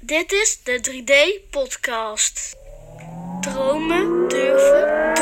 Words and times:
Dit 0.00 0.32
is 0.32 0.60
de 0.64 0.80
3D-podcast. 0.90 2.56
Dromen 3.40 4.28
durven 4.28 5.14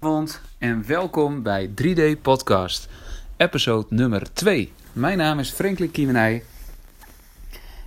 doen. 0.00 0.28
En 0.58 0.86
welkom 0.86 1.42
bij 1.42 1.70
3D 1.82 2.20
Podcast, 2.22 2.88
episode 3.36 3.86
nummer 3.88 4.32
2. 4.32 4.72
Mijn 4.92 5.18
naam 5.18 5.38
is 5.38 5.50
Franklin 5.50 5.90
Kiemenij 5.90 6.44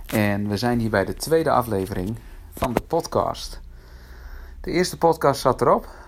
en 0.06 0.48
we 0.48 0.56
zijn 0.56 0.78
hier 0.78 0.90
bij 0.90 1.04
de 1.04 1.14
tweede 1.14 1.50
aflevering 1.50 2.16
van 2.56 2.72
de 2.72 2.80
podcast. 2.80 3.60
De 4.60 4.70
eerste 4.70 4.98
podcast 4.98 5.40
zat 5.40 5.60
erop 5.60 6.02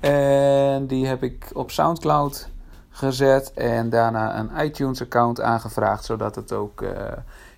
en 0.00 0.86
die 0.86 1.06
heb 1.06 1.22
ik 1.22 1.50
op 1.52 1.70
Soundcloud 1.70 2.48
gezet 2.90 3.52
en 3.52 3.90
daarna 3.90 4.38
een 4.38 4.64
iTunes-account 4.64 5.40
aangevraagd, 5.40 6.04
zodat 6.04 6.34
het 6.34 6.52
ook 6.52 6.82
eh, 6.82 6.90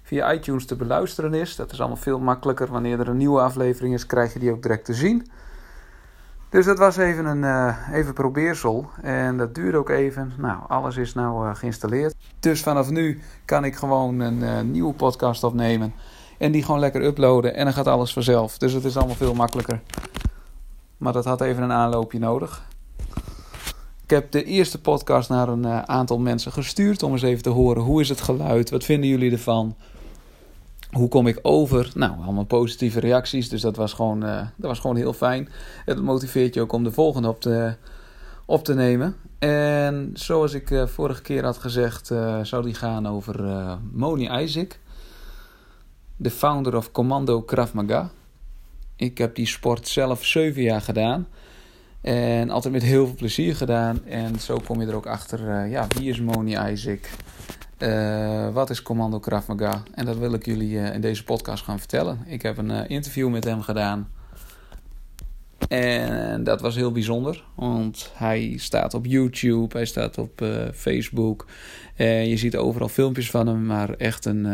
via 0.03 0.33
iTunes 0.33 0.67
te 0.67 0.77
beluisteren 0.77 1.35
is. 1.35 1.57
Dat 1.57 1.73
is 1.73 1.79
allemaal 1.79 1.97
veel 1.97 2.19
makkelijker. 2.19 2.69
Wanneer 2.69 3.01
er 3.01 3.09
een 3.09 3.17
nieuwe 3.17 3.41
aflevering 3.41 3.95
is, 3.95 4.07
krijg 4.07 4.33
je 4.33 4.39
die 4.39 4.53
ook 4.53 4.63
direct 4.63 4.85
te 4.85 4.95
zien. 4.95 5.27
Dus 6.49 6.65
dat 6.65 6.79
was 6.79 6.97
even 6.97 7.25
een 7.25 7.45
eh, 7.45 7.77
even 7.93 8.15
probeersel. 8.15 8.91
En 9.03 9.37
dat 9.37 9.55
duurde 9.55 9.79
ook 9.79 9.89
even. 9.89 10.33
Nou, 10.37 10.59
alles 10.69 10.97
is 10.97 11.15
nou 11.15 11.49
uh, 11.49 11.55
geïnstalleerd. 11.55 12.15
Dus 12.41 12.63
vanaf 12.63 12.91
nu 12.91 13.21
kan 13.45 13.65
ik 13.65 13.77
gewoon 13.77 14.21
een 14.21 14.71
nieuwe 14.71 14.95
podcast 14.95 15.45
opnemen. 15.45 15.95
En 16.39 16.53
die 16.53 16.63
gewoon 16.63 16.81
lekker 16.81 17.03
uploaden. 17.05 17.55
En 17.55 17.65
dan 17.65 17.75
gaat 17.75 17.87
alles 17.87 18.13
vanzelf. 18.13 18.59
Dus 18.59 18.73
het 18.73 18.85
is 18.85 18.97
allemaal 18.97 19.17
veel 19.17 19.35
makkelijker. 19.35 19.81
Maar 21.03 21.13
dat 21.13 21.25
had 21.25 21.41
even 21.41 21.63
een 21.63 21.73
aanloopje 21.73 22.19
nodig. 22.19 22.63
Ik 24.03 24.11
heb 24.11 24.31
de 24.31 24.45
eerste 24.45 24.81
podcast 24.81 25.29
naar 25.29 25.49
een 25.49 25.67
aantal 25.89 26.19
mensen 26.19 26.53
gestuurd. 26.53 27.03
Om 27.03 27.13
eens 27.13 27.23
even 27.23 27.43
te 27.43 27.49
horen 27.49 27.83
hoe 27.83 28.01
is 28.01 28.09
het 28.09 28.21
geluid. 28.21 28.71
Wat 28.71 28.85
vinden 28.85 29.11
jullie 29.11 29.33
ervan? 29.33 29.77
Hoe 30.91 31.09
kom 31.09 31.27
ik 31.27 31.39
over? 31.43 31.91
Nou, 31.95 32.13
allemaal 32.23 32.45
positieve 32.45 33.01
reacties. 33.01 33.49
Dus 33.49 33.61
dat 33.61 33.77
was 33.77 33.93
gewoon, 33.93 34.25
uh, 34.25 34.37
dat 34.37 34.69
was 34.71 34.79
gewoon 34.79 34.97
heel 34.97 35.13
fijn. 35.13 35.49
Het 35.85 36.03
motiveert 36.03 36.55
je 36.55 36.61
ook 36.61 36.73
om 36.73 36.85
de 36.85 36.93
volgende 36.93 37.29
op 37.29 37.41
te, 37.41 37.75
op 38.47 38.65
te 38.65 38.75
nemen. 38.75 39.17
En 39.39 40.11
zoals 40.15 40.53
ik 40.53 40.71
uh, 40.71 40.87
vorige 40.87 41.23
keer 41.23 41.45
had 41.45 41.59
gezegd, 41.59 42.07
zou 42.43 42.63
die 42.63 42.75
gaan 42.75 43.09
over 43.09 43.45
Moni 43.93 44.43
Isaac. 44.43 44.79
De 46.17 46.31
founder 46.31 46.77
of 46.77 46.93
Commando 46.93 47.43
Krav 47.43 47.73
Maga. 47.73 48.11
Ik 49.03 49.19
heb 49.19 49.35
die 49.35 49.47
sport 49.47 49.89
zelf 49.89 50.25
zeven 50.25 50.63
jaar 50.63 50.81
gedaan. 50.81 51.29
En 52.01 52.51
altijd 52.51 52.73
met 52.73 52.83
heel 52.83 53.07
veel 53.07 53.15
plezier 53.15 53.57
gedaan. 53.57 54.07
En 54.07 54.41
zo 54.41 54.61
kom 54.65 54.81
je 54.81 54.87
er 54.87 54.95
ook 54.95 55.07
achter, 55.07 55.67
ja, 55.69 55.87
wie 55.99 56.11
is 56.11 56.21
Moni 56.21 56.71
Isaac? 56.71 57.11
Uh, 57.79 58.53
wat 58.53 58.71
is 58.71 58.83
Commando 58.83 59.19
Krav 59.19 59.47
Maga? 59.47 59.83
En 59.95 60.05
dat 60.05 60.17
wil 60.19 60.33
ik 60.33 60.45
jullie 60.45 60.71
uh, 60.71 60.95
in 60.95 61.01
deze 61.01 61.25
podcast 61.25 61.65
gaan 61.65 61.79
vertellen. 61.79 62.19
Ik 62.27 62.43
heb 62.43 62.59
een 62.59 62.89
interview 62.89 63.31
met 63.31 63.45
hem 63.45 63.63
gedaan. 63.63 64.09
En 65.69 66.45
dat 66.45 66.61
was 66.61 66.75
heel 66.75 66.93
bijzonder. 66.93 67.45
Want 67.55 68.11
hij 68.15 68.55
staat 68.57 68.95
op 68.95 69.07
YouTube, 69.07 69.77
hij 69.77 69.87
staat 69.87 70.19
op 70.19 70.47
Facebook. 70.75 71.47
En 71.95 72.29
je 72.29 72.37
ziet 72.37 72.57
overal 72.57 72.89
filmpjes 72.89 73.31
van 73.31 73.47
hem. 73.47 73.67
Maar 73.67 73.91
echt 73.91 74.25
een, 74.25 74.45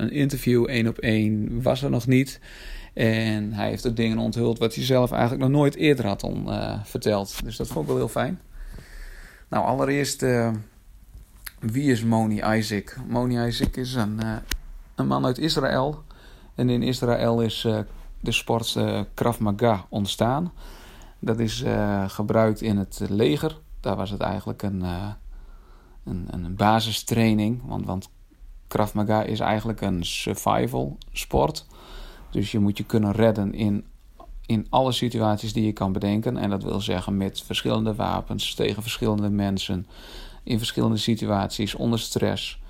een 0.00 0.12
interview 0.12 0.66
één 0.68 0.86
op 0.86 0.98
één 0.98 1.62
was 1.62 1.82
er 1.82 1.90
nog 1.90 2.06
niet. 2.06 2.40
En 2.94 3.52
hij 3.52 3.68
heeft 3.68 3.86
ook 3.86 3.96
dingen 3.96 4.18
onthuld 4.18 4.58
wat 4.58 4.74
hij 4.74 4.84
zelf 4.84 5.12
eigenlijk 5.12 5.42
nog 5.42 5.50
nooit 5.50 5.74
eerder 5.74 6.06
had 6.06 6.22
on, 6.22 6.48
verteld. 6.84 7.44
Dus 7.44 7.56
dat 7.56 7.66
vond 7.66 7.80
ik 7.80 7.86
wel 7.86 7.96
heel 7.96 8.08
fijn. 8.08 8.40
Nou, 9.48 9.64
allereerst 9.64 10.24
wie 11.60 11.90
is 11.90 12.04
Moni 12.04 12.42
Isaac? 12.56 12.96
Moni 13.08 13.46
Isaac 13.46 13.76
is 13.76 13.94
een, 13.94 14.20
uh, 14.22 14.36
een 14.94 15.06
man 15.06 15.24
uit 15.24 15.38
Israël. 15.38 16.02
En 16.54 16.70
in 16.70 16.82
Israël 16.82 17.40
is 17.42 17.66
de 18.20 18.32
sport 18.32 18.78
Krav 19.14 19.38
Maga 19.38 19.86
ontstaan. 19.88 20.52
Dat 21.18 21.38
is 21.38 21.64
gebruikt 22.06 22.60
in 22.60 22.76
het 22.76 23.00
leger. 23.08 23.58
Daar 23.80 23.96
was 23.96 24.10
het 24.10 24.20
eigenlijk 24.20 24.62
een, 24.62 24.82
een, 26.04 26.28
een 26.30 26.56
basistraining. 26.56 27.62
Want, 27.66 27.86
want 27.86 28.08
Krav 28.68 28.92
Maga 28.92 29.22
is 29.22 29.40
eigenlijk 29.40 29.80
een 29.80 30.04
survival 30.04 30.98
sport. 31.12 31.66
Dus 32.30 32.52
je 32.52 32.58
moet 32.58 32.78
je 32.78 32.84
kunnen 32.84 33.12
redden 33.12 33.54
in, 33.54 33.84
in 34.46 34.66
alle 34.68 34.92
situaties 34.92 35.52
die 35.52 35.64
je 35.64 35.72
kan 35.72 35.92
bedenken. 35.92 36.36
En 36.36 36.50
dat 36.50 36.62
wil 36.62 36.80
zeggen 36.80 37.16
met 37.16 37.42
verschillende 37.42 37.94
wapens, 37.94 38.54
tegen 38.54 38.82
verschillende 38.82 39.30
mensen 39.30 39.86
in 40.42 40.58
verschillende 40.58 40.96
situaties, 40.96 41.74
onder 41.74 41.98
stress. 41.98 42.60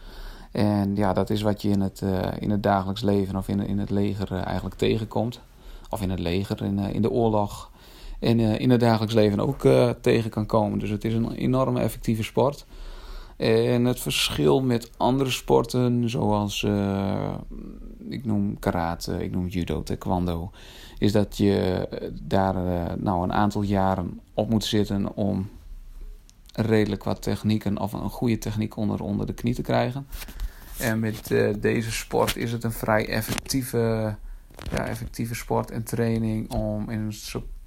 En 0.53 0.97
ja, 0.97 1.13
dat 1.13 1.31
is 1.31 1.43
wat 1.43 1.63
je 1.63 1.69
in 1.69 1.81
het, 1.81 2.01
uh, 2.05 2.21
in 2.39 2.51
het 2.51 2.63
dagelijks 2.63 3.03
leven 3.03 3.37
of 3.37 3.49
in, 3.49 3.61
in 3.61 3.79
het 3.79 3.91
leger 3.91 4.33
uh, 4.33 4.47
eigenlijk 4.47 4.77
tegenkomt. 4.77 5.41
Of 5.91 6.03
in 6.03 6.11
het 6.11 6.19
leger, 6.19 6.63
in, 6.63 6.79
uh, 6.79 6.95
in 6.95 7.03
de 7.03 7.11
oorlog. 7.11 7.71
En 8.19 8.41
in 8.41 8.71
het 8.71 8.81
dagelijks 8.81 9.15
leven 9.15 9.41
ook 9.41 9.67
tegen 10.01 10.31
kan 10.31 10.47
komen. 10.47 10.79
Dus 10.79 10.91
het 10.91 11.05
is 11.05 11.15
een 11.15 11.33
enorme 11.33 11.81
effectieve 11.81 12.23
sport. 12.23 12.67
En 13.39 13.85
het 13.85 14.01
verschil 14.01 14.63
met 14.63 14.91
andere 14.97 15.31
sporten, 15.31 16.11
zoals 16.11 16.67
ik 18.09 18.25
noem 18.25 18.59
karate, 18.59 19.25
ik 19.25 19.31
noem 19.31 19.47
judo, 19.47 19.83
taekwondo, 19.83 20.51
is 20.99 21.13
dat 21.13 21.37
je 21.37 21.89
daar 22.23 22.55
nou 23.01 23.23
een 23.23 23.33
aantal 23.33 23.63
jaren 23.63 24.21
op 24.35 24.51
moet 24.51 24.65
zitten 24.65 25.17
om 25.17 25.49
redelijk 26.53 27.05
wat 27.05 27.23
technieken 27.23 27.79
of 27.79 27.93
een 27.93 28.11
goede 28.11 28.39
techniek 28.39 28.77
onder, 28.77 29.03
onder 29.03 29.27
de 29.27 29.35
knie 29.35 29.55
te 29.55 29.63
krijgen. 29.63 30.07
En 30.79 30.99
met 30.99 31.31
uh, 31.31 31.55
deze 31.61 31.93
sport 31.93 32.37
is 32.37 32.53
het 32.53 32.65
een 32.65 32.73
vrij 32.73 33.09
effectieve, 33.09 34.15
ja, 34.71 34.87
effectieve 34.87 35.35
sport 35.35 35.71
en 35.71 35.85
training 35.85 36.53
om 36.53 36.91
in 36.91 37.01
een, 37.01 37.13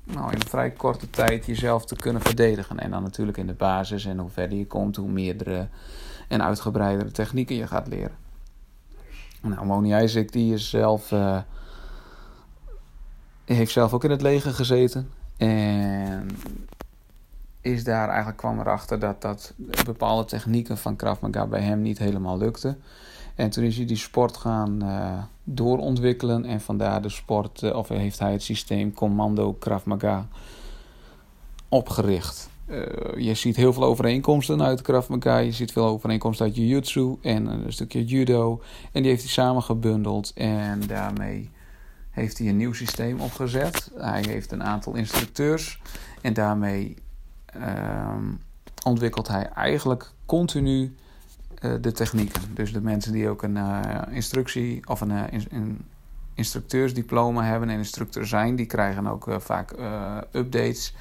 nou, 0.03 0.31
in 0.31 0.41
vrij 0.47 0.71
korte 0.71 1.09
tijd 1.09 1.45
jezelf 1.45 1.85
te 1.85 1.95
kunnen 1.95 2.21
verdedigen. 2.21 2.79
En 2.79 2.91
dan 2.91 3.03
natuurlijk 3.03 3.37
in 3.37 3.47
de 3.47 3.53
basis 3.53 4.05
en 4.05 4.19
hoe 4.19 4.29
verder 4.29 4.57
je 4.57 4.67
komt, 4.67 4.95
hoe 4.95 5.09
meerdere 5.09 5.67
en 6.27 6.43
uitgebreidere 6.43 7.11
technieken 7.11 7.55
je 7.55 7.67
gaat 7.67 7.87
leren. 7.87 8.15
Nou, 9.41 9.65
Moni 9.65 10.03
Isaac 10.03 10.31
die 10.31 10.53
is 10.53 10.69
zelf, 10.69 11.11
uh, 11.11 11.41
heeft 13.45 13.71
zelf 13.71 13.93
ook 13.93 14.03
in 14.03 14.11
het 14.11 14.21
leger 14.21 14.53
gezeten. 14.53 15.09
En 15.37 16.29
is 17.61 17.83
daar 17.83 18.07
eigenlijk 18.07 18.37
kwam 18.37 18.59
erachter 18.59 18.99
dat, 18.99 19.21
dat 19.21 19.53
bepaalde 19.85 20.25
technieken 20.25 20.77
van 20.77 20.95
Krav 20.95 21.19
Maga 21.19 21.45
bij 21.47 21.61
hem 21.61 21.81
niet 21.81 21.97
helemaal 21.97 22.37
lukte. 22.37 22.77
En 23.35 23.49
toen 23.49 23.63
is 23.63 23.77
hij 23.77 23.85
die 23.85 23.97
sport 23.97 24.37
gaan 24.37 24.83
uh, 24.83 25.23
doorontwikkelen 25.43 26.45
en 26.45 26.61
vandaar 26.61 27.01
de 27.01 27.09
sport, 27.09 27.61
uh, 27.61 27.75
of 27.75 27.87
heeft 27.87 28.19
hij 28.19 28.31
het 28.31 28.43
systeem 28.43 28.93
Commando 28.93 29.53
Krav 29.53 29.83
opgericht. 31.69 32.49
Uh, 32.67 32.85
je 33.17 33.33
ziet 33.33 33.55
heel 33.55 33.73
veel 33.73 33.83
overeenkomsten 33.83 34.61
uit 34.61 34.81
Krav. 34.81 35.07
Je 35.23 35.51
ziet 35.51 35.71
veel 35.71 35.85
overeenkomsten 35.85 36.45
uit 36.45 36.55
Jiu-Jitsu 36.55 37.17
en 37.21 37.45
een 37.45 37.73
stukje 37.73 38.05
judo. 38.05 38.61
En 38.91 39.01
die 39.01 39.11
heeft 39.11 39.23
hij 39.23 39.31
samen 39.31 39.63
gebundeld 39.63 40.33
en 40.33 40.87
daarmee 40.87 41.49
heeft 42.11 42.37
hij 42.37 42.47
een 42.47 42.57
nieuw 42.57 42.73
systeem 42.73 43.19
opgezet. 43.19 43.91
Hij 43.95 44.23
heeft 44.27 44.51
een 44.51 44.63
aantal 44.63 44.95
instructeurs 44.95 45.81
en 46.21 46.33
daarmee 46.33 46.95
uh, 47.57 48.17
ontwikkelt 48.85 49.27
hij 49.27 49.49
eigenlijk 49.49 50.11
continu 50.25 50.95
de 51.61 51.91
technieken. 51.91 52.41
Dus 52.53 52.73
de 52.73 52.81
mensen 52.81 53.11
die 53.11 53.29
ook 53.29 53.43
een 53.43 53.55
uh, 53.55 53.79
instructie 54.09 54.87
of 54.87 55.01
een, 55.01 55.11
uh, 55.11 55.23
een, 55.49 55.85
instructeursdiploma 56.33 57.43
hebben 57.43 57.69
en 57.69 57.77
instructeur 57.77 58.25
zijn, 58.27 58.55
die 58.55 58.65
krijgen 58.65 59.07
ook 59.07 59.27
vaak 59.37 59.71
updates. 60.31 60.93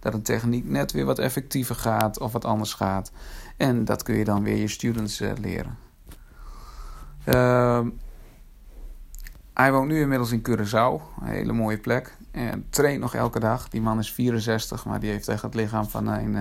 Dat 0.00 0.14
een 0.14 0.22
techniek 0.22 0.64
net 0.64 0.92
weer 0.92 1.04
wat 1.04 1.18
effectiever 1.18 1.74
gaat 1.74 2.18
of 2.18 2.32
wat 2.32 2.44
anders 2.44 2.74
gaat. 2.74 3.12
En 3.56 3.84
dat 3.84 4.02
kun 4.02 4.14
je 4.14 4.24
dan 4.24 4.42
weer 4.42 4.56
je 4.56 4.68
students 4.68 5.22
leren. 5.40 5.78
Ehm, 7.24 7.88
hij 9.54 9.72
woont 9.72 9.88
nu 9.88 10.00
inmiddels 10.00 10.32
in 10.32 10.46
Curaçao, 10.48 11.20
een 11.20 11.26
hele 11.26 11.52
mooie 11.52 11.78
plek. 11.78 12.16
En 12.30 12.66
traint 12.70 13.00
nog 13.00 13.14
elke 13.14 13.40
dag. 13.40 13.68
Die 13.68 13.80
man 13.80 13.98
is 13.98 14.12
64, 14.12 14.84
maar 14.84 15.00
die 15.00 15.10
heeft 15.10 15.28
echt 15.28 15.42
het 15.42 15.54
lichaam 15.54 15.88
van, 15.88 16.06
een, 16.06 16.36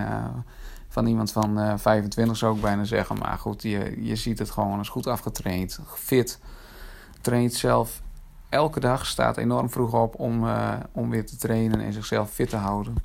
van 0.97 1.07
iemand 1.07 1.31
van 1.31 1.59
uh, 1.59 1.73
25, 1.77 2.37
zou 2.37 2.55
ik 2.55 2.61
bijna 2.61 2.83
zeggen. 2.83 3.17
Maar 3.17 3.37
goed, 3.37 3.61
je, 3.61 3.97
je 3.99 4.15
ziet 4.15 4.39
het 4.39 4.51
gewoon, 4.51 4.79
is 4.79 4.89
goed 4.89 5.07
afgetraind, 5.07 5.79
fit. 5.95 6.39
Traint 7.21 7.53
zelf 7.53 8.01
elke 8.49 8.79
dag, 8.79 9.05
staat 9.05 9.37
enorm 9.37 9.69
vroeg 9.69 9.93
op 9.93 10.19
om, 10.19 10.43
uh, 10.43 10.73
om 10.91 11.09
weer 11.09 11.25
te 11.25 11.37
trainen 11.37 11.81
en 11.81 11.93
zichzelf 11.93 12.31
fit 12.31 12.49
te 12.49 12.55
houden. 12.55 12.95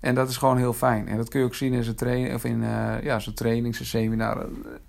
En 0.00 0.14
dat 0.14 0.28
is 0.28 0.36
gewoon 0.36 0.56
heel 0.56 0.72
fijn. 0.72 1.08
En 1.08 1.16
dat 1.16 1.28
kun 1.28 1.40
je 1.40 1.46
ook 1.46 1.54
zien 1.54 1.72
in 1.72 1.84
zijn, 1.84 1.96
training, 1.96 2.34
of 2.34 2.44
in, 2.44 2.62
uh, 2.62 3.02
ja, 3.02 3.18
zijn 3.18 3.34
training, 3.34 3.76
zijn 3.76 3.88
seminar. 3.88 4.46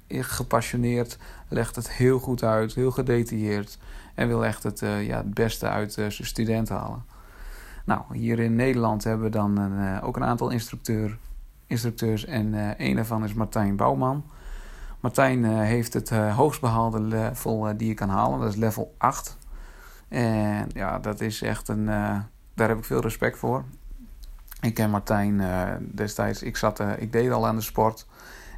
Gepassioneerd, 0.09 1.17
legt 1.47 1.75
het 1.75 1.91
heel 1.91 2.19
goed 2.19 2.43
uit, 2.43 2.73
heel 2.73 2.91
gedetailleerd. 2.91 3.77
En 4.15 4.27
wil 4.27 4.45
echt 4.45 4.63
het, 4.63 4.79
ja, 4.79 5.17
het 5.17 5.33
beste 5.33 5.67
uit 5.67 5.93
zijn 5.93 6.11
student 6.11 6.69
halen. 6.69 7.03
Nou, 7.85 8.01
hier 8.11 8.39
in 8.39 8.55
Nederland 8.55 9.03
hebben 9.03 9.25
we 9.25 9.31
dan 9.31 9.59
ook 10.01 10.15
een 10.15 10.23
aantal 10.23 10.49
instructeur, 10.49 11.17
instructeurs. 11.67 12.25
En 12.25 12.75
een 12.77 12.95
daarvan 12.95 13.23
is 13.23 13.33
Martijn 13.33 13.75
Bouwman. 13.75 14.25
Martijn 14.99 15.43
heeft 15.43 15.93
het 15.93 16.09
hoogst 16.09 16.61
behaalde 16.61 17.01
level 17.01 17.77
die 17.77 17.87
je 17.87 17.93
kan 17.93 18.09
halen. 18.09 18.39
Dat 18.39 18.49
is 18.49 18.55
level 18.55 18.95
8. 18.97 19.37
En 20.07 20.69
ja, 20.73 20.99
dat 20.99 21.21
is 21.21 21.41
echt 21.41 21.67
een... 21.67 21.85
daar 22.53 22.67
heb 22.67 22.77
ik 22.77 22.85
veel 22.85 23.01
respect 23.01 23.37
voor. 23.37 23.63
Ik 24.61 24.73
ken 24.73 24.89
Martijn 24.89 25.41
destijds... 25.91 26.43
Ik, 26.43 26.57
zat, 26.57 26.79
ik 26.97 27.11
deed 27.11 27.31
al 27.31 27.47
aan 27.47 27.55
de 27.55 27.61
sport... 27.61 28.05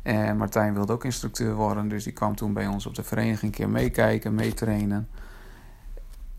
En 0.07 0.37
Martijn 0.37 0.73
wilde 0.73 0.93
ook 0.93 1.05
instructeur 1.05 1.53
worden, 1.53 1.87
dus 1.87 2.03
die 2.03 2.13
kwam 2.13 2.35
toen 2.35 2.53
bij 2.53 2.67
ons 2.67 2.85
op 2.85 2.95
de 2.95 3.03
vereniging 3.03 3.41
een 3.41 3.51
keer 3.51 3.69
meekijken, 3.69 4.35
meetrainen. 4.35 5.07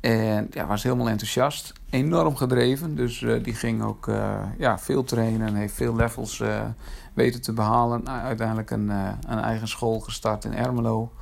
En 0.00 0.47
ja, 0.50 0.67
was 0.67 0.83
helemaal 0.83 1.09
enthousiast, 1.09 1.73
enorm 1.91 2.37
gedreven. 2.37 2.97
Dus 2.97 3.21
uh, 3.21 3.43
die 3.43 3.55
ging 3.55 3.83
ook 3.83 4.06
uh, 4.06 4.41
ja, 4.59 4.79
veel 4.79 5.05
trainen 5.05 5.47
en 5.47 5.55
heeft 5.55 5.75
veel 5.75 5.97
levels 5.97 6.39
uh, 6.39 6.61
weten 7.15 7.43
te 7.43 7.53
behalen. 7.53 8.03
Nou, 8.03 8.21
uiteindelijk 8.21 8.71
een, 8.71 8.89
een 9.29 9.39
eigen 9.39 9.69
school 9.69 10.00
gestart 10.00 10.45
in 10.45 10.55
Ermelo. 10.55 11.12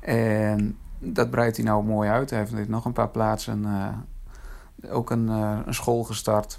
En 0.00 0.78
dat 0.98 1.30
breidt 1.30 1.56
hij 1.56 1.64
nou 1.64 1.84
mooi 1.84 2.08
uit. 2.08 2.30
Hij 2.30 2.38
heeft 2.38 2.68
nog 2.68 2.84
een 2.84 2.92
paar 2.92 3.08
plaatsen 3.08 3.66
ook 4.90 5.10
een, 5.10 5.28
een 5.28 5.74
school 5.74 6.02
gestart. 6.02 6.58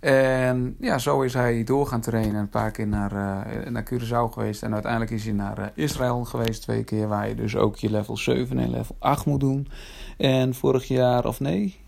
En 0.00 0.76
ja, 0.78 0.98
zo 0.98 1.20
is 1.22 1.34
hij 1.34 1.64
door 1.64 1.86
gaan 1.86 2.00
trainen. 2.00 2.34
Een 2.34 2.48
paar 2.48 2.70
keer 2.70 2.86
naar, 2.86 3.12
uh, 3.12 3.66
naar 3.66 3.90
Curaçao 3.92 4.32
geweest. 4.32 4.62
En 4.62 4.72
uiteindelijk 4.72 5.12
is 5.12 5.24
hij 5.24 5.32
naar 5.32 5.58
uh, 5.58 5.64
Israël 5.74 6.24
geweest 6.24 6.62
twee 6.62 6.84
keer. 6.84 7.08
Waar 7.08 7.28
je 7.28 7.34
dus 7.34 7.56
ook 7.56 7.76
je 7.76 7.90
level 7.90 8.16
7 8.16 8.58
en 8.58 8.70
level 8.70 8.96
8 8.98 9.26
moet 9.26 9.40
doen. 9.40 9.68
En 10.16 10.54
vorig 10.54 10.88
jaar, 10.88 11.26
of 11.26 11.40
nee, 11.40 11.80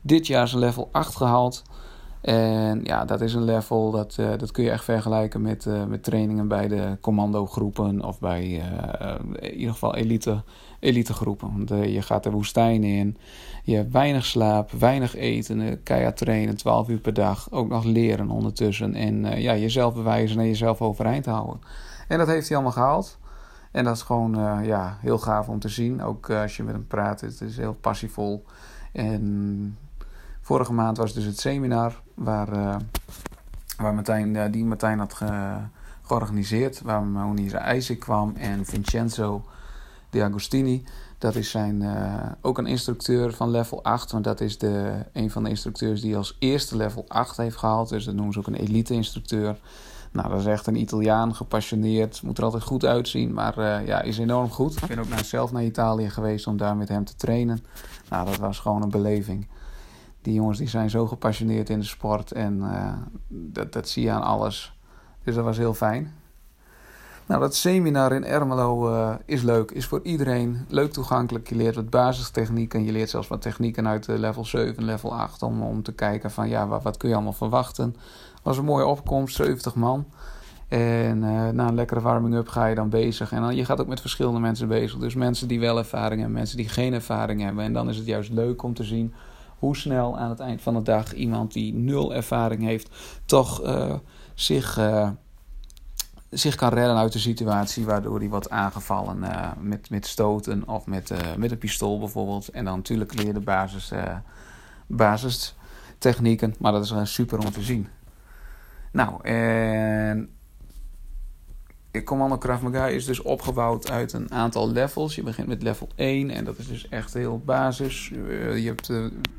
dit 0.00 0.26
jaar 0.26 0.48
zijn 0.48 0.60
level 0.60 0.88
8 0.92 1.16
gehaald. 1.16 1.62
En 2.20 2.80
ja, 2.84 3.04
dat 3.04 3.20
is 3.20 3.34
een 3.34 3.44
level, 3.44 3.90
dat, 3.90 4.16
uh, 4.20 4.28
dat 4.36 4.50
kun 4.50 4.64
je 4.64 4.70
echt 4.70 4.84
vergelijken 4.84 5.42
met, 5.42 5.66
met 5.88 6.02
trainingen 6.02 6.48
bij 6.48 6.68
de 6.68 6.96
commandogroepen. 7.00 8.04
Of 8.04 8.20
bij 8.20 8.62
in 9.40 9.54
ieder 9.54 9.72
geval 9.72 9.94
elite, 9.94 10.42
elite 10.80 11.12
groepen. 11.12 11.52
Want 11.56 11.68
je 11.68 12.02
gaat 12.02 12.22
de 12.22 12.30
woestijn 12.30 12.84
in. 12.84 13.16
Je 13.62 13.74
hebt 13.76 13.92
weinig 13.92 14.24
slaap, 14.24 14.70
weinig 14.70 15.14
eten, 15.16 15.60
eh, 15.60 15.76
keihard 15.82 16.16
trainen, 16.16 16.56
12 16.56 16.88
uur 16.88 16.98
per 16.98 17.14
dag. 17.14 17.50
Ook 17.50 17.68
nog 17.68 17.84
leren 17.84 18.30
ondertussen. 18.30 18.94
En 18.94 19.40
ja, 19.40 19.56
jezelf 19.56 19.94
bewijzen 19.94 20.38
en 20.38 20.46
jezelf 20.46 20.82
overeind 20.82 21.26
houden. 21.26 21.60
En 22.08 22.18
dat 22.18 22.26
heeft 22.26 22.48
hij 22.48 22.56
allemaal 22.56 22.74
gehaald. 22.74 23.18
En 23.72 23.84
dat 23.84 23.96
is 23.96 24.02
gewoon 24.02 24.64
ja, 24.64 24.98
heel 25.00 25.18
gaaf 25.18 25.48
om 25.48 25.58
te 25.58 25.68
zien. 25.68 26.02
Ook 26.02 26.30
als 26.30 26.56
je 26.56 26.62
met 26.62 26.74
hem 26.74 26.86
praat, 26.86 27.20
het 27.20 27.40
is 27.40 27.56
heel 27.56 27.74
passievol. 27.74 28.44
En 28.92 29.78
vorige 30.40 30.72
maand 30.72 30.96
was 30.96 31.12
dus 31.12 31.24
het 31.24 31.40
seminar 31.40 32.02
waar, 32.18 32.80
waar 33.76 33.94
Martijn, 33.94 34.50
die 34.50 34.64
Martijn 34.64 34.98
had 34.98 35.14
ge, 35.14 35.56
georganiseerd. 36.02 36.80
Waar 36.80 37.02
Monize 37.02 37.74
Isaac 37.74 37.98
kwam 37.98 38.34
en 38.36 38.66
Vincenzo 38.66 39.44
De 40.10 40.22
Agostini. 40.22 40.84
Dat 41.18 41.34
is 41.34 41.50
zijn, 41.50 41.82
uh, 41.82 42.14
ook 42.40 42.58
een 42.58 42.66
instructeur 42.66 43.32
van 43.32 43.50
level 43.50 43.82
8. 43.82 44.12
Want 44.12 44.24
dat 44.24 44.40
is 44.40 44.58
de, 44.58 45.04
een 45.12 45.30
van 45.30 45.44
de 45.44 45.50
instructeurs 45.50 46.00
die 46.00 46.16
als 46.16 46.36
eerste 46.38 46.76
level 46.76 47.04
8 47.08 47.36
heeft 47.36 47.56
gehaald. 47.56 47.88
Dus 47.88 48.04
dat 48.04 48.14
noemen 48.14 48.32
ze 48.32 48.38
ook 48.38 48.46
een 48.46 48.54
elite 48.54 48.94
instructeur. 48.94 49.58
Nou, 50.12 50.28
dat 50.28 50.40
is 50.40 50.46
echt 50.46 50.66
een 50.66 50.80
Italiaan, 50.80 51.34
gepassioneerd. 51.34 52.22
Moet 52.22 52.38
er 52.38 52.44
altijd 52.44 52.62
goed 52.62 52.84
uitzien, 52.84 53.32
maar 53.32 53.58
uh, 53.58 53.86
ja, 53.86 54.02
is 54.02 54.18
enorm 54.18 54.50
goed. 54.50 54.82
Ik 54.82 54.88
ben 54.88 54.98
ook 54.98 55.08
naar, 55.08 55.24
zelf 55.24 55.52
naar 55.52 55.64
Italië 55.64 56.10
geweest 56.10 56.46
om 56.46 56.56
daar 56.56 56.76
met 56.76 56.88
hem 56.88 57.04
te 57.04 57.16
trainen. 57.16 57.64
Nou, 58.10 58.26
dat 58.26 58.36
was 58.36 58.58
gewoon 58.58 58.82
een 58.82 58.90
beleving. 58.90 59.46
Die 60.28 60.36
jongens 60.36 60.58
die 60.58 60.68
zijn 60.68 60.90
zo 60.90 61.06
gepassioneerd 61.06 61.70
in 61.70 61.78
de 61.78 61.84
sport 61.84 62.32
en 62.32 62.56
uh, 62.56 62.92
dat, 63.28 63.72
dat 63.72 63.88
zie 63.88 64.02
je 64.02 64.10
aan 64.10 64.22
alles. 64.22 64.78
Dus 65.24 65.34
dat 65.34 65.44
was 65.44 65.56
heel 65.56 65.74
fijn. 65.74 66.14
Nou, 67.26 67.40
dat 67.40 67.54
seminar 67.54 68.12
in 68.12 68.24
Ermelo 68.24 68.92
uh, 68.92 69.14
is 69.24 69.42
leuk, 69.42 69.70
is 69.70 69.86
voor 69.86 70.00
iedereen 70.02 70.66
leuk 70.68 70.92
toegankelijk. 70.92 71.48
Je 71.48 71.54
leert 71.54 71.74
wat 71.74 71.90
basistechnieken, 71.90 72.84
je 72.84 72.92
leert 72.92 73.10
zelfs 73.10 73.28
wat 73.28 73.42
technieken 73.42 73.88
uit 73.88 74.06
level 74.06 74.44
7, 74.44 74.84
level 74.84 75.14
8 75.14 75.42
om, 75.42 75.62
om 75.62 75.82
te 75.82 75.92
kijken 75.92 76.30
van 76.30 76.48
ja, 76.48 76.66
wat, 76.66 76.82
wat 76.82 76.96
kun 76.96 77.08
je 77.08 77.14
allemaal 77.14 77.32
verwachten. 77.32 77.96
Was 78.42 78.58
een 78.58 78.64
mooie 78.64 78.86
opkomst, 78.86 79.36
70 79.36 79.74
man. 79.74 80.06
En 80.68 81.18
na 81.54 81.68
een 81.68 81.74
lekkere 81.74 82.00
warming-up 82.00 82.48
ga 82.48 82.66
je 82.66 82.74
dan 82.74 82.88
bezig. 82.88 83.32
En 83.32 83.40
dan, 83.40 83.56
je 83.56 83.64
gaat 83.64 83.80
ook 83.80 83.86
met 83.86 84.00
verschillende 84.00 84.40
mensen 84.40 84.68
bezig. 84.68 84.98
Dus 84.98 85.14
mensen 85.14 85.48
die 85.48 85.60
wel 85.60 85.78
ervaring 85.78 86.20
hebben, 86.20 86.38
mensen 86.38 86.56
die 86.56 86.68
geen 86.68 86.92
ervaring 86.92 87.40
hebben. 87.42 87.64
En 87.64 87.72
dan 87.72 87.88
is 87.88 87.96
het 87.96 88.06
juist 88.06 88.30
leuk 88.30 88.62
om 88.62 88.74
te 88.74 88.84
zien 88.84 89.14
hoe 89.58 89.76
snel 89.76 90.18
aan 90.18 90.30
het 90.30 90.40
eind 90.40 90.62
van 90.62 90.74
de 90.74 90.82
dag 90.82 91.12
iemand 91.14 91.52
die 91.52 91.74
nul 91.74 92.14
ervaring 92.14 92.62
heeft, 92.62 92.90
toch 93.24 93.66
uh, 93.66 93.94
zich 94.34 94.78
zich 96.30 96.54
kan 96.54 96.72
redden 96.72 96.96
uit 96.96 97.12
de 97.12 97.18
situatie 97.18 97.84
waardoor 97.84 98.18
hij 98.18 98.28
wordt 98.28 98.50
aangevallen 98.50 99.18
uh, 99.22 99.50
met, 99.60 99.90
met 99.90 100.06
stoten 100.06 100.68
of 100.68 100.86
met, 100.86 101.12
met 101.36 101.50
een 101.50 101.58
pistool 101.58 101.98
bijvoorbeeld. 101.98 102.48
En 102.48 102.64
dan 102.64 102.76
natuurlijk 102.76 103.14
leer 103.14 103.34
de 103.34 103.40
basis, 103.40 103.92
basistechnieken, 104.86 106.54
maar 106.58 106.72
dat 106.72 106.84
is 106.84 107.14
super 107.14 107.38
om 107.38 107.50
te 107.50 107.62
zien. 107.62 107.88
Nou, 108.92 109.22
en 109.22 110.37
Commando 112.04 112.38
Krav 112.38 112.62
Maga 112.62 112.86
is 112.86 113.04
dus 113.04 113.22
opgebouwd 113.22 113.90
uit 113.90 114.12
een 114.12 114.32
aantal 114.32 114.70
levels. 114.70 115.14
Je 115.14 115.22
begint 115.22 115.48
met 115.48 115.62
level 115.62 115.88
1 115.94 116.30
en 116.30 116.44
dat 116.44 116.58
is 116.58 116.68
dus 116.68 116.88
echt 116.88 117.14
heel 117.14 117.38
basis. 117.44 118.08
je 118.08 118.62
hebt, 118.64 118.90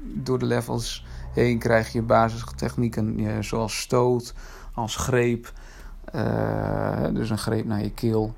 door 0.04 0.40
de 0.40 0.46
levels 0.46 1.06
heen 1.34 1.60
krijg 1.60 1.92
je 1.92 2.02
basistechnieken 2.02 3.44
zoals 3.44 3.80
stoot, 3.80 4.34
als 4.74 4.96
greep, 4.96 5.54
dus 7.14 7.30
een 7.30 7.38
greep 7.38 7.66
naar 7.66 7.84
je 7.84 7.92
keel. 7.92 8.34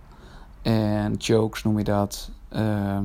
En 0.62 1.16
chokes 1.18 1.64
noem 1.64 1.78
je 1.78 1.84
dat. 1.84 2.32
Uh, 2.54 3.00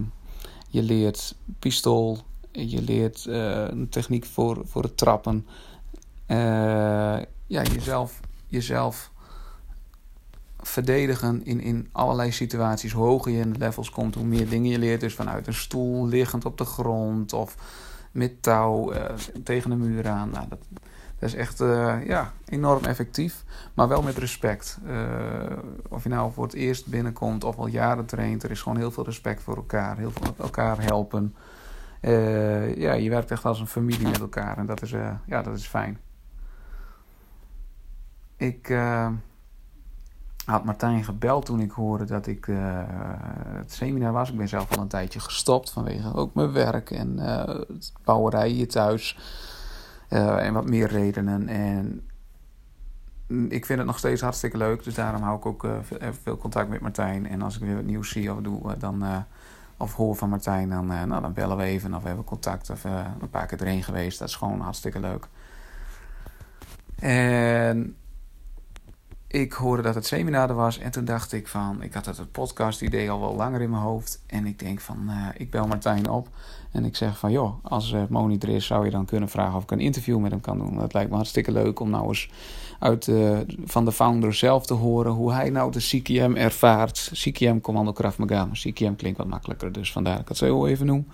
je 0.69 0.83
leert 0.83 1.35
pistool. 1.59 2.19
Je 2.51 2.83
leert 2.83 3.25
een 3.27 3.89
techniek 3.89 4.25
voor, 4.25 4.63
voor 4.65 4.83
het 4.83 4.97
trappen. 4.97 5.47
ja, 7.47 7.63
jezelf, 7.63 8.21
jezelf 8.47 9.11
verdedigen 10.67 11.45
in, 11.45 11.61
in 11.61 11.89
allerlei 11.93 12.33
situaties. 12.33 12.93
Hoe 12.93 13.05
hoger 13.05 13.33
je 13.33 13.39
in 13.39 13.53
de 13.53 13.59
levels 13.59 13.91
komt, 13.91 14.15
hoe 14.15 14.25
meer 14.25 14.49
dingen 14.49 14.71
je 14.71 14.79
leert. 14.79 15.01
Dus 15.01 15.15
vanuit 15.15 15.47
een 15.47 15.55
stoel, 15.55 16.07
liggend 16.07 16.45
op 16.45 16.59
de 16.59 16.65
grond 16.65 17.33
of 17.33 17.57
met 18.13 18.43
touw 18.43 18.93
tegen 19.45 19.71
de 19.71 19.77
muur 19.77 20.09
aan. 20.09 20.31
Nou, 20.31 20.49
dat, 20.49 20.59
dat 21.19 21.29
is 21.29 21.35
echt 21.35 21.61
uh, 21.61 22.07
ja, 22.07 22.33
enorm 22.45 22.85
effectief, 22.85 23.45
maar 23.75 23.89
wel 23.89 24.03
met 24.03 24.19
respect. 24.19 24.79
Uh, 24.87 25.57
of 25.89 26.03
je 26.03 26.09
nou 26.09 26.33
voor 26.33 26.45
het 26.45 26.55
eerst 26.55 26.87
binnenkomt 26.87 27.45
of 27.45 27.57
al 27.57 27.67
jaren 27.67 28.07
traint, 28.07 28.43
er 28.43 28.51
is 28.51 28.63
gewoon 28.63 28.79
heel 28.79 28.91
veel 28.91 29.05
respect 29.05 29.43
voor 29.43 29.57
elkaar, 29.57 29.97
heel 29.97 30.11
veel 30.11 30.35
elkaar 30.39 30.83
helpen. 30.83 31.35
Ja, 32.77 32.93
je 32.93 33.11
werkt 33.11 33.31
echt 33.31 33.45
als 33.45 33.61
een 33.61 33.67
familie 33.67 34.09
met 34.09 34.21
elkaar 34.21 34.59
en 34.59 34.67
dat 34.67 34.83
is, 34.83 34.91
ja, 35.27 35.43
dat 35.43 35.57
is 35.57 35.67
fijn. 35.67 35.99
Ik 38.37 38.69
had 40.47 40.65
Martijn 40.65 41.05
gebeld 41.05 41.45
toen 41.45 41.61
ik 41.61 41.71
hoorde 41.71 42.05
dat 42.05 42.27
ik 42.27 42.49
het 43.57 43.73
seminar 43.73 44.13
was. 44.13 44.31
Ik 44.31 44.37
ben 44.37 44.49
zelf 44.49 44.77
al 44.77 44.83
een 44.83 44.89
tijdje 44.89 45.21
gestopt 45.21 45.71
vanwege 45.71 46.15
ook 46.15 46.35
mijn 46.35 46.53
werk 46.53 46.91
en 46.91 47.19
het 47.19 47.93
bouwerij 48.05 48.49
hier 48.49 48.69
thuis. 48.69 49.19
Uh, 50.11 50.47
en 50.47 50.53
wat 50.53 50.69
meer 50.69 50.89
redenen. 50.89 51.49
En 51.49 52.09
ik 53.49 53.67
vind 53.67 53.79
het 53.79 53.87
nog 53.87 53.99
steeds 53.99 54.21
hartstikke 54.21 54.57
leuk. 54.57 54.85
Dus 54.85 54.95
daarom 54.95 55.23
hou 55.23 55.37
ik 55.37 55.47
ook 55.47 55.65
uh, 55.65 55.73
veel 56.23 56.37
contact 56.37 56.69
met 56.69 56.81
Martijn. 56.81 57.27
En 57.27 57.43
als 57.43 57.57
ik 57.57 57.63
weer 57.63 57.75
wat 57.75 57.85
nieuws 57.85 58.11
zie 58.11 58.33
of 58.33 58.41
doe, 58.41 58.77
dan, 58.77 59.05
uh, 59.05 59.17
of 59.77 59.95
hoor 59.95 60.17
van 60.17 60.29
Martijn, 60.29 60.71
dan, 60.71 60.87
nou, 60.87 61.21
dan 61.21 61.33
bellen 61.33 61.57
we 61.57 61.63
even. 61.63 61.95
Of 61.95 62.01
we 62.01 62.07
hebben 62.07 62.25
contact. 62.25 62.71
Of 62.71 62.85
een 62.85 63.31
paar 63.31 63.47
keer 63.47 63.61
erheen 63.61 63.83
geweest. 63.83 64.19
Dat 64.19 64.29
is 64.29 64.37
gewoon 64.37 64.61
hartstikke 64.61 65.01
leuk. 65.01 65.29
En 66.99 67.97
ik 69.41 69.53
hoorde 69.53 69.83
dat 69.83 69.95
het 69.95 70.07
seminar 70.07 70.49
er 70.49 70.55
was. 70.55 70.79
En 70.79 70.91
toen 70.91 71.05
dacht 71.05 71.33
ik 71.33 71.49
van, 71.49 71.83
ik 71.83 71.95
had 71.95 72.07
het 72.07 72.33
podcast 72.33 72.83
idee 72.83 73.11
al 73.11 73.21
wel 73.21 73.35
langer 73.35 73.61
in 73.61 73.71
mijn 73.71 73.83
hoofd. 73.83 74.23
En 74.27 74.47
ik 74.47 74.59
denk 74.59 74.81
van, 74.81 75.07
uh, 75.09 75.27
ik 75.37 75.51
bel 75.51 75.67
Martijn 75.67 76.11
op. 76.11 76.29
En 76.73 76.85
ik 76.85 76.97
zeg 76.97 77.19
van, 77.19 77.33
joh, 77.33 77.65
als 77.65 77.93
uh, 77.93 78.03
Moni 78.09 78.39
er 78.39 78.49
is, 78.49 78.67
zou 78.67 78.85
je 78.85 78.91
dan 78.91 79.05
kunnen 79.05 79.29
vragen 79.29 79.57
of 79.57 79.63
ik 79.63 79.71
een 79.71 79.81
interview 79.81 80.19
met 80.19 80.31
hem 80.31 80.41
kan 80.41 80.59
doen. 80.59 80.77
Dat 80.77 80.93
lijkt 80.93 81.11
me 81.11 81.17
hartstikke 81.17 81.53
leuk 81.53 81.81
om 81.81 81.91
nou 81.91 82.09
eens 82.09 82.31
uit, 82.79 83.07
uh, 83.07 83.39
van 83.65 83.85
de 83.85 83.93
founder 83.93 84.35
zelf 84.35 84.67
te 84.67 84.75
horen 84.75 85.13
hoe 85.13 85.33
hij 85.33 85.51
nou 85.51 85.73
de 85.73 85.79
CKM 85.79 86.35
ervaart. 86.35 87.11
CKM 87.13 87.61
Commando 87.61 87.93
Krav 87.93 88.19
Maga. 88.19 88.49
CKM 88.53 88.95
klinkt 88.95 89.19
wat 89.19 89.27
makkelijker, 89.27 89.73
dus 89.73 89.93
vandaar 89.93 90.13
dat 90.13 90.23
ik 90.23 90.29
het 90.29 90.37
zo 90.37 90.67
even 90.67 90.87
noem. 90.87 91.07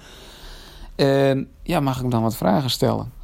En 0.95 1.49
ja, 1.63 1.81
mag 1.81 1.95
ik 1.95 2.01
hem 2.01 2.11
dan 2.11 2.23
wat 2.23 2.37
vragen 2.37 2.71
stellen? 2.71 3.22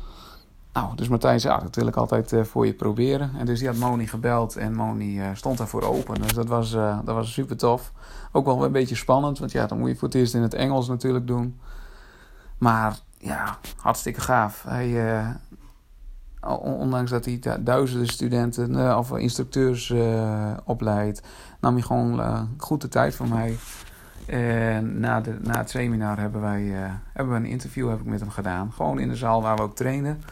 Nou, 0.79 0.97
dus 0.97 1.09
Martijn 1.09 1.41
zei, 1.41 1.55
ja, 1.55 1.61
dat 1.61 1.75
wil 1.75 1.87
ik 1.87 1.97
altijd 1.97 2.33
uh, 2.33 2.45
voor 2.45 2.67
je 2.67 2.73
proberen. 2.73 3.31
En 3.39 3.47
dus 3.47 3.59
die 3.59 3.69
had 3.69 3.77
Moni 3.77 4.07
gebeld 4.07 4.57
en 4.57 4.75
Moni 4.75 5.21
uh, 5.21 5.27
stond 5.33 5.59
daarvoor 5.59 5.83
open. 5.83 6.21
Dus 6.21 6.33
dat 6.33 6.47
was, 6.47 6.73
uh, 6.75 6.99
dat 7.05 7.15
was 7.15 7.33
super 7.33 7.57
tof. 7.57 7.93
Ook 8.33 8.45
wel 8.45 8.65
een 8.65 8.73
beetje 8.73 8.95
spannend, 8.95 9.39
want 9.39 9.53
ja, 9.53 9.67
dan 9.67 9.79
moet 9.79 9.89
je 9.89 9.97
voor 9.97 10.09
het 10.09 10.17
eerst 10.17 10.35
in 10.35 10.43
het 10.43 10.55
Engels 10.55 10.89
natuurlijk 10.89 11.27
doen. 11.27 11.61
Maar 12.59 12.99
ja, 13.19 13.59
hartstikke 13.77 14.21
gaaf. 14.21 14.65
Hij, 14.69 15.25
ondanks 16.61 17.11
dat 17.11 17.25
hij 17.25 17.41
duizenden 17.61 18.07
studenten 18.07 18.99
of 18.99 19.17
instructeurs 19.17 19.95
opleidt, 20.65 21.23
nam 21.61 21.75
hij 21.75 21.83
gewoon 21.83 22.49
goed 22.57 22.81
de 22.81 22.89
tijd 22.89 23.15
voor 23.15 23.29
mij. 23.29 23.57
En 24.27 25.01
na, 25.01 25.21
de, 25.21 25.37
na 25.43 25.59
het 25.59 25.71
seminar 25.71 26.19
hebben 26.19 26.41
wij 26.41 26.75
hebben 27.13 27.35
we 27.35 27.41
een 27.41 27.53
interview 27.53 27.89
heb 27.89 28.01
ik 28.01 28.07
met 28.07 28.21
hem 28.21 28.31
gedaan. 28.31 28.73
Gewoon 28.73 28.99
in 28.99 29.09
de 29.09 29.17
zaal 29.17 29.43
waar 29.43 29.57
we 29.57 29.63
ook 29.63 29.77
trainen. 29.77 30.23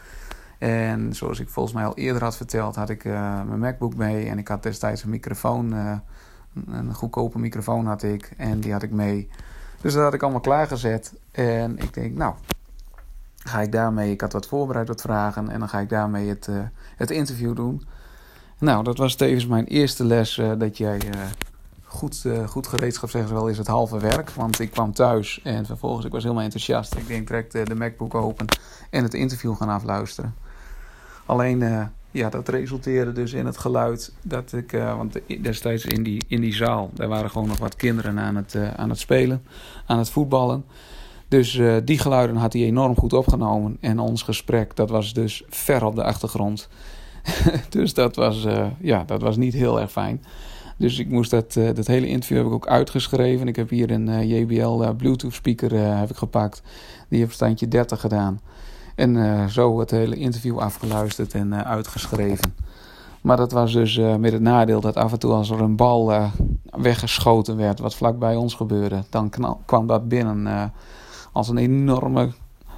En 0.58 1.14
zoals 1.14 1.40
ik 1.40 1.48
volgens 1.48 1.74
mij 1.74 1.84
al 1.84 1.96
eerder 1.96 2.22
had 2.22 2.36
verteld, 2.36 2.76
had 2.76 2.90
ik 2.90 3.04
mijn 3.04 3.58
MacBook 3.58 3.96
mee. 3.96 4.28
En 4.28 4.38
ik 4.38 4.48
had 4.48 4.62
destijds 4.62 5.02
een 5.02 5.10
microfoon 5.10 5.74
een 6.66 6.94
goedkope 6.94 7.38
microfoon 7.38 7.86
had 7.86 8.02
ik 8.02 8.30
en 8.36 8.60
die 8.60 8.72
had 8.72 8.82
ik 8.82 8.90
mee. 8.90 9.28
Dus 9.80 9.94
dat 9.94 10.02
had 10.02 10.14
ik 10.14 10.22
allemaal 10.22 10.40
klaargezet. 10.40 11.14
En 11.30 11.78
ik 11.78 11.94
denk, 11.94 12.16
nou, 12.16 12.34
ga 13.36 13.60
ik 13.60 13.72
daarmee, 13.72 14.10
ik 14.10 14.20
had 14.20 14.32
wat 14.32 14.46
voorbereid, 14.46 14.88
wat 14.88 15.00
vragen. 15.00 15.48
En 15.48 15.58
dan 15.58 15.68
ga 15.68 15.78
ik 15.78 15.88
daarmee 15.88 16.28
het, 16.28 16.46
uh, 16.46 16.56
het 16.96 17.10
interview 17.10 17.56
doen. 17.56 17.86
Nou, 18.58 18.84
dat 18.84 18.98
was 18.98 19.14
tevens 19.14 19.46
mijn 19.46 19.64
eerste 19.64 20.04
les 20.04 20.40
dat 20.58 20.76
jij 20.76 20.98
goed, 21.84 22.24
goed 22.46 22.66
gereedschap 22.66 23.10
zeggen 23.10 23.34
wel 23.34 23.48
is 23.48 23.58
het 23.58 23.66
halve 23.66 23.98
werk. 23.98 24.30
Want 24.30 24.60
ik 24.60 24.70
kwam 24.70 24.92
thuis 24.92 25.40
en 25.42 25.66
vervolgens, 25.66 26.06
ik 26.06 26.12
was 26.12 26.22
helemaal 26.22 26.44
enthousiast. 26.44 26.94
Ik 26.94 27.06
denk 27.06 27.26
direct 27.26 27.52
de 27.52 27.74
MacBook 27.74 28.14
open 28.14 28.46
en 28.90 29.02
het 29.02 29.14
interview 29.14 29.56
gaan 29.56 29.68
afluisteren. 29.68 30.34
Alleen 31.26 31.90
ja, 32.16 32.28
dat 32.28 32.48
resulteerde 32.48 33.12
dus 33.12 33.32
in 33.32 33.46
het 33.46 33.56
geluid 33.56 34.12
dat 34.22 34.52
ik, 34.52 34.72
uh, 34.72 34.96
want 34.96 35.18
destijds 35.42 35.84
in 35.84 36.02
die, 36.02 36.24
in 36.28 36.40
die 36.40 36.54
zaal, 36.54 36.90
daar 36.94 37.08
waren 37.08 37.30
gewoon 37.30 37.48
nog 37.48 37.58
wat 37.58 37.76
kinderen 37.76 38.18
aan 38.18 38.36
het, 38.36 38.54
uh, 38.54 38.74
aan 38.74 38.88
het 38.88 38.98
spelen, 38.98 39.42
aan 39.86 39.98
het 39.98 40.10
voetballen. 40.10 40.64
Dus 41.28 41.60
die 41.84 41.98
geluiden 41.98 42.36
had 42.36 42.52
hij 42.52 42.62
enorm 42.62 42.96
goed 42.96 43.12
opgenomen. 43.12 43.76
En 43.80 43.98
ons 43.98 44.22
gesprek, 44.22 44.76
dat 44.76 44.90
was 44.90 45.12
dus 45.12 45.44
ver 45.48 45.84
op 45.84 45.94
de 45.94 46.04
achtergrond. 46.04 46.68
dus 47.68 47.94
dat 47.94 48.16
was, 48.16 48.46
ja, 48.80 49.04
dat 49.04 49.20
was 49.20 49.36
niet 49.36 49.54
heel 49.54 49.80
erg 49.80 49.92
fijn. 49.92 50.24
Dus 50.76 50.98
ik 50.98 51.08
moest 51.08 51.30
dat, 51.30 51.52
dat 51.52 51.86
hele 51.86 52.06
interview 52.06 52.36
heb 52.36 52.46
ik 52.46 52.52
ook 52.52 52.66
uitgeschreven. 52.66 53.48
Ik 53.48 53.56
heb 53.56 53.70
hier 53.70 53.90
een 53.90 54.28
JBL 54.28 54.92
Bluetooth 54.96 55.32
speaker 55.32 55.98
heb 55.98 56.10
ik 56.10 56.16
gepakt. 56.16 56.62
Die 57.08 57.18
heeft 57.18 57.34
standje 57.34 57.68
30 57.68 58.00
gedaan. 58.00 58.40
En 58.96 59.14
uh, 59.14 59.46
zo 59.46 59.80
het 59.80 59.90
hele 59.90 60.16
interview 60.16 60.58
afgeluisterd 60.58 61.34
en 61.34 61.52
uh, 61.52 61.60
uitgeschreven. 61.60 62.54
Maar 63.20 63.36
dat 63.36 63.52
was 63.52 63.72
dus 63.72 63.96
uh, 63.96 64.14
met 64.14 64.32
het 64.32 64.42
nadeel 64.42 64.80
dat 64.80 64.96
af 64.96 65.12
en 65.12 65.18
toe 65.18 65.32
als 65.32 65.50
er 65.50 65.60
een 65.60 65.76
bal 65.76 66.30
weggeschoten 66.64 67.56
werd, 67.56 67.78
wat 67.78 67.94
vlak 67.94 68.18
bij 68.18 68.36
ons 68.36 68.54
gebeurde, 68.54 69.04
dan 69.10 69.32
kwam 69.64 69.86
dat 69.86 70.08
binnen 70.08 70.72
als 71.32 71.48
een 71.48 71.56
enorme, 71.56 72.32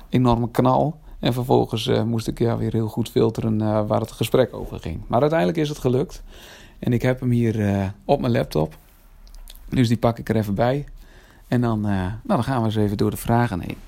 enorme 0.08 0.50
knal. 0.50 0.98
En 1.18 1.32
vervolgens 1.32 1.90
moest 2.04 2.26
ik 2.26 2.38
ja, 2.38 2.56
weer 2.56 2.72
heel 2.72 2.88
goed 2.88 3.10
filteren 3.10 3.86
waar 3.86 4.00
het 4.00 4.12
gesprek 4.12 4.54
over 4.54 4.80
ging. 4.80 5.00
Maar 5.06 5.20
uiteindelijk 5.20 5.58
is 5.58 5.68
het 5.68 5.78
gelukt. 5.78 6.22
En 6.78 6.92
ik 6.92 7.02
heb 7.02 7.20
hem 7.20 7.30
hier 7.30 7.92
op 8.04 8.20
mijn 8.20 8.32
laptop. 8.32 8.76
Dus 9.68 9.88
die 9.88 9.98
pak 9.98 10.18
ik 10.18 10.28
er 10.28 10.36
even 10.36 10.54
bij. 10.54 10.84
En 11.48 11.60
dan, 11.60 11.80
nou, 11.80 12.10
dan 12.22 12.44
gaan 12.44 12.60
we 12.60 12.66
eens 12.66 12.76
even 12.76 12.96
door 12.96 13.10
de 13.10 13.16
vragen 13.16 13.60
heen. 13.60 13.87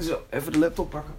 Zo, 0.00 0.22
even 0.30 0.52
de 0.52 0.58
laptop 0.58 0.90
pakken. 0.90 1.14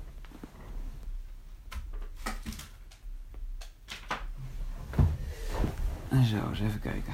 En 6.10 6.26
zo, 6.26 6.50
eens 6.50 6.60
even 6.60 6.80
kijken. 6.80 7.14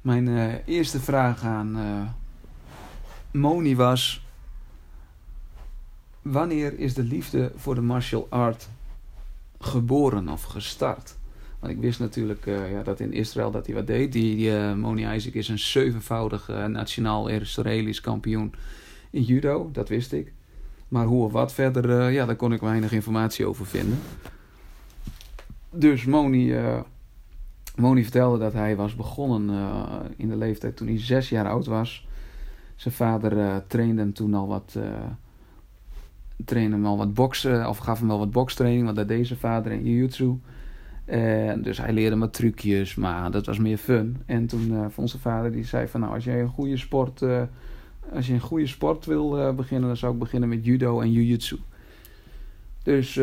Mijn 0.00 0.26
uh, 0.26 0.54
eerste 0.66 1.00
vraag 1.00 1.44
aan 1.44 1.78
uh, 1.78 2.08
Moni 3.30 3.76
was: 3.76 4.24
Wanneer 6.22 6.78
is 6.78 6.94
de 6.94 7.02
liefde 7.02 7.52
voor 7.56 7.74
de 7.74 7.80
martial 7.80 8.26
art 8.30 8.68
geboren 9.58 10.28
of 10.28 10.42
gestart? 10.42 11.18
Want 11.60 11.72
ik 11.72 11.80
wist 11.80 12.00
natuurlijk 12.00 12.46
uh, 12.46 12.72
ja, 12.72 12.82
dat 12.82 13.00
in 13.00 13.12
Israël 13.12 13.50
dat 13.50 13.66
hij 13.66 13.74
wat 13.74 13.86
deed. 13.86 14.12
Die, 14.12 14.50
uh, 14.50 14.74
Moni 14.74 15.14
Isaac 15.14 15.34
is 15.34 15.48
een 15.48 15.58
zevenvoudig 15.58 16.50
uh, 16.50 16.64
nationaal 16.64 17.28
Israëlisch 17.28 18.00
kampioen 18.00 18.52
in 19.10 19.22
judo. 19.22 19.68
Dat 19.72 19.88
wist 19.88 20.12
ik. 20.12 20.32
Maar 20.88 21.06
hoe 21.06 21.24
of 21.24 21.32
wat 21.32 21.52
verder, 21.52 22.10
ja, 22.10 22.26
daar 22.26 22.36
kon 22.36 22.52
ik 22.52 22.60
weinig 22.60 22.92
informatie 22.92 23.46
over 23.46 23.66
vinden. 23.66 23.98
Dus 25.70 26.04
Moni, 26.04 26.54
Moni 27.76 28.02
vertelde 28.02 28.38
dat 28.38 28.52
hij 28.52 28.76
was 28.76 28.96
begonnen 28.96 29.50
in 30.16 30.28
de 30.28 30.36
leeftijd 30.36 30.76
toen 30.76 30.86
hij 30.86 31.00
zes 31.00 31.28
jaar 31.28 31.48
oud 31.48 31.66
was. 31.66 32.06
Zijn 32.76 32.94
vader 32.94 33.66
trainde 33.66 34.00
hem 34.00 34.12
toen 34.12 34.34
al 34.34 34.48
wat 34.48 34.78
trainde 36.44 36.76
hem 36.76 36.86
al 36.86 36.96
wat 36.96 37.14
boksen, 37.14 37.68
of 37.68 37.78
gaf 37.78 38.00
hem 38.00 38.10
al 38.10 38.18
wat 38.18 38.30
bokstraining, 38.30 38.84
want 38.84 38.96
dat 38.96 39.08
deed 39.08 39.26
zijn 39.26 39.38
vader 39.38 39.72
in 39.72 39.84
jiu-jitsu. 39.84 40.38
En 41.10 41.62
dus 41.62 41.78
hij 41.78 41.92
leerde 41.92 42.16
me 42.16 42.30
trucjes, 42.30 42.94
maar 42.94 43.30
dat 43.30 43.46
was 43.46 43.58
meer 43.58 43.76
fun. 43.76 44.16
En 44.26 44.46
toen 44.46 44.72
uh, 44.72 44.86
onze 44.96 45.18
vader 45.18 45.52
die 45.52 45.64
zei 45.64 45.88
van 45.88 46.00
nou 46.00 46.14
als 46.14 46.24
jij 46.24 46.40
een 46.40 46.48
goede 46.48 46.76
sport, 46.76 47.20
uh, 47.20 47.42
als 48.12 48.26
je 48.26 48.32
een 48.32 48.40
goede 48.40 48.66
sport 48.66 49.06
wil 49.06 49.54
beginnen, 49.54 49.88
dan 49.88 49.96
zou 49.96 50.12
ik 50.12 50.18
beginnen 50.18 50.48
met 50.48 50.64
judo 50.64 51.00
en 51.00 51.12
jujutsu. 51.12 51.58
Dus 52.82 53.14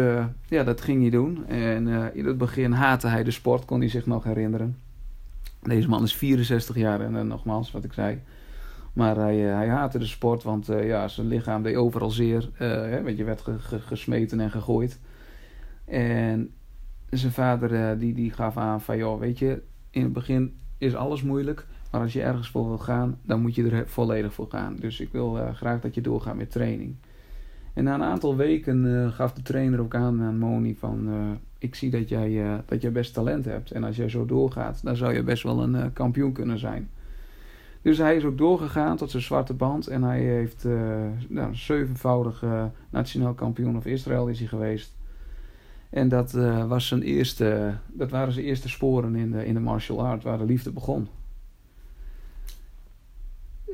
ja, 0.47 0.63
dat 0.63 0.81
ging 0.81 1.01
hij 1.01 1.09
doen. 1.09 1.47
En 1.47 2.13
in 2.13 2.25
het 2.25 2.37
begin 2.37 2.71
haatte 2.71 3.07
hij 3.07 3.23
de 3.23 3.31
sport, 3.31 3.65
kon 3.65 3.79
hij 3.79 3.89
zich 3.89 4.05
nog 4.05 4.23
herinneren. 4.23 4.77
Deze 5.61 5.89
man 5.89 6.03
is 6.03 6.15
64 6.15 6.75
jaar 6.75 7.01
en 7.01 7.27
nogmaals 7.27 7.71
wat 7.71 7.83
ik 7.83 7.93
zei. 7.93 8.21
Maar 8.93 9.15
hij, 9.15 9.37
hij 9.37 9.67
haatte 9.67 9.99
de 9.99 10.05
sport, 10.05 10.43
want 10.43 10.65
ja, 10.65 11.07
zijn 11.07 11.27
lichaam 11.27 11.63
deed 11.63 11.75
overal 11.75 12.11
zeer. 12.11 12.49
Hè, 12.53 13.03
want 13.03 13.17
je 13.17 13.23
werd 13.23 13.43
gesmeten 13.85 14.39
en 14.39 14.51
gegooid. 14.51 14.99
En 15.85 16.51
zijn 17.09 17.31
vader 17.31 17.71
uh, 17.71 17.99
die, 17.99 18.13
die 18.13 18.31
gaf 18.31 18.57
aan 18.57 18.81
van, 18.81 18.97
joh, 18.97 19.19
weet 19.19 19.39
je, 19.39 19.61
in 19.89 20.03
het 20.03 20.13
begin 20.13 20.57
is 20.77 20.95
alles 20.95 21.23
moeilijk. 21.23 21.65
Maar 21.91 22.01
als 22.01 22.13
je 22.13 22.21
ergens 22.21 22.49
voor 22.49 22.67
wil 22.67 22.77
gaan, 22.77 23.19
dan 23.23 23.41
moet 23.41 23.55
je 23.55 23.69
er 23.69 23.87
volledig 23.87 24.33
voor 24.33 24.47
gaan. 24.49 24.75
Dus 24.75 24.99
ik 24.99 25.11
wil 25.11 25.37
uh, 25.37 25.53
graag 25.53 25.81
dat 25.81 25.95
je 25.95 26.01
doorgaat 26.01 26.35
met 26.35 26.51
training. 26.51 26.95
En 27.73 27.83
na 27.83 27.93
een 27.93 28.03
aantal 28.03 28.35
weken 28.35 28.85
uh, 28.85 29.11
gaf 29.11 29.33
de 29.33 29.41
trainer 29.41 29.79
ook 29.79 29.95
aan 29.95 30.21
aan 30.21 30.37
Moni 30.37 30.75
van... 30.75 31.09
ik 31.57 31.75
zie 31.75 31.89
dat 31.89 32.09
jij, 32.09 32.61
dat 32.65 32.81
jij 32.81 32.91
best 32.91 33.13
talent 33.13 33.45
hebt. 33.45 33.71
En 33.71 33.83
als 33.83 33.95
jij 33.95 34.09
zo 34.09 34.25
doorgaat, 34.25 34.83
dan 34.83 34.95
zou 34.95 35.13
je 35.13 35.23
best 35.23 35.43
wel 35.43 35.63
een 35.63 35.93
kampioen 35.93 36.31
kunnen 36.31 36.59
zijn. 36.59 36.89
Dus 37.81 37.97
hij 37.97 38.15
is 38.15 38.23
ook 38.23 38.37
doorgegaan 38.37 38.97
tot 38.97 39.11
zijn 39.11 39.23
zwarte 39.23 39.53
band. 39.53 39.87
En 39.87 40.03
hij 40.03 40.21
heeft 40.21 40.67
nou, 41.27 41.55
zevenvoudig 41.55 42.43
nationaal 42.89 43.33
kampioen 43.33 43.77
of 43.77 43.85
Israël 43.85 44.27
is 44.27 44.39
hij 44.39 44.47
geweest. 44.47 44.96
En 45.89 46.09
dat, 46.09 46.33
uh, 46.33 46.67
was 46.67 46.87
zijn 46.87 47.01
eerste, 47.01 47.77
dat 47.87 48.11
waren 48.11 48.33
zijn 48.33 48.45
eerste 48.45 48.69
sporen 48.69 49.15
in 49.15 49.31
de, 49.31 49.45
in 49.45 49.53
de 49.53 49.59
martial 49.59 50.05
art, 50.05 50.23
waar 50.23 50.37
de 50.37 50.45
liefde 50.45 50.71
begon. 50.71 51.07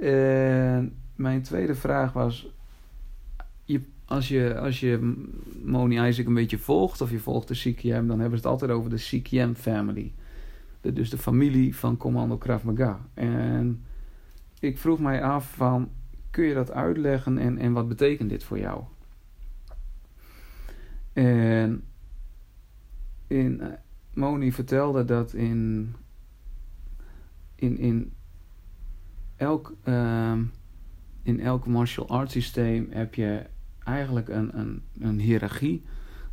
En 0.01 0.98
mijn 1.15 1.41
tweede 1.41 1.75
vraag 1.75 2.13
was: 2.13 2.48
je, 3.65 3.82
als, 4.05 4.27
je, 4.27 4.58
als 4.58 4.79
je 4.79 5.15
Moni 5.63 6.08
Isaac 6.08 6.25
een 6.25 6.34
beetje 6.34 6.58
volgt, 6.58 7.01
of 7.01 7.12
je 7.12 7.20
volgt 7.20 7.48
de 7.48 7.53
CKM, 7.53 8.08
dan 8.08 8.20
hebben 8.20 8.39
ze 8.39 8.46
het 8.48 8.53
altijd 8.53 8.72
over 8.72 8.89
de 8.89 8.96
CKM 8.96 9.53
family. 9.53 10.13
Dus 10.82 11.10
de 11.10 11.17
familie 11.17 11.75
van 11.75 11.98
Commando 11.98 12.38
Krav 12.38 12.63
Maga. 12.63 13.00
En 13.13 13.84
ik 14.60 14.77
vroeg 14.77 15.00
mij 15.00 15.24
af 15.24 15.53
van, 15.55 15.89
kun 16.29 16.46
je 16.46 16.53
dat 16.53 16.72
uitleggen 16.72 17.38
en, 17.38 17.58
en 17.58 17.74
wat 17.74 17.88
betekent 17.88 18.29
dit 18.29 18.43
voor 18.43 18.60
jou? 18.60 18.84
En 21.13 21.84
in, 23.34 23.60
uh, 23.62 23.68
Moni 24.13 24.52
vertelde 24.52 25.06
dat 25.06 25.34
in, 25.34 25.94
in, 27.56 27.78
in, 27.78 28.13
elk, 29.36 29.75
uh, 29.86 30.38
in 31.24 31.40
elk 31.40 31.68
martial 31.68 32.10
arts 32.10 32.34
systeem 32.34 32.88
heb 32.90 33.16
je 33.16 33.46
eigenlijk 33.84 34.30
een, 34.30 34.60
een, 34.60 34.82
een 35.00 35.20
hiërarchie. 35.20 35.84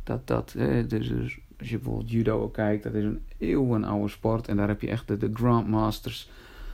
Dat, 0.03 0.27
dat, 0.27 0.53
eh, 0.57 0.87
dus, 0.87 1.07
dus 1.07 1.39
als 1.59 1.69
je 1.69 1.75
bijvoorbeeld 1.75 2.11
judo 2.11 2.49
kijkt, 2.49 2.83
dat 2.83 2.93
is 2.93 3.03
een 3.03 3.21
eeuwenoude 3.37 4.07
sport. 4.07 4.47
En 4.47 4.57
daar 4.57 4.67
heb 4.67 4.81
je 4.81 4.89
echt 4.89 5.07
de, 5.07 5.17
de 5.17 5.29
grandmasters, 5.33 6.29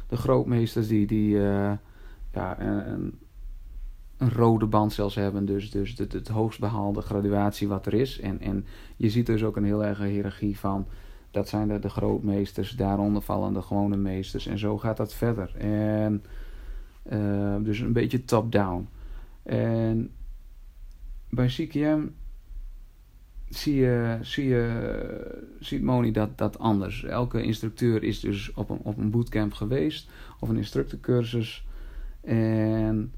de 0.08 0.18
grootmeesters 0.18 0.88
die, 0.88 1.08
die 1.08 1.36
uh, 1.36 1.72
ja, 2.32 2.62
een, 2.62 3.20
een 4.18 4.32
rode 4.32 4.66
band 4.66 4.94
zelfs 4.94 5.16
hebben. 5.16 5.46
Dus, 5.46 5.72
dus 5.72 5.98
het, 5.98 6.14
het 6.14 6.28
hoogst 6.28 6.60
behaalde 6.60 7.02
graduatie 7.02 7.68
wat 7.68 7.86
er 7.86 7.94
is. 7.94 8.20
En, 8.20 8.40
en 8.40 8.66
je 8.96 9.10
ziet 9.10 9.26
dus 9.26 9.44
ook 9.44 9.56
een 9.56 9.64
heel 9.64 9.84
erge 9.84 10.06
hiërarchie 10.06 10.60
van... 10.60 10.88
dat 11.32 11.50
zijn 11.50 11.68
de, 11.68 11.80
de 11.80 11.90
grootmeesters, 11.90 12.72
daaronder 12.72 13.22
vallen 13.22 13.54
de 13.54 13.62
gewone 13.62 13.98
meesters. 13.98 14.46
En 14.46 14.60
zo 14.60 14.78
gaat 14.78 14.98
dat 14.98 15.14
verder. 15.14 15.56
En 15.58 16.24
uh, 17.12 17.56
dus 17.60 17.80
een 17.80 17.94
beetje 17.94 18.26
top-down. 18.26 18.88
En 19.44 20.12
bij 21.30 21.48
CKM 21.48 22.02
zie 23.50 23.76
je, 23.76 24.18
zie 24.22 24.48
je, 24.48 25.50
ziet 25.60 25.82
Moni 25.82 26.12
dat, 26.12 26.38
dat 26.38 26.60
anders. 26.60 27.04
Elke 27.04 27.42
instructeur 27.42 28.04
is 28.04 28.20
dus 28.20 28.54
op 28.54 28.70
een, 28.70 28.80
op 28.84 28.98
een 28.98 29.12
bootcamp 29.12 29.54
geweest 29.54 30.10
of 30.40 30.50
een 30.50 30.58
instructorcursus. 30.58 31.66
En 32.22 33.14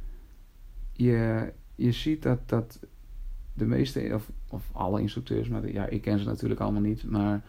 je, 1.02 1.52
je 1.76 1.92
ziet 1.92 2.24
dat, 2.24 2.40
dat 2.46 2.80
de 3.54 3.66
meeste, 3.66 4.12
of, 4.14 4.30
of 4.50 4.70
alle 4.72 5.02
instructeurs, 5.02 5.48
maar 5.48 5.72
ja, 5.72 5.86
ik 5.86 6.02
ken 6.02 6.20
ze 6.20 6.26
natuurlijk 6.26 6.60
allemaal 6.60 6.82
niet, 6.82 7.04
maar 7.04 7.42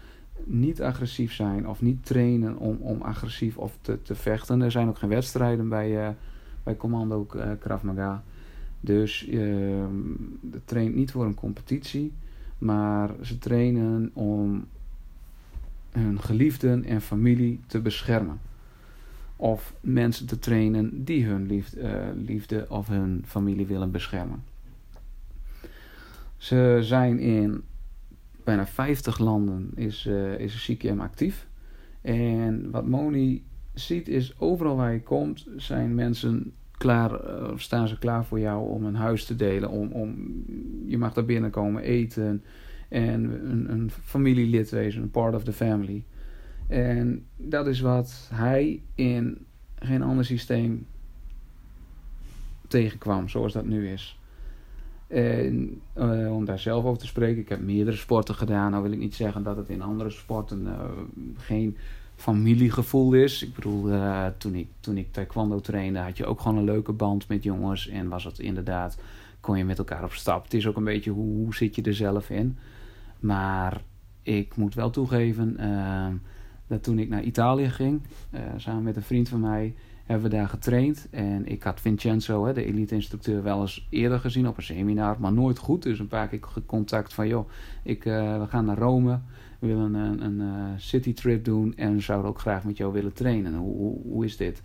niet 0.44 0.82
agressief 0.82 1.32
zijn 1.32 1.68
of 1.68 1.82
niet 1.82 2.06
trainen 2.06 2.56
om, 2.56 2.76
om 2.80 3.02
agressief 3.02 3.56
of 3.56 3.78
te, 3.80 4.02
te 4.02 4.14
vechten. 4.14 4.60
Er 4.60 4.70
zijn 4.70 4.88
ook 4.88 4.98
geen 4.98 5.08
wedstrijden 5.08 5.68
bij, 5.68 6.08
uh, 6.08 6.08
bij 6.62 6.76
Commando 6.76 7.26
uh, 7.36 7.50
Krav 7.58 7.82
Maga. 7.82 8.22
Dus 8.80 9.20
je 9.20 9.84
uh, 10.42 10.56
traint 10.64 10.94
niet 10.94 11.10
voor 11.10 11.24
een 11.24 11.34
competitie, 11.34 12.12
maar 12.58 13.10
ze 13.20 13.38
trainen 13.38 14.10
om 14.12 14.64
hun 15.90 16.20
geliefden 16.20 16.84
en 16.84 17.00
familie 17.00 17.60
te 17.66 17.80
beschermen. 17.80 18.40
Of 19.40 19.74
mensen 19.80 20.26
te 20.26 20.38
trainen 20.38 21.04
die 21.04 21.24
hun 21.24 21.46
liefde, 21.46 21.80
uh, 21.80 22.24
liefde 22.26 22.66
of 22.68 22.88
hun 22.88 23.22
familie 23.26 23.66
willen 23.66 23.90
beschermen. 23.90 24.44
Ze 26.36 26.78
zijn 26.80 27.18
in 27.18 27.62
bijna 28.44 28.66
50 28.66 29.18
landen 29.18 29.70
is, 29.74 30.06
uh, 30.06 30.38
is 30.38 30.64
CQM 30.64 31.00
actief. 31.00 31.46
En 32.00 32.70
wat 32.70 32.86
Moni 32.86 33.44
ziet 33.74 34.08
is 34.08 34.38
overal 34.38 34.76
waar 34.76 34.92
je 34.92 35.02
komt 35.02 35.46
zijn 35.56 35.94
mensen 35.94 36.52
klaar, 36.70 37.12
uh, 37.12 37.52
staan 37.56 37.88
ze 37.88 37.98
klaar 37.98 38.24
voor 38.24 38.40
jou 38.40 38.68
om 38.68 38.84
een 38.84 38.94
huis 38.94 39.24
te 39.24 39.36
delen. 39.36 39.70
Om, 39.70 39.92
om, 39.92 40.44
je 40.86 40.98
mag 40.98 41.12
daar 41.12 41.24
binnenkomen, 41.24 41.82
eten 41.82 42.44
en 42.88 43.50
een, 43.50 43.70
een 43.70 43.90
familielid 43.90 44.70
wezen, 44.70 45.02
een 45.02 45.10
part 45.10 45.34
of 45.34 45.44
the 45.44 45.52
family. 45.52 46.04
En 46.70 47.26
dat 47.36 47.66
is 47.66 47.80
wat 47.80 48.28
hij 48.32 48.82
in 48.94 49.46
geen 49.78 50.02
ander 50.02 50.24
systeem 50.24 50.86
tegenkwam 52.68 53.28
zoals 53.28 53.52
dat 53.52 53.64
nu 53.64 53.88
is. 53.88 54.18
En 55.06 55.80
uh, 55.96 56.34
om 56.34 56.44
daar 56.44 56.58
zelf 56.58 56.84
over 56.84 57.00
te 57.00 57.06
spreken, 57.06 57.42
ik 57.42 57.48
heb 57.48 57.60
meerdere 57.60 57.96
sporten 57.96 58.34
gedaan. 58.34 58.70
Nou 58.70 58.82
wil 58.82 58.92
ik 58.92 58.98
niet 58.98 59.14
zeggen 59.14 59.42
dat 59.42 59.56
het 59.56 59.68
in 59.68 59.82
andere 59.82 60.10
sporten 60.10 60.62
uh, 60.62 60.80
geen 61.36 61.76
familiegevoel 62.14 63.12
is. 63.12 63.42
Ik 63.42 63.54
bedoel, 63.54 63.88
uh, 63.88 64.26
toen, 64.38 64.54
ik, 64.54 64.68
toen 64.80 64.96
ik 64.96 65.12
taekwondo 65.12 65.60
trainde, 65.60 65.98
had 65.98 66.16
je 66.16 66.26
ook 66.26 66.40
gewoon 66.40 66.56
een 66.58 66.64
leuke 66.64 66.92
band 66.92 67.28
met 67.28 67.42
jongens. 67.42 67.88
En 67.88 68.08
was 68.08 68.24
het 68.24 68.38
inderdaad, 68.38 68.98
kon 69.40 69.58
je 69.58 69.64
met 69.64 69.78
elkaar 69.78 70.04
op 70.04 70.12
stap. 70.12 70.44
Het 70.44 70.54
is 70.54 70.66
ook 70.66 70.76
een 70.76 70.84
beetje 70.84 71.10
hoe, 71.10 71.36
hoe 71.36 71.54
zit 71.54 71.74
je 71.74 71.82
er 71.82 71.94
zelf 71.94 72.30
in. 72.30 72.58
Maar 73.20 73.82
ik 74.22 74.56
moet 74.56 74.74
wel 74.74 74.90
toegeven 74.90 75.56
dat 76.70 76.82
toen 76.82 76.98
ik 76.98 77.08
naar 77.08 77.22
Italië 77.22 77.68
ging, 77.68 78.02
samen 78.56 78.82
met 78.82 78.96
een 78.96 79.02
vriend 79.02 79.28
van 79.28 79.40
mij 79.40 79.74
hebben 80.10 80.30
we 80.30 80.36
daar 80.36 80.48
getraind. 80.48 81.08
En 81.10 81.46
ik 81.46 81.62
had 81.62 81.80
Vincenzo, 81.80 82.46
hè, 82.46 82.52
de 82.52 82.64
elite-instructeur, 82.64 83.42
wel 83.42 83.60
eens 83.60 83.86
eerder 83.90 84.18
gezien 84.18 84.48
op 84.48 84.56
een 84.56 84.62
seminar, 84.62 85.16
maar 85.20 85.32
nooit 85.32 85.58
goed. 85.58 85.82
Dus 85.82 85.98
een 85.98 86.08
paar 86.08 86.28
keer 86.28 86.40
contact 86.66 87.14
van, 87.14 87.28
joh, 87.28 87.48
ik, 87.82 88.04
uh, 88.04 88.40
we 88.40 88.46
gaan 88.46 88.64
naar 88.64 88.78
Rome. 88.78 89.20
We 89.58 89.66
willen 89.66 89.94
een, 89.94 90.24
een 90.24 90.40
uh, 90.40 90.64
citytrip 90.76 91.44
doen 91.44 91.76
en 91.76 92.02
zouden 92.02 92.30
ook 92.30 92.38
graag 92.38 92.64
met 92.64 92.76
jou 92.76 92.92
willen 92.92 93.12
trainen. 93.12 93.54
Hoe, 93.54 93.76
hoe, 93.76 94.02
hoe 94.02 94.24
is 94.24 94.36
dit? 94.36 94.62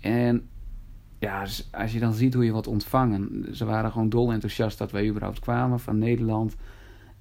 En 0.00 0.48
ja, 1.18 1.46
als 1.70 1.92
je 1.92 1.98
dan 1.98 2.12
ziet 2.12 2.34
hoe 2.34 2.44
je 2.44 2.52
wordt 2.52 2.66
ontvangen. 2.66 3.46
Ze 3.56 3.64
waren 3.64 3.90
gewoon 3.90 4.08
dol 4.08 4.32
enthousiast 4.32 4.78
dat 4.78 4.90
wij 4.90 5.08
überhaupt 5.08 5.38
kwamen 5.38 5.80
van 5.80 5.98
Nederland. 5.98 6.56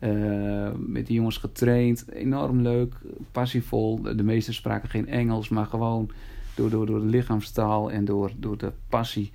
Uh, 0.03 0.69
met 0.77 1.07
die 1.07 1.15
jongens 1.15 1.37
getraind. 1.37 2.05
Enorm 2.13 2.61
leuk, 2.61 2.93
passievol. 3.31 4.01
De 4.01 4.23
meesten 4.23 4.53
spraken 4.53 4.89
geen 4.89 5.07
Engels, 5.07 5.49
maar 5.49 5.65
gewoon 5.65 6.09
door, 6.55 6.69
door, 6.69 6.85
door 6.85 6.99
de 6.99 7.05
lichaamstaal 7.05 7.91
en 7.91 8.05
door, 8.05 8.31
door 8.37 8.57
de 8.57 8.71
passie 8.89 9.31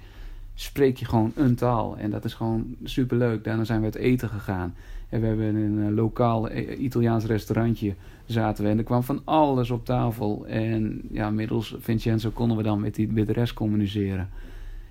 spreek 0.54 0.96
je 0.96 1.04
gewoon 1.04 1.32
een 1.35 1.54
taal. 1.54 1.96
En 1.96 2.11
dat 2.11 2.25
is 2.25 2.35
gewoon 2.35 2.76
superleuk. 2.85 3.44
Daarna 3.44 3.64
zijn 3.64 3.80
we 3.80 3.87
het 3.87 3.94
eten 3.94 4.28
gegaan. 4.28 4.75
En 5.08 5.20
we 5.20 5.26
hebben 5.26 5.46
in 5.46 5.78
een 5.78 5.94
lokaal 5.94 6.49
eh, 6.49 6.80
Italiaans 6.80 7.25
restaurantje 7.25 7.94
zaten 8.24 8.64
we. 8.64 8.70
En 8.70 8.79
er 8.79 8.85
kwam 8.85 9.02
van 9.02 9.20
alles 9.24 9.70
op 9.70 9.85
tafel. 9.85 10.46
En 10.46 11.00
ja, 11.11 11.31
middels 11.31 11.76
Vincenzo 11.79 12.31
konden 12.31 12.57
we 12.57 12.62
dan 12.62 12.81
met, 12.81 12.94
die, 12.94 13.33
rest 13.33 13.55
communiceren. 13.55 14.29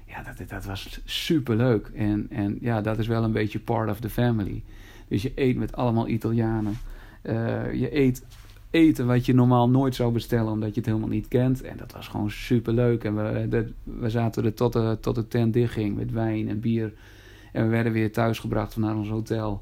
Ja, 0.05 0.23
dat, 0.23 0.49
dat 0.49 0.65
was 0.65 1.01
superleuk. 1.05 1.91
En, 1.95 2.27
en 2.29 2.57
ja, 2.61 2.81
dat 2.81 2.99
is 2.99 3.07
wel 3.07 3.23
een 3.23 3.31
beetje 3.31 3.59
part 3.59 3.89
of 3.89 3.99
the 3.99 4.09
family. 4.09 4.63
Dus 5.07 5.21
je 5.21 5.31
eet 5.35 5.57
met 5.57 5.75
allemaal 5.75 6.07
Italianen. 6.07 6.77
Uh, 7.23 7.73
je 7.73 7.97
eet 7.97 8.25
eten 8.69 9.05
wat 9.05 9.25
je 9.25 9.33
normaal 9.33 9.69
nooit 9.69 9.95
zou 9.95 10.11
bestellen 10.11 10.51
omdat 10.51 10.69
je 10.69 10.75
het 10.75 10.85
helemaal 10.85 11.09
niet 11.09 11.27
kent. 11.27 11.61
En 11.61 11.77
dat 11.77 11.91
was 11.91 12.07
gewoon 12.07 12.31
super 12.31 12.73
leuk. 12.73 13.03
En 13.03 13.15
we, 13.15 13.73
we 13.83 14.09
zaten 14.09 14.45
er 14.45 14.53
tot 14.53 14.73
de, 14.73 14.97
tot 15.01 15.15
de 15.15 15.27
tent 15.27 15.53
dichtging 15.53 15.95
met 15.95 16.11
wijn 16.11 16.49
en 16.49 16.59
bier. 16.59 16.93
En 17.51 17.63
we 17.63 17.69
werden 17.69 17.91
weer 17.91 18.11
thuisgebracht 18.11 18.77
naar 18.77 18.95
ons 18.95 19.09
hotel. 19.09 19.61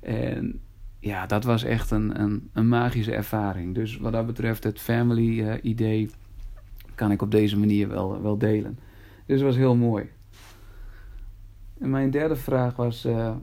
En 0.00 0.60
ja, 0.98 1.26
dat 1.26 1.44
was 1.44 1.62
echt 1.62 1.90
een, 1.90 2.20
een, 2.20 2.50
een 2.52 2.68
magische 2.68 3.14
ervaring. 3.14 3.74
Dus 3.74 3.96
wat 3.96 4.12
dat 4.12 4.26
betreft, 4.26 4.64
het 4.64 4.80
family-idee 4.80 6.02
uh, 6.02 6.10
kan 6.94 7.10
ik 7.10 7.22
op 7.22 7.30
deze 7.30 7.58
manier 7.58 7.88
wel, 7.88 8.22
wel 8.22 8.38
delen. 8.38 8.78
Dus 9.26 9.36
het 9.36 9.46
was 9.48 9.56
heel 9.56 9.76
mooi. 9.76 10.10
En 11.78 11.90
mijn 11.90 12.10
derde 12.10 12.36
vraag 12.36 12.76
was: 12.76 13.04
uh, 13.04 13.34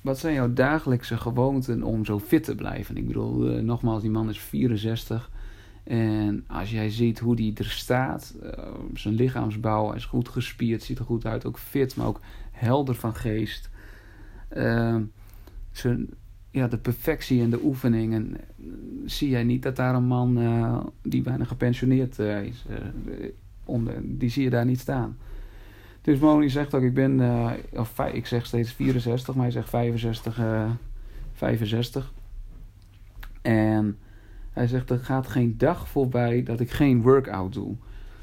wat 0.00 0.18
zijn 0.18 0.34
jouw 0.34 0.52
dagelijkse 0.52 1.16
gewoonten 1.16 1.82
om 1.82 2.04
zo 2.04 2.18
fit 2.18 2.44
te 2.44 2.54
blijven? 2.54 2.96
Ik 2.96 3.06
bedoel, 3.06 3.56
uh, 3.56 3.62
nogmaals, 3.62 4.02
die 4.02 4.10
man 4.10 4.28
is 4.28 4.40
64. 4.40 5.30
En 5.84 6.44
als 6.46 6.70
jij 6.70 6.90
ziet 6.90 7.18
hoe 7.18 7.36
die 7.36 7.54
er 7.54 7.64
staat, 7.64 8.34
uh, 8.42 8.50
zijn 8.94 9.14
lichaamsbouw, 9.14 9.92
is 9.92 10.04
goed 10.04 10.28
gespierd, 10.28 10.82
ziet 10.82 10.98
er 10.98 11.04
goed 11.04 11.26
uit, 11.26 11.44
ook 11.44 11.58
fit, 11.58 11.96
maar 11.96 12.06
ook 12.06 12.20
helder 12.50 12.94
van 12.94 13.14
geest. 13.14 13.70
Uh, 14.56 14.96
zijn, 15.70 16.08
ja, 16.50 16.68
de 16.68 16.78
perfectie 16.78 17.40
in 17.40 17.50
de 17.50 17.60
oefeningen. 17.62 18.36
Zie 19.06 19.28
jij 19.28 19.44
niet 19.44 19.62
dat 19.62 19.76
daar 19.76 19.94
een 19.94 20.06
man 20.06 20.92
die 21.02 21.22
bijna 21.22 21.44
gepensioneerd 21.44 22.18
is, 22.18 22.64
die 24.02 24.30
zie 24.30 24.42
je 24.42 24.50
daar 24.50 24.64
niet 24.64 24.80
staan? 24.80 25.16
Dus 26.08 26.18
Moni 26.18 26.50
zegt 26.50 26.74
ook, 26.74 26.82
ik 26.82 26.94
ben, 26.94 27.18
uh, 27.18 27.50
of 27.72 27.98
ik 28.12 28.26
zeg 28.26 28.46
steeds 28.46 28.72
64, 28.72 29.34
maar 29.34 29.42
hij 29.42 29.52
zegt 29.52 29.68
65, 29.68 30.38
uh, 30.38 30.70
65. 31.32 32.12
En 33.42 33.98
hij 34.52 34.66
zegt, 34.66 34.90
er 34.90 34.98
gaat 34.98 35.26
geen 35.26 35.54
dag 35.58 35.88
voorbij 35.88 36.42
dat 36.42 36.60
ik 36.60 36.70
geen 36.70 37.02
workout 37.02 37.52
doe. 37.52 37.74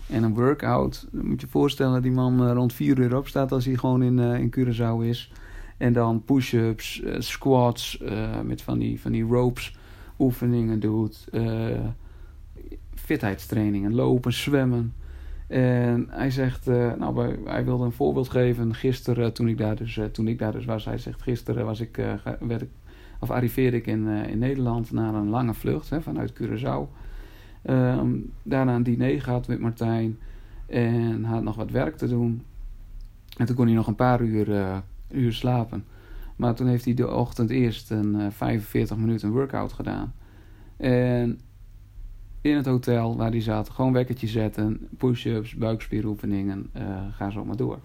En 0.09 0.23
een 0.23 0.33
workout, 0.33 1.07
moet 1.11 1.41
je 1.41 1.47
voorstellen, 1.47 2.01
die 2.01 2.11
man 2.11 2.43
uh, 2.43 2.51
rond 2.51 2.73
4 2.73 2.99
uur 2.99 3.17
opstaat 3.17 3.51
als 3.51 3.65
hij 3.65 3.75
gewoon 3.75 4.03
in, 4.03 4.17
uh, 4.17 4.39
in 4.39 4.55
Curaçao 4.57 5.05
is. 5.07 5.31
En 5.77 5.93
dan 5.93 6.23
push-ups, 6.23 7.03
squats, 7.17 8.03
met 8.43 8.61
van 8.61 8.79
die, 8.79 9.01
van 9.01 9.11
die 9.11 9.23
ropes 9.23 9.77
oefeningen 10.19 10.79
doet. 10.79 11.27
fitheidstrainingen, 12.95 13.93
lopen, 13.93 14.33
zwemmen. 14.33 14.93
En 15.47 16.07
hij 16.09 16.31
zegt, 16.31 16.67
uh, 16.67 16.93
nou, 16.93 17.37
hij 17.45 17.65
wilde 17.65 17.85
een 17.85 17.91
voorbeeld 17.91 18.29
geven. 18.29 18.75
Gisteren, 18.75 19.33
toen 19.33 19.47
ik 19.47 19.57
daar 19.57 19.75
dus, 19.75 19.95
uh, 19.97 20.05
toen 20.05 20.27
ik 20.27 20.39
daar 20.39 20.51
dus 20.51 20.65
was, 20.65 20.85
hij 20.85 20.97
zegt, 20.97 21.21
gisteren 21.21 21.65
was 21.65 21.79
ik, 21.79 21.97
uh, 21.97 22.13
werd 22.39 22.61
ik, 22.61 22.69
of 23.19 23.31
arriveerde 23.31 23.77
ik 23.77 23.87
in, 23.87 24.07
in 24.07 24.37
Nederland 24.37 24.91
na 24.91 25.13
een 25.13 25.29
lange 25.29 25.53
vlucht 25.53 25.89
hè, 25.89 26.01
vanuit 26.01 26.33
Curaçao. 26.33 26.89
Ehm, 27.61 28.09
daarna 28.43 28.75
een 28.75 28.83
diner 28.83 29.21
gehad 29.21 29.47
met 29.47 29.59
Martijn 29.59 30.19
en 30.67 31.23
had 31.23 31.43
nog 31.43 31.55
wat 31.55 31.71
werk 31.71 31.97
te 31.97 32.07
doen. 32.07 32.43
En 33.37 33.45
toen 33.45 33.55
kon 33.55 33.65
hij 33.65 33.75
nog 33.75 33.87
een 33.87 33.95
paar 33.95 34.21
uur, 34.21 34.81
uur 35.11 35.33
slapen. 35.33 35.85
Maar 36.35 36.55
toen 36.55 36.67
heeft 36.67 36.85
hij 36.85 36.93
de 36.93 37.11
ochtend 37.13 37.49
eerst 37.49 37.91
een 37.91 38.31
45 38.31 38.97
minuten 38.97 39.31
workout 39.31 39.73
gedaan. 39.73 40.13
En 40.77 41.39
in 42.45 42.55
het 42.55 42.65
hotel 42.65 43.17
waar 43.17 43.31
hij 43.31 43.41
zat. 43.41 43.69
Gewoon 43.69 43.93
wekkertje 43.93 44.27
zetten, 44.27 44.87
push-ups, 44.97 45.55
buikspieroefeningen, 45.55 46.69
uh, 46.77 46.97
ga 47.11 47.29
zo 47.29 47.45
maar 47.45 47.55
door. 47.55 47.79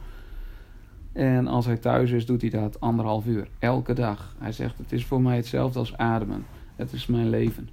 En 1.12 1.46
als 1.46 1.66
hij 1.66 1.76
thuis 1.76 2.10
is, 2.10 2.26
doet 2.26 2.40
hij 2.40 2.50
dat 2.50 2.80
anderhalf 2.80 3.26
uur. 3.26 3.48
Elke 3.58 3.92
dag. 3.92 4.34
Hij 4.38 4.52
zegt, 4.52 4.78
het 4.78 4.92
is 4.92 5.04
voor 5.04 5.20
mij 5.20 5.36
hetzelfde 5.36 5.78
als 5.78 5.96
ademen. 5.96 6.44
Het 6.76 6.92
is 6.92 7.06
mijn 7.06 7.30
leven. 7.30 7.68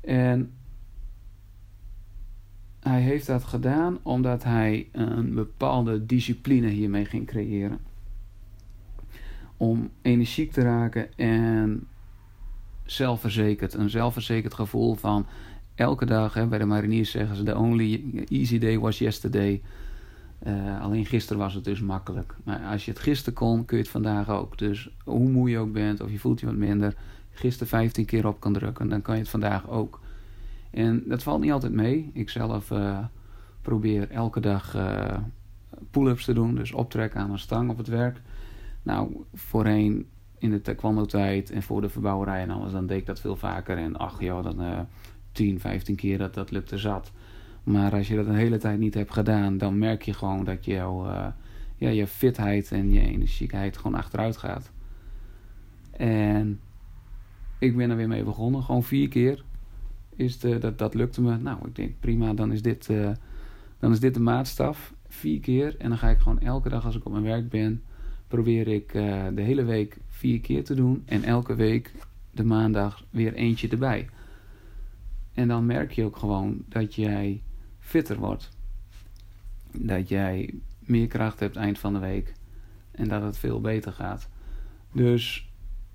En 0.00 0.52
hij 2.80 3.00
heeft 3.00 3.26
dat 3.26 3.44
gedaan 3.44 3.98
omdat 4.02 4.44
hij 4.44 4.88
een 4.92 5.34
bepaalde 5.34 6.06
discipline 6.06 6.68
hiermee 6.68 7.04
ging 7.04 7.26
creëren. 7.26 7.78
Om 9.56 9.90
energiek 10.02 10.52
te 10.52 10.60
raken 10.60 11.16
en 11.16 11.86
zelfverzekerd. 12.84 13.74
Een 13.74 13.90
zelfverzekerd 13.90 14.54
gevoel 14.54 14.94
van 14.94 15.26
elke 15.76 16.06
dag, 16.06 16.34
hè, 16.34 16.46
bij 16.46 16.58
de 16.58 16.64
mariniers 16.64 17.10
zeggen 17.10 17.36
ze: 17.36 17.42
The 17.42 17.56
only 17.56 18.04
easy 18.28 18.58
day 18.58 18.78
was 18.78 18.98
yesterday. 18.98 19.62
Uh, 20.46 20.80
alleen 20.80 21.06
gisteren 21.06 21.42
was 21.42 21.54
het 21.54 21.64
dus 21.64 21.80
makkelijk. 21.80 22.34
Maar 22.44 22.60
als 22.60 22.84
je 22.84 22.90
het 22.90 23.00
gisteren 23.00 23.34
kon, 23.34 23.64
kun 23.64 23.76
je 23.76 23.82
het 23.82 23.92
vandaag 23.92 24.30
ook. 24.30 24.58
Dus 24.58 24.90
hoe 25.04 25.28
moe 25.28 25.50
je 25.50 25.58
ook 25.58 25.72
bent, 25.72 26.00
of 26.00 26.10
je 26.10 26.18
voelt 26.18 26.40
je 26.40 26.46
wat 26.46 26.54
minder, 26.54 26.94
gisteren 27.30 27.68
15 27.68 28.04
keer 28.04 28.26
op 28.26 28.40
kan 28.40 28.52
drukken, 28.52 28.88
dan 28.88 29.02
kan 29.02 29.14
je 29.14 29.20
het 29.20 29.30
vandaag 29.30 29.68
ook. 29.68 30.00
En 30.70 31.02
dat 31.06 31.22
valt 31.22 31.40
niet 31.40 31.52
altijd 31.52 31.72
mee. 31.72 32.10
Ik 32.12 32.30
zelf 32.30 32.70
uh, 32.70 32.98
probeer 33.62 34.10
elke 34.10 34.40
dag 34.40 34.76
uh, 34.76 35.16
pull-ups 35.90 36.24
te 36.24 36.32
doen. 36.32 36.54
Dus 36.54 36.72
optrekken 36.72 37.20
aan 37.20 37.30
een 37.30 37.38
stang 37.38 37.70
op 37.70 37.76
het 37.76 37.88
werk. 37.88 38.20
Nou, 38.82 39.24
voorheen 39.34 40.06
in 40.38 40.50
de 40.50 40.60
taekwondo-tijd 40.60 41.50
en 41.50 41.62
voor 41.62 41.80
de 41.80 41.88
verbouwerij 41.88 42.42
en 42.42 42.50
alles, 42.50 42.72
dan 42.72 42.86
deed 42.86 42.98
ik 42.98 43.06
dat 43.06 43.20
veel 43.20 43.36
vaker. 43.36 43.78
En 43.78 43.96
ach 43.96 44.20
joh, 44.20 44.42
dan 44.42 44.86
10, 45.36 45.60
15 45.60 45.96
keer, 45.96 46.18
dat, 46.18 46.34
dat 46.34 46.50
lukte 46.50 46.78
zat. 46.78 47.12
Maar 47.62 47.92
als 47.92 48.08
je 48.08 48.16
dat 48.16 48.26
een 48.26 48.34
hele 48.34 48.58
tijd 48.58 48.78
niet 48.78 48.94
hebt 48.94 49.12
gedaan, 49.12 49.58
dan 49.58 49.78
merk 49.78 50.02
je 50.02 50.12
gewoon 50.12 50.44
dat 50.44 50.64
jouw, 50.64 51.06
uh, 51.06 51.26
ja, 51.76 51.88
je 51.88 52.06
fitheid 52.06 52.72
en 52.72 52.92
je 52.92 53.00
energiekheid 53.00 53.76
gewoon 53.76 53.98
achteruit 53.98 54.36
gaat. 54.36 54.70
En 55.90 56.60
ik 57.58 57.76
ben 57.76 57.90
er 57.90 57.96
weer 57.96 58.08
mee 58.08 58.24
begonnen, 58.24 58.62
gewoon 58.62 58.82
vier 58.82 59.08
keer. 59.08 59.44
Is 60.16 60.38
de, 60.38 60.58
dat, 60.58 60.78
dat 60.78 60.94
lukte 60.94 61.22
me. 61.22 61.36
Nou, 61.36 61.58
ik 61.66 61.76
denk 61.76 61.92
prima, 62.00 62.34
dan 62.34 62.52
is 62.52 62.62
dit, 62.62 62.88
uh, 62.88 63.10
dan 63.78 63.92
is 63.92 64.00
dit 64.00 64.14
de 64.14 64.20
maatstaf. 64.20 64.94
Vier 65.08 65.40
keer. 65.40 65.76
En 65.78 65.88
dan 65.88 65.98
ga 65.98 66.08
ik 66.08 66.18
gewoon 66.18 66.40
elke 66.40 66.68
dag 66.68 66.84
als 66.84 66.96
ik 66.96 67.04
op 67.04 67.12
mijn 67.12 67.24
werk 67.24 67.48
ben, 67.48 67.82
probeer 68.28 68.68
ik 68.68 68.94
uh, 68.94 69.24
de 69.34 69.42
hele 69.42 69.64
week 69.64 69.98
vier 70.08 70.40
keer 70.40 70.64
te 70.64 70.74
doen. 70.74 71.02
En 71.06 71.22
elke 71.22 71.54
week 71.54 71.92
de 72.30 72.44
maandag 72.44 73.04
weer 73.10 73.34
eentje 73.34 73.68
erbij. 73.68 74.08
En 75.36 75.48
dan 75.48 75.66
merk 75.66 75.92
je 75.92 76.04
ook 76.04 76.16
gewoon 76.16 76.64
dat 76.68 76.94
jij 76.94 77.42
fitter 77.78 78.18
wordt. 78.18 78.48
Dat 79.72 80.08
jij 80.08 80.54
meer 80.78 81.06
kracht 81.06 81.40
hebt 81.40 81.56
eind 81.56 81.78
van 81.78 81.92
de 81.92 81.98
week. 81.98 82.32
En 82.90 83.08
dat 83.08 83.22
het 83.22 83.38
veel 83.38 83.60
beter 83.60 83.92
gaat. 83.92 84.28
Dus 84.92 85.50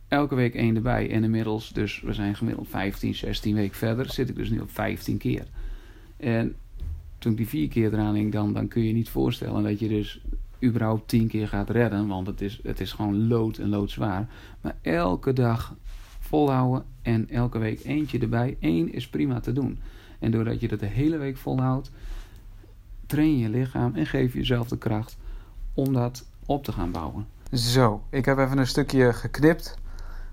elke 0.08 0.36
week 0.36 0.56
één 0.56 0.75
erbij. 0.75 1.12
En 1.12 1.23
inmiddels, 1.23 1.69
dus 1.69 2.01
we 2.01 2.13
zijn 2.13 2.36
gemiddeld 2.36 2.67
15, 2.67 3.15
16 3.15 3.56
weken 3.56 3.77
verder, 3.77 4.12
zit 4.12 4.30
ik 4.30 4.36
dus 4.36 4.49
nu 4.49 4.60
op 4.60 4.71
15 4.71 5.17
keer. 5.17 5.47
En 6.17 6.56
toen 7.17 7.32
ik 7.32 7.38
die 7.38 7.47
vier 7.47 7.67
keer 7.67 7.93
eraan 7.93 8.15
hing, 8.15 8.32
dan, 8.32 8.54
dan 8.54 8.67
kun 8.67 8.84
je 8.84 8.93
niet 8.93 9.10
voorstellen 9.10 9.63
dat 9.63 9.80
je 9.80 9.88
dus 9.88 10.21
überhaupt 10.63 11.08
10 11.08 11.27
keer 11.27 11.47
gaat 11.47 11.69
redden. 11.69 12.08
Want 12.08 12.27
het 12.27 12.41
is, 12.41 12.60
het 12.63 12.80
is 12.80 12.91
gewoon 12.91 13.27
lood 13.27 13.58
en 13.58 13.69
loodzwaar. 13.69 14.30
Maar 14.62 14.77
elke 14.82 15.34
dag 15.34 15.75
volhouden 16.32 16.84
en 17.02 17.30
elke 17.30 17.58
week 17.58 17.84
eentje 17.84 18.20
erbij. 18.20 18.58
Eén 18.60 18.94
is 18.94 19.10
prima 19.10 19.39
te 19.39 19.54
doen. 19.54 19.80
En 20.20 20.32
doordat 20.32 20.60
je 20.60 20.67
dat 20.67 20.80
de 20.80 20.86
hele 20.86 21.17
week 21.17 21.38
volhoudt, 21.38 21.91
train 23.06 23.38
je 23.38 23.50
lichaam 23.50 23.96
en 23.96 24.06
geef 24.06 24.34
jezelf 24.34 24.67
de 24.67 24.78
kracht 24.78 25.17
om 25.74 25.94
dat 25.94 26.26
op 26.46 26.63
te 26.63 26.72
gaan 26.72 26.91
bouwen. 26.91 27.28
Zo, 27.54 28.02
ik 28.10 28.26
heb 28.26 28.38
even 28.38 28.58
een 28.58 28.67
stukje 28.67 29.13
geknipt. 29.13 29.78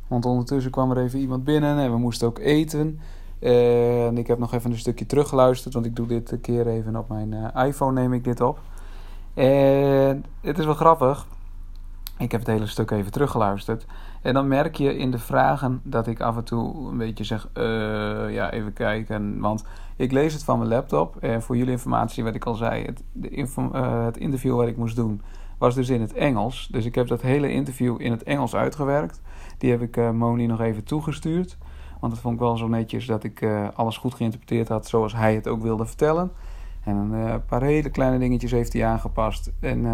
Want 0.09 0.25
ondertussen 0.25 0.71
kwam 0.71 0.91
er 0.91 0.99
even 1.05 1.19
iemand 1.19 1.45
binnen 1.45 1.79
en 1.79 1.91
we 1.91 1.99
moesten 1.99 2.29
ook 2.29 2.39
eten. 2.39 3.01
En 3.39 4.19
ik 4.19 4.27
heb 4.27 4.39
nog 4.39 4.55
even 4.55 4.71
een 4.71 4.79
stukje 4.79 5.07
teruggeluisterd, 5.07 5.75
want 5.75 5.87
ik 5.87 5.97
doe 5.97 6.07
dit 6.07 6.31
een 6.31 6.41
keer 6.41 6.67
even 6.67 6.97
op 6.97 7.09
mijn 7.09 7.33
uh, 7.33 7.67
iPhone 7.67 8.01
neem 8.01 8.13
ik 8.13 8.25
dit 8.25 8.41
op. 8.41 8.61
En 9.35 10.25
het 10.41 10.59
is 10.59 10.65
wel 10.65 10.75
grappig. 10.75 11.27
Ik 12.19 12.31
heb 12.31 12.41
het 12.41 12.49
hele 12.49 12.67
stuk 12.67 12.91
even 12.91 13.13
teruggeluisterd. 13.13 13.87
En 14.23 14.35
dan 14.35 14.49
merk 14.49 14.75
je 14.75 14.97
in 14.97 15.11
de 15.11 15.19
vragen 15.19 15.81
dat 15.85 16.07
ik 16.07 16.21
af 16.21 16.37
en 16.37 16.45
toe 16.45 16.89
een 16.91 16.97
beetje 16.97 17.25
zeg: 17.25 17.49
uh, 17.55 17.65
ja, 18.35 18.51
even 18.51 18.73
kijken. 18.73 19.41
Want 19.41 19.65
ik 19.97 20.13
lees 20.13 20.33
het 20.33 20.45
van 20.45 20.59
mijn 20.59 20.71
laptop. 20.71 21.17
En 21.17 21.43
voor 21.43 21.57
jullie 21.57 21.73
informatie, 21.73 22.25
wat 22.25 22.35
ik 22.35 22.45
al 22.45 22.55
zei, 22.55 22.85
het, 22.85 23.03
de 23.13 23.31
uh, 23.31 24.05
het 24.05 24.17
interview 24.17 24.57
wat 24.57 24.67
ik 24.67 24.77
moest 24.77 24.97
doen 24.97 25.23
was 25.59 25.75
dus 25.75 25.89
in 25.89 26.01
het 26.01 26.13
Engels. 26.13 26.69
Dus 26.71 26.85
ik 26.85 26.95
heb 26.95 27.07
dat 27.07 27.23
hele 27.23 27.53
interview 27.53 28.01
in 28.01 28.11
het 28.11 28.23
Engels 28.23 28.55
uitgewerkt. 28.55 29.21
Die 29.59 29.71
heb 29.71 29.83
ik 29.83 29.97
uh, 29.97 30.11
Moni 30.11 30.47
nog 30.47 30.61
even 30.61 30.85
toegestuurd. 30.85 31.59
Want 32.01 32.13
dat 32.13 32.23
vond 32.23 32.35
ik 32.35 32.41
wel 32.41 32.57
zo 32.57 32.69
netjes 32.69 33.07
dat 33.07 33.25
ik 33.25 33.47
alles 33.75 33.97
goed 33.97 34.15
geïnterpreteerd 34.15 34.69
had 34.69 34.89
zoals 34.89 35.15
hij 35.15 35.35
het 35.35 35.49
ook 35.49 35.63
wilde 35.63 35.87
vertellen. 35.87 36.33
En 36.85 36.97
een 36.97 37.45
paar 37.45 37.63
hele 37.63 37.91
kleine 37.91 38.19
dingetjes 38.19 38.51
heeft 38.51 38.73
hij 38.73 38.87
aangepast. 38.87 39.53
En 39.61 39.87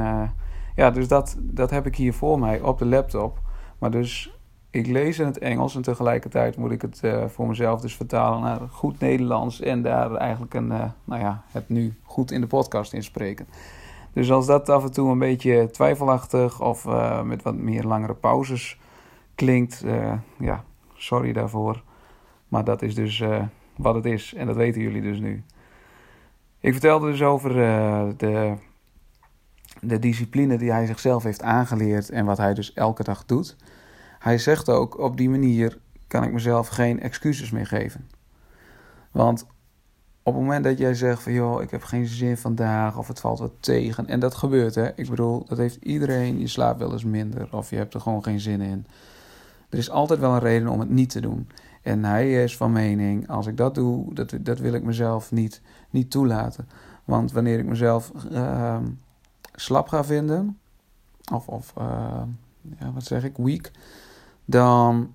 ja, 0.74 0.90
dus 0.90 1.08
dat, 1.08 1.36
dat 1.40 1.70
heb 1.70 1.86
ik 1.86 1.96
hier 1.96 2.14
voor 2.14 2.38
mij 2.38 2.60
op 2.60 2.78
de 2.78 2.86
laptop. 2.86 3.38
Maar 3.78 3.90
dus 3.90 4.38
ik 4.70 4.86
lees 4.86 5.18
in 5.18 5.26
het 5.26 5.38
Engels 5.38 5.74
en 5.76 5.82
tegelijkertijd 5.82 6.56
moet 6.56 6.70
ik 6.70 6.82
het 6.82 7.02
voor 7.26 7.46
mezelf 7.46 7.80
dus 7.80 7.96
vertalen 7.96 8.40
naar 8.40 8.60
goed 8.70 9.00
Nederlands. 9.00 9.60
En 9.60 9.82
daar 9.82 10.14
eigenlijk 10.14 10.54
een, 10.54 10.66
nou 11.04 11.20
ja, 11.20 11.42
het 11.50 11.68
nu 11.68 11.94
goed 12.02 12.30
in 12.30 12.40
de 12.40 12.46
podcast 12.46 12.92
inspreken. 12.92 13.46
Dus 14.12 14.30
als 14.30 14.46
dat 14.46 14.68
af 14.68 14.84
en 14.84 14.92
toe 14.92 15.10
een 15.10 15.18
beetje 15.18 15.70
twijfelachtig 15.70 16.60
of 16.60 16.84
uh, 16.84 17.22
met 17.22 17.42
wat 17.42 17.54
meer 17.54 17.82
langere 17.84 18.14
pauzes 18.14 18.78
klinkt, 19.34 19.84
ja, 20.38 20.64
sorry 20.94 21.32
daarvoor. 21.32 21.82
Maar 22.48 22.64
dat 22.64 22.82
is 22.82 22.94
dus 22.94 23.22
wat 23.76 23.94
het 23.94 24.04
is 24.04 24.34
en 24.34 24.46
dat 24.46 24.56
weten 24.56 24.80
jullie 24.80 25.02
dus 25.02 25.18
nu. 25.18 25.44
Ik 26.60 26.72
vertelde 26.72 27.10
dus 27.10 27.22
over 27.22 27.52
de, 28.16 28.54
de 29.86 29.98
discipline 29.98 30.58
die 30.58 30.72
hij 30.72 30.86
zichzelf 30.86 31.22
heeft 31.22 31.42
aangeleerd 31.42 32.10
en 32.10 32.24
wat 32.24 32.38
hij 32.38 32.54
dus 32.54 32.72
elke 32.72 33.02
dag 33.02 33.24
doet. 33.24 33.56
Hij 34.18 34.38
zegt 34.38 34.68
ook, 34.68 34.98
op 34.98 35.16
die 35.16 35.30
manier 35.30 35.78
kan 36.06 36.22
ik 36.22 36.32
mezelf 36.32 36.68
geen 36.68 37.00
excuses 37.00 37.50
meer 37.50 37.66
geven. 37.66 38.08
Want 39.10 39.46
op 40.22 40.34
het 40.34 40.42
moment 40.42 40.64
dat 40.64 40.78
jij 40.78 40.94
zegt 40.94 41.22
van 41.22 41.32
joh, 41.32 41.62
ik 41.62 41.70
heb 41.70 41.82
geen 41.82 42.06
zin 42.06 42.36
vandaag 42.36 42.98
of 42.98 43.08
het 43.08 43.20
valt 43.20 43.38
wat 43.38 43.52
tegen. 43.60 44.06
En 44.06 44.20
dat 44.20 44.34
gebeurt 44.34 44.74
hè. 44.74 44.88
Ik 44.94 45.10
bedoel, 45.10 45.44
dat 45.44 45.58
heeft 45.58 45.76
iedereen. 45.82 46.40
Je 46.40 46.46
slaapt 46.46 46.78
wel 46.78 46.92
eens 46.92 47.04
minder 47.04 47.48
of 47.50 47.70
je 47.70 47.76
hebt 47.76 47.94
er 47.94 48.00
gewoon 48.00 48.22
geen 48.22 48.40
zin 48.40 48.60
in. 48.60 48.86
Er 49.68 49.78
is 49.78 49.90
altijd 49.90 50.20
wel 50.20 50.32
een 50.32 50.38
reden 50.38 50.68
om 50.68 50.80
het 50.80 50.90
niet 50.90 51.10
te 51.10 51.20
doen. 51.20 51.48
En 51.82 52.04
hij 52.04 52.42
is 52.42 52.56
van 52.56 52.72
mening, 52.72 53.28
als 53.28 53.46
ik 53.46 53.56
dat 53.56 53.74
doe, 53.74 54.14
dat, 54.14 54.34
dat 54.40 54.58
wil 54.58 54.72
ik 54.72 54.82
mezelf 54.82 55.32
niet, 55.32 55.60
niet 55.90 56.10
toelaten. 56.10 56.68
Want 57.04 57.32
wanneer 57.32 57.58
ik 57.58 57.66
mezelf 57.66 58.12
uh, 58.32 58.76
slap 59.54 59.88
ga 59.88 60.04
vinden, 60.04 60.58
of, 61.32 61.48
of 61.48 61.72
uh, 61.78 62.22
ja, 62.78 62.92
wat 62.92 63.04
zeg 63.04 63.24
ik, 63.24 63.36
weak, 63.36 63.70
dan 64.44 65.12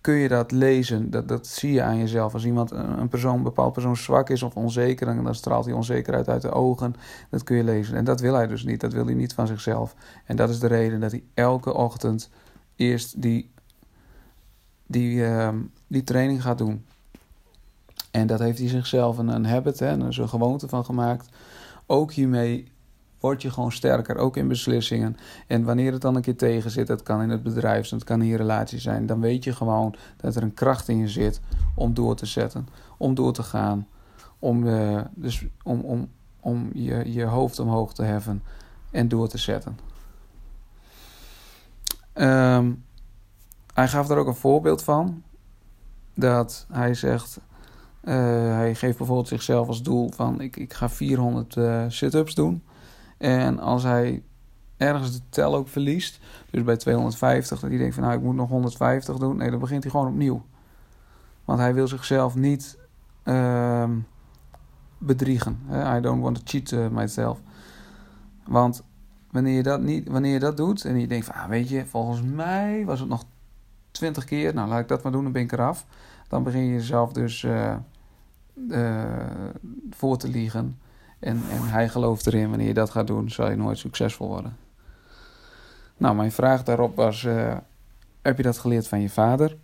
kun 0.00 0.14
je 0.14 0.28
dat 0.28 0.50
lezen. 0.50 1.10
Dat, 1.10 1.28
dat 1.28 1.46
zie 1.46 1.72
je 1.72 1.82
aan 1.82 1.98
jezelf. 1.98 2.34
Als 2.34 2.44
iemand, 2.44 2.70
een, 2.70 3.08
persoon, 3.08 3.42
bepaald 3.42 3.72
persoon 3.72 3.96
zwak 3.96 4.30
is 4.30 4.42
of 4.42 4.56
onzeker, 4.56 5.06
dan, 5.06 5.24
dan 5.24 5.34
straalt 5.34 5.64
hij 5.64 5.74
onzekerheid 5.74 6.28
uit 6.28 6.42
de 6.42 6.50
ogen. 6.50 6.94
Dat 7.30 7.42
kun 7.42 7.56
je 7.56 7.64
lezen. 7.64 7.96
En 7.96 8.04
dat 8.04 8.20
wil 8.20 8.34
hij 8.34 8.46
dus 8.46 8.64
niet. 8.64 8.80
Dat 8.80 8.92
wil 8.92 9.04
hij 9.04 9.14
niet 9.14 9.34
van 9.34 9.46
zichzelf. 9.46 9.94
En 10.24 10.36
dat 10.36 10.48
is 10.48 10.58
de 10.58 10.66
reden 10.66 11.00
dat 11.00 11.10
hij 11.10 11.22
elke 11.34 11.74
ochtend 11.74 12.30
eerst 12.76 13.22
die, 13.22 13.50
die, 14.86 15.16
uh, 15.16 15.48
die 15.86 16.04
training 16.04 16.42
gaat 16.42 16.58
doen. 16.58 16.84
En 18.10 18.26
dat 18.26 18.38
heeft 18.38 18.58
hij 18.58 18.68
zichzelf 18.68 19.18
een, 19.18 19.28
een 19.28 19.46
habit, 19.46 19.78
hè, 19.78 19.88
een, 19.88 20.00
een 20.00 20.28
gewoonte 20.28 20.68
van 20.68 20.84
gemaakt. 20.84 21.28
Ook 21.86 22.12
hiermee 22.12 22.72
word 23.20 23.42
je 23.42 23.50
gewoon 23.50 23.72
sterker, 23.72 24.16
ook 24.16 24.36
in 24.36 24.48
beslissingen. 24.48 25.16
En 25.46 25.64
wanneer 25.64 25.92
het 25.92 26.00
dan 26.00 26.16
een 26.16 26.22
keer 26.22 26.36
tegen 26.36 26.70
zit, 26.70 26.86
dat 26.86 27.02
kan 27.02 27.22
in 27.22 27.30
het 27.30 27.42
bedrijf, 27.42 27.90
het 27.90 28.04
kan 28.04 28.22
in 28.22 28.28
je 28.28 28.36
relatie 28.36 28.78
zijn, 28.78 29.06
dan 29.06 29.20
weet 29.20 29.44
je 29.44 29.52
gewoon 29.52 29.94
dat 30.16 30.36
er 30.36 30.42
een 30.42 30.54
kracht 30.54 30.88
in 30.88 30.98
je 30.98 31.08
zit 31.08 31.40
om 31.74 31.94
door 31.94 32.16
te 32.16 32.26
zetten, 32.26 32.68
om 32.96 33.14
door 33.14 33.32
te 33.32 33.42
gaan, 33.42 33.86
om, 34.38 34.64
uh, 34.64 35.00
dus 35.14 35.46
om, 35.62 35.80
om, 35.80 36.08
om 36.40 36.70
je, 36.72 37.12
je 37.12 37.24
hoofd 37.24 37.58
omhoog 37.58 37.94
te 37.94 38.02
heffen 38.02 38.42
en 38.90 39.08
door 39.08 39.28
te 39.28 39.38
zetten. 39.38 39.78
Um, 42.14 42.84
hij 43.74 43.88
gaf 43.88 44.06
daar 44.06 44.18
ook 44.18 44.26
een 44.26 44.34
voorbeeld 44.34 44.82
van. 44.82 45.22
Dat 46.14 46.66
hij 46.72 46.94
zegt, 46.94 47.40
uh, 48.04 48.14
hij 48.54 48.74
geeft 48.74 48.98
bijvoorbeeld 48.98 49.28
zichzelf 49.28 49.68
als 49.68 49.82
doel 49.82 50.10
van 50.10 50.40
ik, 50.40 50.56
ik 50.56 50.72
ga 50.72 50.88
400 50.88 51.56
uh, 51.56 51.84
sit-ups 51.88 52.34
doen. 52.34 52.62
En 53.18 53.58
als 53.58 53.82
hij 53.82 54.22
ergens 54.76 55.12
de 55.12 55.20
tel 55.28 55.54
ook 55.54 55.68
verliest, 55.68 56.20
dus 56.50 56.62
bij 56.62 56.76
250, 56.76 57.60
dat 57.60 57.70
hij 57.70 57.78
denkt 57.78 57.94
van 57.94 58.02
nou 58.02 58.16
ik 58.16 58.22
moet 58.22 58.34
nog 58.34 58.48
150 58.48 59.16
doen, 59.16 59.36
nee, 59.36 59.50
dan 59.50 59.58
begint 59.58 59.82
hij 59.82 59.92
gewoon 59.92 60.08
opnieuw. 60.08 60.42
Want 61.44 61.58
hij 61.58 61.74
wil 61.74 61.88
zichzelf 61.88 62.34
niet 62.34 62.78
uh, 63.24 63.90
bedriegen. 64.98 65.58
I 65.96 66.00
don't 66.00 66.22
want 66.22 66.36
to 66.36 66.42
cheat 66.44 66.70
uh, 66.70 66.88
myself. 66.88 67.40
Want 68.46 68.82
wanneer 69.30 69.54
je, 69.54 69.62
dat 69.62 69.80
niet, 69.80 70.08
wanneer 70.08 70.32
je 70.32 70.38
dat 70.38 70.56
doet 70.56 70.84
en 70.84 71.00
je 71.00 71.06
denkt 71.06 71.26
van 71.26 71.34
ah, 71.34 71.48
weet 71.48 71.68
je, 71.68 71.86
volgens 71.86 72.22
mij 72.22 72.84
was 72.84 73.00
het 73.00 73.08
nog 73.08 73.24
20 73.90 74.24
keer, 74.24 74.54
nou 74.54 74.68
laat 74.68 74.80
ik 74.80 74.88
dat 74.88 75.02
maar 75.02 75.12
doen, 75.12 75.22
dan 75.22 75.32
ben 75.32 75.42
ik 75.42 75.52
eraf. 75.52 75.86
Dan 76.28 76.42
begin 76.42 76.64
je 76.64 76.72
jezelf 76.72 77.12
dus 77.12 77.42
uh, 77.42 77.76
voor 79.90 80.16
te 80.16 80.28
liegen. 80.28 80.78
En, 81.18 81.42
en 81.50 81.62
hij 81.62 81.88
gelooft 81.88 82.26
erin, 82.26 82.48
wanneer 82.48 82.66
je 82.66 82.74
dat 82.74 82.90
gaat 82.90 83.06
doen, 83.06 83.30
zal 83.30 83.50
je 83.50 83.56
nooit 83.56 83.78
succesvol 83.78 84.28
worden. 84.28 84.56
Nou, 85.96 86.16
mijn 86.16 86.32
vraag 86.32 86.62
daarop 86.62 86.96
was: 86.96 87.22
uh, 87.22 87.56
heb 88.22 88.36
je 88.36 88.42
dat 88.42 88.58
geleerd 88.58 88.88
van 88.88 89.00
je 89.00 89.10
vader? 89.10 89.56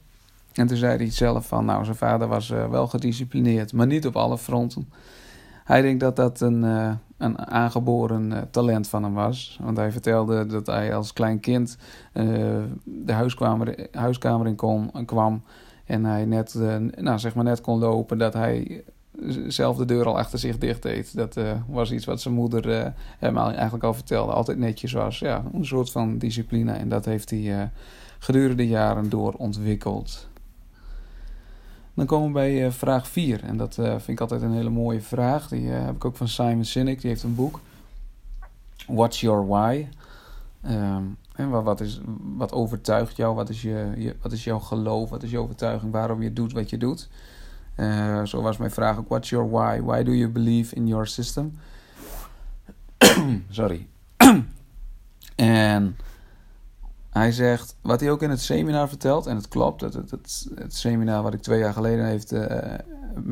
En 0.52 0.66
toen 0.66 0.76
zei 0.76 0.96
hij 0.96 1.10
zelf 1.10 1.46
van, 1.46 1.64
nou, 1.64 1.84
zijn 1.84 1.96
vader 1.96 2.28
was 2.28 2.50
uh, 2.50 2.68
wel 2.70 2.86
gedisciplineerd, 2.86 3.72
maar 3.72 3.86
niet 3.86 4.06
op 4.06 4.16
alle 4.16 4.38
fronten. 4.38 4.92
Hij 5.64 5.82
denkt 5.82 6.00
dat 6.00 6.16
dat 6.16 6.40
een, 6.40 6.64
uh, 6.64 6.92
een 7.18 7.38
aangeboren 7.38 8.48
talent 8.50 8.88
van 8.88 9.02
hem 9.02 9.14
was. 9.14 9.58
Want 9.62 9.76
hij 9.76 9.92
vertelde 9.92 10.46
dat 10.46 10.66
hij 10.66 10.94
als 10.94 11.12
klein 11.12 11.40
kind 11.40 11.76
de 12.84 13.12
huiskamer, 13.12 13.88
huiskamer 13.92 14.46
in 14.46 14.56
kon, 14.56 14.90
kwam 15.06 15.42
en 15.84 16.04
hij 16.04 16.24
net, 16.24 16.54
nou, 16.96 17.18
zeg 17.18 17.34
maar 17.34 17.44
net 17.44 17.60
kon 17.60 17.78
lopen, 17.78 18.18
dat 18.18 18.32
hij 18.32 18.84
zelf 19.48 19.76
de 19.76 19.84
deur 19.84 20.06
al 20.06 20.18
achter 20.18 20.38
zich 20.38 20.58
dicht 20.58 20.82
deed. 20.82 21.16
Dat 21.16 21.38
was 21.66 21.92
iets 21.92 22.04
wat 22.04 22.20
zijn 22.20 22.34
moeder 22.34 22.94
hem 23.18 23.38
eigenlijk 23.38 23.84
al 23.84 23.94
vertelde. 23.94 24.32
Altijd 24.32 24.58
netjes 24.58 24.92
was. 24.92 25.18
Ja, 25.18 25.44
een 25.52 25.66
soort 25.66 25.90
van 25.90 26.18
discipline. 26.18 26.72
En 26.72 26.88
dat 26.88 27.04
heeft 27.04 27.30
hij 27.30 27.70
gedurende 28.18 28.56
de 28.56 28.68
jaren 28.68 29.08
door 29.08 29.32
ontwikkeld. 29.32 30.28
Dan 31.94 32.06
komen 32.06 32.26
we 32.26 32.32
bij 32.32 32.72
vraag 32.72 33.08
4. 33.08 33.44
En 33.44 33.56
dat 33.56 33.74
vind 33.74 34.08
ik 34.08 34.20
altijd 34.20 34.42
een 34.42 34.52
hele 34.52 34.70
mooie 34.70 35.00
vraag. 35.00 35.48
Die 35.48 35.68
heb 35.68 35.94
ik 35.94 36.04
ook 36.04 36.16
van 36.16 36.28
Simon 36.28 36.64
Sinek. 36.64 37.00
Die 37.00 37.10
heeft 37.10 37.22
een 37.22 37.34
boek. 37.34 37.60
What's 38.86 39.20
Your 39.20 39.46
Why? 39.46 39.86
Um, 40.70 41.16
wat, 41.50 41.80
is, 41.80 42.00
wat 42.36 42.52
overtuigt 42.52 43.16
jou? 43.16 43.34
Wat 43.34 43.48
is, 43.48 43.62
je, 43.62 43.92
je, 43.96 44.16
wat 44.22 44.32
is 44.32 44.44
jouw 44.44 44.58
geloof? 44.58 45.10
Wat 45.10 45.22
is 45.22 45.30
je 45.30 45.38
overtuiging? 45.38 45.92
Waarom 45.92 46.22
je 46.22 46.32
doet 46.32 46.52
wat 46.52 46.70
je 46.70 46.76
doet? 46.76 47.08
Uh, 47.76 48.24
zo 48.24 48.42
was 48.42 48.56
mijn 48.56 48.70
vraag 48.70 48.98
ook. 48.98 49.08
What's 49.08 49.30
your 49.30 49.50
why? 49.50 49.80
Why 49.80 50.02
do 50.02 50.12
you 50.12 50.30
believe 50.30 50.74
in 50.74 50.86
your 50.86 51.06
system? 51.06 51.58
Sorry. 53.50 53.86
en 55.36 55.96
hij 57.10 57.32
zegt, 57.32 57.76
wat 57.80 58.00
hij 58.00 58.10
ook 58.10 58.22
in 58.22 58.30
het 58.30 58.40
seminar 58.40 58.88
vertelt, 58.88 59.26
en 59.26 59.36
het 59.36 59.48
klopt, 59.48 59.80
het, 59.80 59.94
het, 59.94 60.10
het, 60.54 60.74
seminar 60.74 61.22
wat 61.22 61.34
ik 61.34 61.42
twee 61.42 61.58
jaar 61.58 61.72
geleden 61.72 62.04
heeft, 62.04 62.32
uh, 62.32 62.44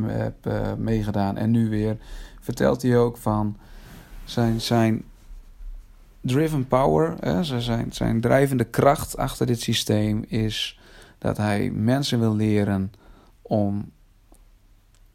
heb 0.07 0.47
uh, 0.47 0.73
meegedaan 0.79 1.37
en 1.37 1.51
nu 1.51 1.69
weer, 1.69 1.97
vertelt 2.41 2.83
hij 2.83 2.99
ook 2.99 3.17
van 3.17 3.57
zijn, 4.25 4.61
zijn 4.61 5.05
driven 6.21 6.67
power, 6.67 7.15
hè, 7.21 7.45
zijn, 7.45 7.93
zijn 7.93 8.21
drijvende 8.21 8.65
kracht 8.65 9.17
achter 9.17 9.47
dit 9.47 9.61
systeem 9.61 10.25
is 10.29 10.81
dat 11.19 11.37
hij 11.37 11.71
mensen 11.71 12.19
wil 12.19 12.37
leren 12.37 12.93
om 13.43 13.91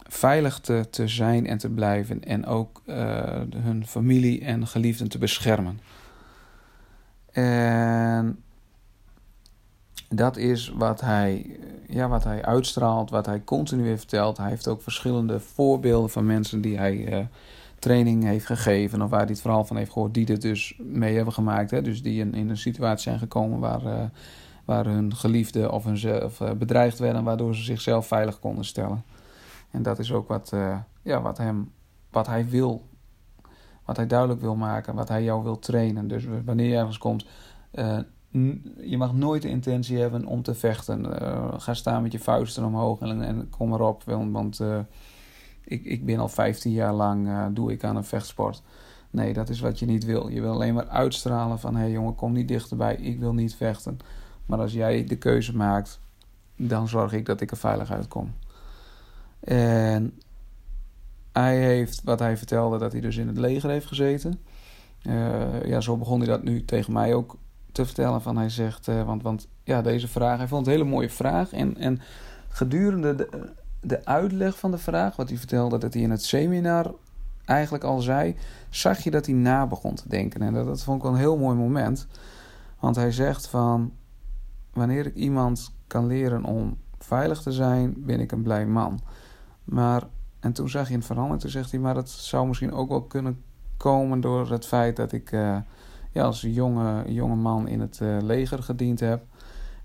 veilig 0.08 0.60
te, 0.60 1.08
zijn 1.08 1.48
en 1.48 1.58
te 1.58 1.70
blijven 1.70 2.24
en 2.24 2.46
ook 2.46 2.82
uh, 2.86 2.96
hun 3.56 3.88
familie 3.88 4.42
en 4.42 4.68
geliefden 4.68 5.10
te 5.10 5.18
beschermen. 5.18 5.80
En 7.32 8.44
dat 10.10 10.38
is 10.38 10.74
wat 10.76 11.02
hij, 11.02 11.60
ja, 11.88 12.08
wat 12.08 12.24
hij 12.24 12.46
uitstraalt, 12.46 13.10
wat 13.10 13.26
hij 13.26 13.44
continu 13.44 13.88
heeft 13.88 14.00
verteld. 14.00 14.38
Hij 14.38 14.50
heeft 14.50 14.68
ook 14.68 14.82
verschillende 14.82 15.40
voorbeelden 15.40 16.10
van 16.10 16.26
mensen 16.26 16.62
die 16.62 16.78
hij 16.78 16.96
uh, 16.96 17.26
training 17.80 18.24
heeft 18.24 18.46
gegeven 18.46 19.02
of 19.02 19.10
waar 19.10 19.20
hij 19.20 19.30
het 19.30 19.42
verhaal 19.42 19.66
van 19.66 19.78
heeft 19.78 19.92
gehoord, 19.92 20.14
die 20.14 20.26
dit 20.26 20.42
dus 20.42 20.80
mee 20.84 21.16
hebben 21.16 21.34
gemaakt. 21.34 21.72
Hè? 21.72 21.82
Dus 21.82 22.02
die 22.02 22.20
in, 22.20 22.34
in 22.34 22.50
een 22.50 22.58
situatie 22.58 23.04
zijn 23.04 23.20
gekomen 23.20 23.60
waar, 23.60 23.84
uh, 23.84 24.04
waar 24.66 24.86
hun 24.86 25.16
geliefde 25.16 25.72
of, 25.72 25.84
hun, 25.84 26.58
bedreigd 26.58 27.00
werden, 27.00 27.24
waardoor 27.24 27.56
ze 27.56 27.64
zichzelf 27.64 28.08
veilig 28.08 28.40
konden 28.40 28.66
stellen. 28.66 29.04
En 29.72 29.84
dat 29.84 30.00
is 30.00 30.12
ook 30.12 30.28
wat, 30.28 30.52
uh, 30.54 30.78
ja, 31.02 31.22
wat, 31.22 31.38
hem, 31.38 31.72
wat 32.10 32.28
hij 32.28 32.50
wil, 32.50 32.86
wat 33.86 33.98
hij 33.98 34.08
duidelijk 34.08 34.42
wil 34.42 34.56
maken, 34.56 34.96
wat 34.96 35.10
hij 35.10 35.24
jou 35.24 35.44
wil 35.44 35.60
trainen. 35.60 36.08
Dus 36.08 36.28
wanneer 36.46 36.70
je 36.70 36.76
ergens 36.76 36.98
komt, 36.98 37.26
je 38.78 38.98
mag 38.98 39.14
nooit 39.14 39.42
de 39.42 39.50
intentie 39.50 39.98
hebben 39.98 40.26
om 40.26 40.42
te 40.42 40.56
vechten. 40.56 41.06
ga 41.62 41.74
staan 41.74 42.02
met 42.02 42.12
je 42.12 42.20
vuisten 42.20 42.66
omhoog 42.66 43.00
en, 43.00 43.22
en 43.22 43.50
kom 43.50 43.74
erop, 43.74 44.04
want 44.32 44.62
ik, 45.64 45.84
ik 45.84 46.06
ben 46.06 46.20
al 46.20 46.30
15 46.30 46.72
jaar 46.72 46.94
lang 46.94 47.30
doe 47.54 47.72
ik 47.72 47.84
aan 47.84 47.96
een 47.96 48.04
vechtsport. 48.04 48.64
Nee, 49.10 49.34
dat 49.34 49.50
is 49.50 49.60
wat 49.60 49.80
je 49.80 49.86
niet 49.86 50.06
wil. 50.06 50.28
Je 50.28 50.42
wil 50.42 50.52
alleen 50.52 50.74
maar 50.74 50.88
uitstralen 50.88 51.60
van... 51.60 51.76
hé 51.76 51.82
hey 51.82 51.92
jongen, 51.92 52.16
kom 52.16 52.32
niet 52.32 52.48
dichterbij, 52.48 52.96
ik 52.96 53.20
wil 53.20 53.34
niet 53.34 53.56
vechten. 53.56 53.98
Maar 54.46 54.60
als 54.60 54.74
jij 54.74 55.04
de 55.04 55.18
keuze 55.18 55.56
maakt... 55.56 56.00
dan 56.56 56.88
zorg 56.88 57.14
ik 57.14 57.26
dat 57.26 57.42
ik 57.42 57.52
er 57.52 57.58
veilig 57.58 57.92
uitkom. 57.92 58.34
En 59.54 60.20
hij 61.32 61.58
heeft, 61.58 62.02
wat 62.04 62.20
hij 62.20 62.38
vertelde... 62.38 62.78
dat 62.78 62.92
hij 62.92 63.02
dus 63.02 63.18
in 63.18 63.28
het 63.28 63.38
leger 63.38 63.70
heeft 63.70 63.86
gezeten. 63.86 64.40
Uh, 65.04 65.64
ja, 65.66 65.82
zo 65.82 65.98
begon 65.98 66.20
hij 66.20 66.28
dat 66.28 66.44
nu 66.44 66.66
tegen 66.66 66.94
mij 66.94 67.14
ook 67.14 67.38
te 67.72 67.86
vertellen. 67.86 68.22
Van 68.22 68.38
hij 68.38 68.50
zegt, 68.50 68.88
uh, 68.88 69.04
want, 69.04 69.24
want 69.24 69.48
ja, 69.64 69.82
deze 69.82 70.08
vraag... 70.08 70.38
hij 70.38 70.48
vond 70.48 70.66
het 70.66 70.76
een 70.76 70.82
hele 70.82 70.96
mooie 70.96 71.10
vraag. 71.10 71.52
En, 71.52 71.78
en 71.78 72.00
gedurende... 72.50 73.16
De, 73.16 73.54
de 73.82 74.06
uitleg 74.06 74.60
van 74.60 74.72
de 74.72 74.78
vraag, 74.78 75.16
wat 75.16 75.30
hij 75.30 75.38
vertelde 75.38 75.78
dat 75.78 75.94
hij 75.94 76.02
in 76.02 76.12
het 76.12 76.24
seminar 76.24 76.94
eigenlijk 77.46 77.84
al 77.84 78.00
zei, 78.00 78.36
zag 78.70 79.00
je 79.00 79.12
dat 79.12 79.26
hij 79.26 79.36
na 79.36 79.68
begon 79.68 79.96
te 79.96 80.10
denken. 80.10 80.42
En 80.42 80.54
dat, 80.54 80.66
dat 80.66 80.84
vond 80.84 80.98
ik 80.98 81.04
wel 81.04 81.12
een 81.12 81.18
heel 81.18 81.38
mooi 81.38 81.58
moment. 81.58 82.08
Want 82.80 82.96
hij 82.96 83.12
zegt 83.12 83.48
van, 83.48 83.94
wanneer 84.74 85.06
ik 85.06 85.16
iemand 85.16 85.72
kan 85.88 86.08
leren 86.08 86.44
om 86.44 86.78
veilig 87.00 87.42
te 87.42 87.52
zijn, 87.52 87.94
ben 87.98 88.20
ik 88.20 88.32
een 88.32 88.42
blij 88.42 88.66
man. 88.66 89.00
Maar, 89.70 90.04
en 90.40 90.54
toen 90.54 90.70
zag 90.70 90.88
je 90.90 90.96
het 90.96 91.06
veranderen, 91.06 91.40
toen 91.40 91.50
zegt 91.50 91.72
hij, 91.72 91.80
maar 91.80 91.94
dat 91.94 92.10
zou 92.10 92.48
misschien 92.48 92.74
ook 92.74 92.90
wel 92.90 93.04
kunnen 93.04 93.42
komen 93.78 94.22
door 94.22 94.52
het 94.52 94.66
feit 94.66 94.96
dat 94.96 95.12
ik 95.12 95.32
uh, 95.32 95.58
ja, 96.12 96.24
als 96.24 96.42
jonge, 96.42 97.14
jonge 97.14 97.36
man 97.36 97.68
in 97.68 97.80
het 97.80 98.00
uh, 98.02 98.18
leger 98.22 98.64
gediend 98.64 99.00
heb. 99.00 99.24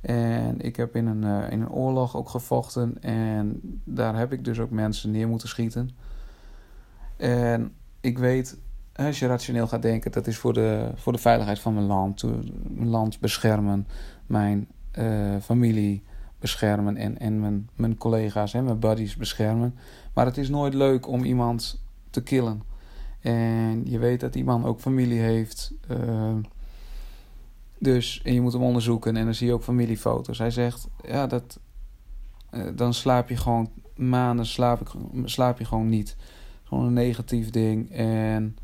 En 0.00 0.60
ik 0.60 0.76
heb 0.76 0.96
in 0.96 1.06
een, 1.06 1.22
uh, 1.22 1.50
in 1.50 1.60
een 1.60 1.70
oorlog 1.70 2.16
ook 2.16 2.28
gevochten. 2.28 3.02
En 3.02 3.60
daar 3.84 4.16
heb 4.16 4.32
ik 4.32 4.44
dus 4.44 4.58
ook 4.58 4.70
mensen 4.70 5.10
neer 5.10 5.28
moeten 5.28 5.48
schieten. 5.48 5.90
En 7.16 7.72
ik 8.00 8.18
weet, 8.18 8.58
als 8.96 9.18
je 9.18 9.26
rationeel 9.26 9.66
gaat 9.66 9.82
denken, 9.82 10.12
dat 10.12 10.26
is 10.26 10.38
voor 10.38 10.52
de, 10.52 10.90
voor 10.94 11.12
de 11.12 11.18
veiligheid 11.18 11.58
van 11.58 11.74
mijn 11.74 11.86
land. 11.86 12.24
Mijn 12.68 12.88
land 12.88 13.20
beschermen, 13.20 13.86
mijn 14.26 14.68
familie 15.40 16.02
beschermen 16.42 16.96
en, 16.96 17.18
en 17.18 17.40
mijn, 17.40 17.68
mijn 17.76 17.96
collega's, 17.96 18.52
hè, 18.52 18.62
mijn 18.62 18.78
buddies 18.78 19.16
beschermen. 19.16 19.74
Maar 20.14 20.26
het 20.26 20.37
is 20.37 20.48
nooit 20.48 20.74
leuk 20.74 21.09
om 21.09 21.24
iemand 21.24 21.83
te 22.11 22.22
killen. 22.22 22.62
En 23.20 23.83
je 23.85 23.98
weet 23.98 24.20
dat 24.20 24.33
die 24.33 24.44
man 24.44 24.64
ook 24.64 24.81
familie 24.81 25.20
heeft. 25.20 25.72
Uh, 25.90 26.35
dus, 27.78 28.20
en 28.24 28.35
je 28.35 28.40
moet 28.40 28.52
hem 28.52 28.62
onderzoeken 28.62 29.16
en 29.16 29.24
dan 29.24 29.35
zie 29.35 29.46
je 29.46 29.52
ook 29.52 29.62
familiefoto's. 29.62 30.38
Hij 30.38 30.50
zegt, 30.50 30.88
ja, 31.07 31.26
dat, 31.26 31.61
uh, 32.50 32.66
dan 32.74 32.94
slaap 32.94 33.28
je 33.28 33.37
gewoon 33.37 33.70
maanden, 33.96 34.46
slaap, 34.46 34.81
ik, 34.81 34.88
slaap 35.24 35.59
je 35.59 35.64
gewoon 35.64 35.88
niet. 35.88 36.16
Gewoon 36.62 36.85
een 36.85 36.92
negatief 36.92 37.50
ding. 37.50 37.90
En 37.90 38.57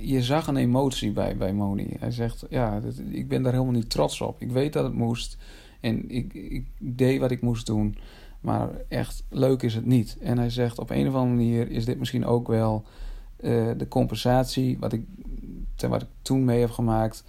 je 0.00 0.22
zag 0.22 0.46
een 0.46 0.56
emotie 0.56 1.12
bij, 1.12 1.36
bij 1.36 1.52
Moni. 1.52 1.96
Hij 1.98 2.10
zegt, 2.10 2.44
ja, 2.50 2.80
dat, 2.80 2.94
ik 3.10 3.28
ben 3.28 3.42
daar 3.42 3.52
helemaal 3.52 3.74
niet 3.74 3.90
trots 3.90 4.20
op. 4.20 4.40
Ik 4.40 4.50
weet 4.50 4.72
dat 4.72 4.84
het 4.84 4.94
moest. 4.94 5.36
En 5.80 6.10
ik, 6.10 6.34
ik 6.34 6.66
deed 6.78 7.20
wat 7.20 7.30
ik 7.30 7.40
moest 7.40 7.66
doen. 7.66 7.96
Maar 8.40 8.68
echt 8.88 9.24
leuk 9.28 9.62
is 9.62 9.74
het 9.74 9.86
niet. 9.86 10.16
En 10.20 10.38
hij 10.38 10.50
zegt, 10.50 10.78
op 10.78 10.90
een 10.90 11.08
of 11.08 11.14
andere 11.14 11.34
manier 11.34 11.70
is 11.70 11.84
dit 11.84 11.98
misschien 11.98 12.26
ook 12.26 12.46
wel... 12.48 12.84
Uh, 13.40 13.70
de 13.76 13.88
compensatie 13.88 14.78
wat 14.78 14.92
ik 14.92 15.02
wat 15.88 16.02
ik 16.02 16.08
toen 16.22 16.44
mee 16.44 16.60
heb 16.60 16.70
gemaakt, 16.70 17.24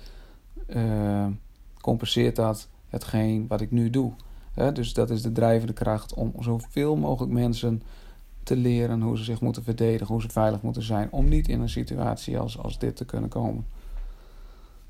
uh, 0.67 1.27
compenseert 1.81 2.35
dat 2.35 2.69
hetgeen 2.87 3.45
wat 3.47 3.61
ik 3.61 3.71
nu 3.71 3.89
doe. 3.89 4.13
dus 4.73 4.93
dat 4.93 5.09
is 5.09 5.21
de 5.21 5.31
drijvende 5.31 5.73
kracht 5.73 6.13
om 6.13 6.33
zoveel 6.39 6.95
mogelijk 6.95 7.31
mensen 7.33 7.81
te 8.43 8.56
leren 8.56 9.02
hoe 9.02 9.17
ze 9.17 9.23
zich 9.23 9.41
moeten 9.41 9.63
verdedigen, 9.63 10.13
hoe 10.13 10.21
ze 10.21 10.30
veilig 10.30 10.62
moeten 10.62 10.84
zijn, 10.84 11.12
om 11.12 11.30
niet 11.30 11.47
in 11.47 11.62
een 11.62 11.69
situatie 11.69 12.39
als, 12.39 12.58
als 12.58 12.80
dit 12.80 12.95
te 12.95 13.06
kunnen 13.06 13.30
komen. 13.30 13.65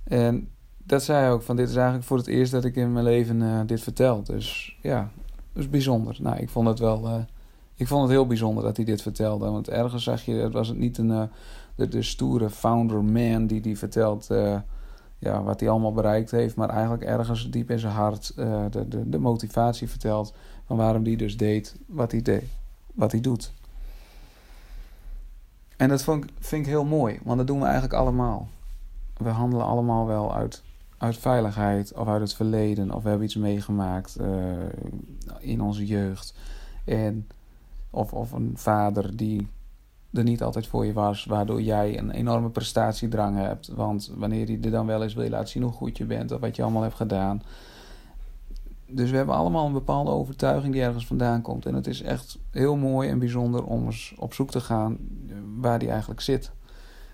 En 0.03 0.49
dat 0.77 1.03
zei 1.03 1.19
hij 1.19 1.31
ook, 1.31 1.41
van 1.41 1.55
dit 1.55 1.69
is 1.69 1.75
eigenlijk 1.75 2.05
voor 2.05 2.17
het 2.17 2.27
eerst 2.27 2.51
dat 2.51 2.65
ik 2.65 2.75
in 2.75 2.93
mijn 2.93 3.05
leven 3.05 3.41
uh, 3.41 3.59
dit 3.65 3.81
vertel. 3.81 4.23
Dus 4.23 4.77
ja, 4.81 5.11
is 5.53 5.69
bijzonder. 5.69 6.17
Nou, 6.19 6.37
ik 6.37 6.49
vond 6.49 6.67
het 6.67 6.79
wel, 6.79 7.07
uh, 7.07 7.15
ik 7.75 7.87
vond 7.87 8.01
het 8.01 8.11
heel 8.11 8.27
bijzonder 8.27 8.63
dat 8.63 8.75
hij 8.75 8.85
dit 8.85 9.01
vertelde. 9.01 9.49
Want 9.49 9.69
ergens 9.69 10.03
zag 10.03 10.25
je, 10.25 10.33
het 10.33 10.53
was 10.53 10.67
het 10.67 10.77
niet 10.77 10.97
een, 10.97 11.09
uh, 11.09 11.23
de, 11.75 12.01
stoere 12.01 12.49
founder 12.49 13.03
man 13.03 13.47
die, 13.47 13.61
die 13.61 13.77
vertelt 13.77 14.27
ja, 15.17 15.43
wat 15.43 15.59
hij 15.59 15.69
allemaal 15.69 15.93
bereikt 15.93 16.31
heeft. 16.31 16.55
Maar 16.55 16.69
eigenlijk 16.69 17.03
ergens 17.03 17.49
diep 17.49 17.69
in 17.69 17.79
zijn 17.79 17.93
hart 17.93 18.33
de, 18.35 18.85
de, 18.87 19.09
de 19.09 19.19
motivatie 19.19 19.89
vertelt 19.89 20.33
van 20.65 20.77
waarom 20.77 21.03
hij 21.03 21.15
dus 21.15 21.37
deed 21.37 21.75
wat 21.85 22.11
hij 22.11 22.21
deed, 22.21 22.43
wat 22.99 23.11
hij 23.11 23.21
doet. 23.21 23.53
En 25.77 25.89
dat 25.89 26.03
vond, 26.03 26.25
vind 26.39 26.65
ik 26.65 26.71
heel 26.71 26.85
mooi, 26.85 27.19
want 27.23 27.37
dat 27.37 27.47
doen 27.47 27.59
we 27.59 27.65
eigenlijk 27.65 27.93
allemaal. 27.93 28.47
We 29.17 29.29
handelen 29.29 29.65
allemaal 29.65 30.07
wel 30.07 30.35
uit, 30.35 30.63
uit 30.97 31.17
veiligheid 31.17 31.93
of 31.93 32.07
uit 32.07 32.21
het 32.21 32.33
verleden. 32.33 32.91
Of 32.91 33.03
we 33.03 33.09
hebben 33.09 33.27
iets 33.27 33.35
meegemaakt 33.35 34.17
uh, 34.21 34.27
in 35.39 35.61
onze 35.61 35.85
jeugd. 35.85 36.33
En, 36.85 37.27
of, 37.89 38.13
of 38.13 38.31
een 38.31 38.51
vader 38.55 39.15
die 39.15 39.47
er 40.13 40.23
niet 40.23 40.43
altijd 40.43 40.67
voor 40.67 40.85
je 40.85 40.93
was, 40.93 41.25
waardoor 41.25 41.61
jij 41.61 41.97
een 41.97 42.11
enorme 42.11 42.49
prestatiedrang 42.49 43.37
hebt. 43.37 43.67
Want 43.67 44.11
wanneer 44.15 44.51
je 44.51 44.59
er 44.59 44.71
dan 44.71 44.85
wel 44.85 45.03
eens 45.03 45.13
wil 45.13 45.29
laten 45.29 45.49
zien 45.49 45.63
hoe 45.63 45.71
goed 45.71 45.97
je 45.97 46.05
bent 46.05 46.31
of 46.31 46.39
wat 46.39 46.55
je 46.55 46.63
allemaal 46.63 46.81
hebt 46.81 46.95
gedaan. 46.95 47.41
Dus 48.91 49.09
we 49.09 49.17
hebben 49.17 49.35
allemaal 49.35 49.65
een 49.65 49.73
bepaalde 49.73 50.11
overtuiging 50.11 50.73
die 50.73 50.81
ergens 50.81 51.05
vandaan 51.05 51.41
komt. 51.41 51.65
En 51.65 51.73
het 51.73 51.87
is 51.87 52.01
echt 52.01 52.39
heel 52.51 52.75
mooi 52.75 53.09
en 53.09 53.19
bijzonder 53.19 53.63
om 53.63 53.85
eens 53.85 54.13
op 54.17 54.33
zoek 54.33 54.51
te 54.51 54.59
gaan 54.59 54.97
waar 55.59 55.79
die 55.79 55.89
eigenlijk 55.89 56.21
zit. 56.21 56.51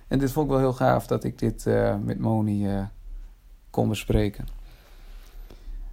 En 0.07 0.19
dit 0.19 0.31
vond 0.31 0.45
ik 0.45 0.51
wel 0.51 0.61
heel 0.61 0.73
gaaf 0.73 1.07
dat 1.07 1.23
ik 1.23 1.39
dit 1.39 1.65
uh, 1.65 1.95
met 2.03 2.19
Moni 2.19 2.75
uh, 2.75 2.83
kon 3.69 3.89
bespreken. 3.89 4.47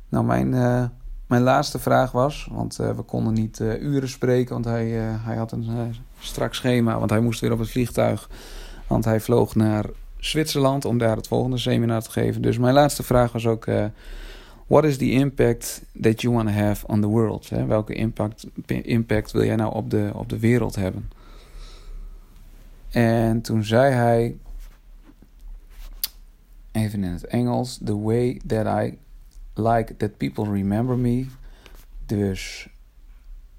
Nou, 0.09 0.25
mijn, 0.25 0.51
mijn 1.27 1.43
laatste 1.43 1.79
vraag 1.79 2.13
was, 2.13 2.49
want 2.53 2.77
we 2.77 3.03
konden 3.07 3.33
niet 3.33 3.61
uren 3.61 4.09
spreken, 4.09 4.53
want 4.53 4.65
hij, 4.65 4.89
hij 5.25 5.37
had 5.37 5.53
een 5.53 5.95
strak 6.19 6.55
schema, 6.55 6.99
want 6.99 7.11
hij 7.11 7.21
moest 7.21 7.41
weer 7.41 7.53
op 7.53 7.59
het 7.59 7.71
vliegtuig. 7.71 8.31
Want 8.87 9.05
hij 9.05 9.21
vloog 9.21 9.55
naar 9.55 9.87
Zwitserland 10.17 10.85
om 10.85 10.99
daar 10.99 11.17
het 11.17 11.29
volgende 11.29 11.59
seminar 11.59 12.03
te 12.03 12.11
geven. 12.11 12.43
Dus 12.43 12.59
mijn 12.59 12.75
laatste 12.75 13.03
vraag 13.03 13.33
was 13.33 13.47
ook: 13.47 13.67
What 14.73 14.85
is 14.85 14.97
the 14.97 15.13
impact 15.13 15.85
that 16.01 16.23
you 16.23 16.35
want 16.35 16.49
to 16.49 16.55
have 16.55 16.87
on 16.87 17.01
the 17.01 17.09
world? 17.09 17.49
Welke 17.49 17.95
impact, 17.95 18.47
impact 18.67 19.33
wil 19.33 19.45
jij 19.45 19.57
nou 19.57 19.75
op 19.75 19.91
de, 19.91 20.11
op 20.15 20.29
de 20.29 20.39
wereld 20.39 20.75
hebben? 20.75 21.11
En 22.91 23.41
toen 23.41 23.65
zei 23.65 23.93
hij, 23.93 24.37
even 26.71 27.05
in 27.05 27.11
het 27.11 27.27
Engels: 27.27 27.79
The 27.85 27.99
way 27.99 28.41
that 28.47 28.67
I 28.67 28.99
like 29.55 29.97
that 29.97 30.17
people 30.17 30.45
remember 30.45 30.99
me. 30.99 31.27
Dus 32.07 32.69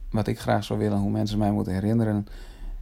wat 0.09 0.27
ik 0.27 0.39
graag 0.39 0.63
zou 0.63 0.79
willen, 0.79 0.97
hoe 0.97 1.11
mensen 1.11 1.37
mij 1.37 1.51
moeten 1.51 1.73
herinneren 1.73 2.27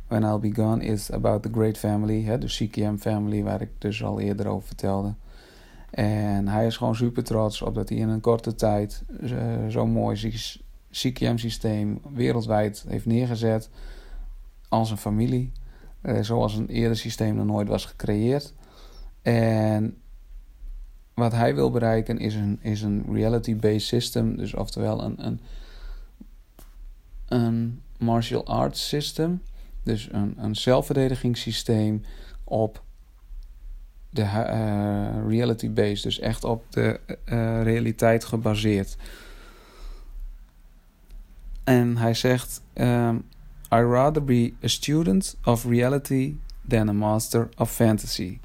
When 0.08 0.24
I'll 0.24 0.40
Be 0.40 0.54
Gone 0.54 0.84
is 0.84 1.12
about 1.12 1.44
the 1.44 1.50
Great 1.52 1.78
Family, 1.78 2.24
hè, 2.24 2.38
de 2.38 2.48
CKM 2.48 2.96
Family, 2.96 3.44
waar 3.44 3.62
ik 3.62 3.70
dus 3.78 4.04
al 4.04 4.20
eerder 4.20 4.48
over 4.48 4.68
vertelde. 4.68 5.14
En 5.92 6.48
hij 6.48 6.66
is 6.66 6.78
gewoon 6.78 6.96
super 6.96 7.24
trots 7.24 7.62
op 7.62 7.76
dat 7.76 7.90
hij 7.90 7.98
in 7.98 8.10
een 8.10 8.22
korte 8.22 8.56
tijd 8.56 9.04
uh, 9.22 9.68
zo'n 9.68 9.92
mooi 9.92 10.34
CKM-systeem 10.92 12.02
wereldwijd 12.14 12.86
heeft 12.88 13.06
neergezet 13.06 13.70
als 14.70 14.92
een 14.92 14.98
familie. 14.98 15.52
Uh, 16.04 16.22
zoals 16.22 16.56
een 16.56 16.68
eerder 16.68 16.98
systeem 16.98 17.36
nog 17.36 17.46
nooit 17.46 17.68
was 17.68 17.86
gecreëerd. 17.86 18.54
En 19.22 19.98
wat 21.14 21.32
hij 21.32 21.56
wil 21.56 21.72
bereiken 21.72 22.18
is 22.18 22.36
een, 22.36 22.60
is 22.62 22.82
een 22.82 23.06
reality-based 23.12 23.82
system. 23.82 24.38
Dus 24.38 24.54
oftewel 24.54 25.04
een, 25.04 25.26
een, 25.26 25.40
een 27.28 27.82
martial 27.98 28.46
arts 28.46 28.88
system. 28.88 29.42
Dus 29.84 30.10
een, 30.12 30.34
een 30.38 30.56
zelfverdedigingssysteem 30.56 32.04
op 32.44 32.84
de 34.12 34.22
uh, 34.22 35.28
reality 35.30 35.72
based, 35.72 36.04
dus 36.04 36.20
echt 36.20 36.44
op 36.44 36.64
de 36.70 37.00
uh, 37.08 37.64
realiteit 37.64 38.24
gebaseerd. 38.24 38.98
En 41.64 41.98
hij 41.98 42.14
zegt: 42.14 42.62
um, 42.74 43.26
I 43.74 43.76
rather 43.76 44.24
be 44.24 44.54
a 44.64 44.68
student 44.68 45.38
of 45.44 45.66
reality 45.66 46.36
than 46.68 46.90
a 46.90 46.94
master 46.94 47.50
of 47.58 47.72
fantasy. 47.72 48.40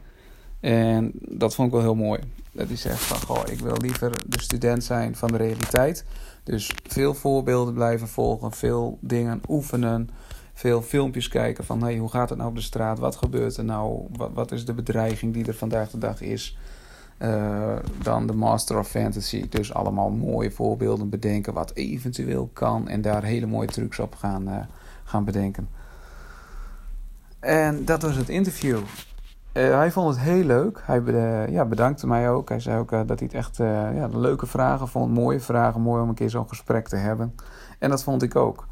En 0.61 1.13
dat 1.21 1.55
vond 1.55 1.69
ik 1.69 1.75
wel 1.75 1.83
heel 1.83 2.05
mooi. 2.05 2.21
Dat 2.53 2.69
hij 2.69 2.77
zegt 2.77 3.03
van, 3.03 3.21
goh, 3.21 3.43
ik 3.51 3.59
wil 3.59 3.77
liever 3.77 4.11
de 4.27 4.43
student 4.43 4.85
zijn 4.85 5.17
van 5.17 5.29
de 5.29 5.37
realiteit. 5.37 6.05
Dus 6.45 6.71
veel 6.83 7.15
voorbeelden 7.15 7.75
blijven 7.75 8.09
volgen, 8.09 8.53
veel 8.53 8.99
dingen 9.01 9.41
oefenen 9.49 10.11
veel 10.57 10.83
filmpjes 10.83 11.29
kijken 11.29 11.65
van 11.65 11.83
hey, 11.83 11.97
hoe 11.97 12.09
gaat 12.09 12.29
het 12.29 12.39
nou 12.39 12.51
op 12.51 12.57
de 12.57 12.63
straat? 12.63 12.99
Wat 12.99 13.17
gebeurt 13.17 13.57
er 13.57 13.65
nou? 13.65 14.07
Wat, 14.17 14.31
wat 14.35 14.53
is 14.53 14.65
de 14.65 14.73
bedreiging 14.73 15.33
die 15.33 15.47
er 15.47 15.55
vandaag 15.55 15.91
de 15.91 15.99
dag 15.99 16.21
is? 16.21 16.59
Uh, 17.19 17.77
dan 18.03 18.27
de 18.27 18.33
Master 18.33 18.79
of 18.79 18.89
Fantasy. 18.89 19.49
Dus 19.49 19.75
allemaal 19.75 20.11
mooie 20.11 20.51
voorbeelden 20.51 21.09
bedenken 21.09 21.53
wat 21.53 21.73
eventueel 21.75 22.51
kan. 22.53 22.89
En 22.89 23.01
daar 23.01 23.23
hele 23.23 23.47
mooie 23.47 23.69
trucs 23.69 23.99
op 23.99 24.15
gaan, 24.15 24.49
uh, 24.49 24.57
gaan 25.05 25.25
bedenken. 25.25 25.69
En 27.41 27.85
dat 27.85 28.03
was 28.03 28.17
het 28.17 28.29
interview. 28.29 28.79
Uh, 29.53 29.77
hij 29.77 29.91
vond 29.91 30.15
het 30.15 30.25
heel 30.25 30.45
leuk. 30.45 30.83
Hij 30.83 31.03
ja, 31.51 31.65
bedankte 31.65 32.07
mij 32.07 32.31
ook. 32.31 32.49
Hij 32.49 32.61
zei 32.61 32.79
ook 32.79 32.91
dat 32.91 33.19
hij 33.19 33.29
het 33.33 33.35
echt 33.35 33.57
ja, 33.57 34.09
leuke 34.13 34.47
vragen 34.47 34.89
vond. 34.89 35.15
Mooie 35.15 35.41
vragen. 35.41 35.81
Mooi 35.81 36.03
om 36.03 36.09
een 36.09 36.15
keer 36.15 36.31
zo'n 36.31 36.49
gesprek 36.49 36.89
te 36.89 36.97
hebben. 36.97 37.35
En 37.79 37.91
dat 37.91 38.03
vond 38.03 38.23
ik 38.23 38.37
ook 38.37 38.67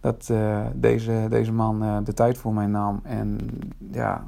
dat 0.00 0.28
uh, 0.30 0.66
deze, 0.74 1.26
deze 1.30 1.52
man 1.52 1.84
uh, 1.84 1.96
de 2.04 2.12
tijd 2.12 2.38
voor 2.38 2.54
mij 2.54 2.66
nam. 2.66 3.00
En 3.02 3.38
ja, 3.90 4.26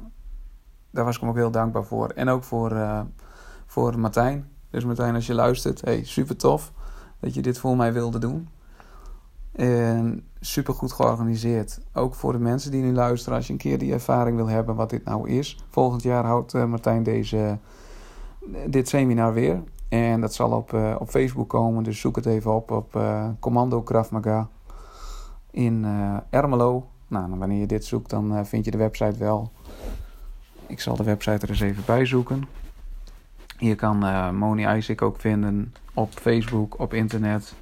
daar 0.91 1.05
was 1.05 1.15
ik 1.15 1.21
hem 1.21 1.29
ook 1.29 1.35
heel 1.35 1.51
dankbaar 1.51 1.83
voor. 1.83 2.09
En 2.09 2.29
ook 2.29 2.43
voor, 2.43 2.71
uh, 2.71 3.01
voor 3.65 3.99
Martijn. 3.99 4.49
Dus 4.69 4.85
Martijn, 4.85 5.15
als 5.15 5.27
je 5.27 5.33
luistert, 5.33 5.81
hey, 5.81 6.03
super 6.03 6.35
tof 6.35 6.71
dat 7.19 7.33
je 7.33 7.41
dit 7.41 7.57
voor 7.57 7.77
mij 7.77 7.93
wilde 7.93 8.19
doen. 8.19 8.47
En 9.51 10.27
super 10.39 10.73
goed 10.73 10.91
georganiseerd. 10.91 11.79
Ook 11.93 12.15
voor 12.15 12.31
de 12.31 12.39
mensen 12.39 12.71
die 12.71 12.83
nu 12.83 12.93
luisteren, 12.93 13.37
als 13.37 13.47
je 13.47 13.53
een 13.53 13.59
keer 13.59 13.77
die 13.77 13.93
ervaring 13.93 14.35
wil 14.35 14.47
hebben 14.47 14.75
wat 14.75 14.89
dit 14.89 15.03
nou 15.03 15.29
is. 15.29 15.63
Volgend 15.69 16.03
jaar 16.03 16.25
houdt 16.25 16.53
Martijn 16.53 17.03
deze, 17.03 17.57
dit 18.67 18.89
seminar 18.89 19.33
weer. 19.33 19.63
En 19.89 20.21
dat 20.21 20.33
zal 20.33 20.51
op, 20.51 20.73
op 20.99 21.09
Facebook 21.09 21.49
komen, 21.49 21.83
dus 21.83 21.99
zoek 21.99 22.15
het 22.15 22.25
even 22.25 22.53
op 22.53 22.71
op 22.71 22.99
Commando 23.39 23.81
Krav 23.81 24.09
Maga 24.09 24.49
in 25.53 25.83
uh, 25.83 26.17
Ermelo. 26.29 26.89
Nou, 27.07 27.37
wanneer 27.37 27.59
je 27.59 27.67
dit 27.67 27.85
zoekt, 27.85 28.09
dan 28.09 28.37
uh, 28.37 28.43
vind 28.43 28.65
je 28.65 28.71
de 28.71 28.77
website 28.77 29.17
wel. 29.17 29.51
Ik 30.67 30.79
zal 30.79 30.95
de 30.95 31.03
website 31.03 31.45
er 31.45 31.49
eens 31.49 31.59
even 31.59 31.83
bij 31.85 32.05
zoeken. 32.05 32.47
Je 33.57 33.75
kan 33.75 34.05
uh, 34.05 34.29
Moni 34.29 34.75
Isaac 34.75 35.01
ook 35.01 35.19
vinden 35.19 35.73
op 35.93 36.13
Facebook, 36.13 36.79
op 36.79 36.93
internet. 36.93 37.55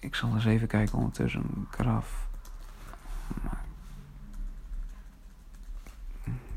Ik 0.00 0.14
zal 0.14 0.34
eens 0.34 0.44
even 0.44 0.68
kijken 0.68 0.98
ondertussen. 0.98 1.66
Graf. 1.70 2.26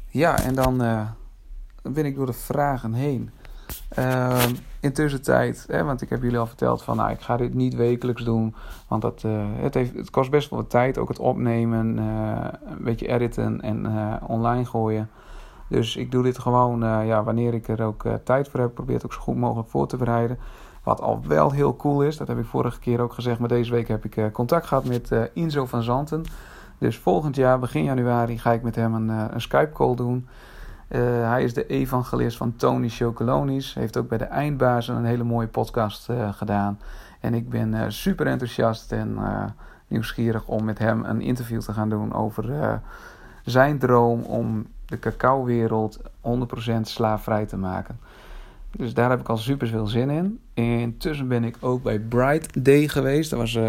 Ja, 0.10 0.44
en 0.44 0.56
dan, 0.56 0.84
uh, 0.84 1.10
ben 1.82 2.06
ik 2.06 2.16
door 2.16 2.26
de 2.26 2.34
vragen 2.34 2.94
heen. 2.94 3.32
Uh, 4.00 4.44
intussen 4.86 5.22
tijd, 5.22 5.66
want 5.70 6.02
ik 6.02 6.10
heb 6.10 6.22
jullie 6.22 6.38
al 6.38 6.46
verteld 6.46 6.84
van 6.84 6.98
nou, 6.98 7.12
ik 7.12 7.22
ga 7.22 7.38
dit 7.38 7.54
niet 7.54 7.76
wekelijks 7.76 8.24
doen. 8.24 8.56
Want 8.88 9.02
dat, 9.02 9.24
uh, 9.26 9.44
het, 9.56 9.74
heeft, 9.74 9.96
het 9.96 10.10
kost 10.10 10.32
best 10.32 10.50
wel 10.50 10.60
wat 10.60 10.70
tijd. 10.70 10.98
Ook 10.98 11.08
het 11.08 11.20
opnemen, 11.20 11.98
uh, 11.98 12.48
een 12.66 12.84
beetje 12.84 13.08
editen 13.08 13.62
en 13.62 13.86
uh, 13.86 14.14
online 14.28 14.66
gooien. 14.66 15.10
Dus 15.70 15.96
ik 15.96 16.12
doe 16.12 16.24
dit 16.24 16.40
gewoon 16.40 16.80
ja, 17.06 17.24
wanneer 17.24 17.54
ik 17.54 17.68
er 17.68 17.84
ook 17.84 18.04
tijd 18.24 18.50
voor 18.50 18.60
heb. 18.60 18.74
Probeer 18.74 18.96
het 18.96 19.06
ook 19.06 19.14
zo 19.14 19.20
goed 19.20 19.36
mogelijk 19.36 19.70
voor 19.70 19.88
te 19.88 19.98
bereiden. 19.98 20.38
Wat 20.84 21.02
al 21.02 21.22
wel 21.28 21.52
heel 21.52 21.76
cool 21.76 22.04
is, 22.04 22.18
dat 22.18 22.28
heb 22.28 22.38
ik 22.38 22.46
vorige 22.46 22.80
keer 22.80 23.02
ook 23.02 23.14
gezegd. 23.14 23.40
Maar 23.40 23.48
deze 23.48 23.72
week 23.72 23.88
heb 23.88 24.06
ik 24.06 24.34
contact 24.34 24.66
gehad 24.66 24.86
met 24.86 25.12
Inzo 25.34 25.66
van 25.66 25.84
Zanten. 25.84 26.24
Dus 26.78 26.98
volgend 26.98 27.36
jaar, 27.36 27.60
begin 27.60 27.84
januari, 27.84 28.38
ga 28.38 28.52
ik 28.52 28.62
met 28.62 28.76
hem 28.76 28.94
een, 28.94 29.10
een 29.10 29.42
Skype 29.42 29.72
call 29.74 29.96
doen. 29.96 30.28
Uh, 30.96 31.30
hij 31.30 31.44
is 31.44 31.54
de 31.54 31.68
evangelist 31.68 32.38
van 32.38 32.56
Tony 32.56 32.90
Chocolonis. 32.90 33.74
Heeft 33.74 33.98
ook 33.98 34.08
bij 34.08 34.18
de 34.18 34.24
Eindbazen 34.24 34.96
een 34.96 35.06
hele 35.06 35.24
mooie 35.24 35.48
podcast 35.48 36.10
uh, 36.10 36.34
gedaan. 36.34 36.80
En 37.20 37.34
ik 37.34 37.50
ben 37.50 37.74
uh, 37.74 37.86
super 37.88 38.28
enthousiast 38.28 38.92
en 38.92 39.18
nieuwsgierig 39.88 40.46
om 40.46 40.64
met 40.64 40.80
hem 40.80 41.04
een 41.04 41.22
interview 41.22 41.62
te 41.62 41.74
gaan 41.74 41.90
doen 41.90 42.14
over 42.14 42.80
zijn 43.46 43.80
droom 43.80 44.22
om 44.22 44.68
de 44.86 45.00
cacaowereld 45.00 46.00
100% 46.02 46.82
slaafvrij 46.82 47.46
te 47.46 47.58
maken. 47.58 48.00
Dus 48.72 48.94
daar 48.94 49.10
heb 49.10 49.20
ik 49.20 49.30
al 49.30 49.38
super 49.38 49.68
veel 49.68 49.88
zin 49.88 50.10
in. 50.10 50.40
Intussen 50.54 51.28
ben 51.28 51.44
ik 51.44 51.58
ook 51.60 51.84
bij 51.84 52.00
Bright 52.00 52.66
Day 52.66 52.88
geweest. 52.88 53.30
Dat 53.30 53.40
was 53.40 53.60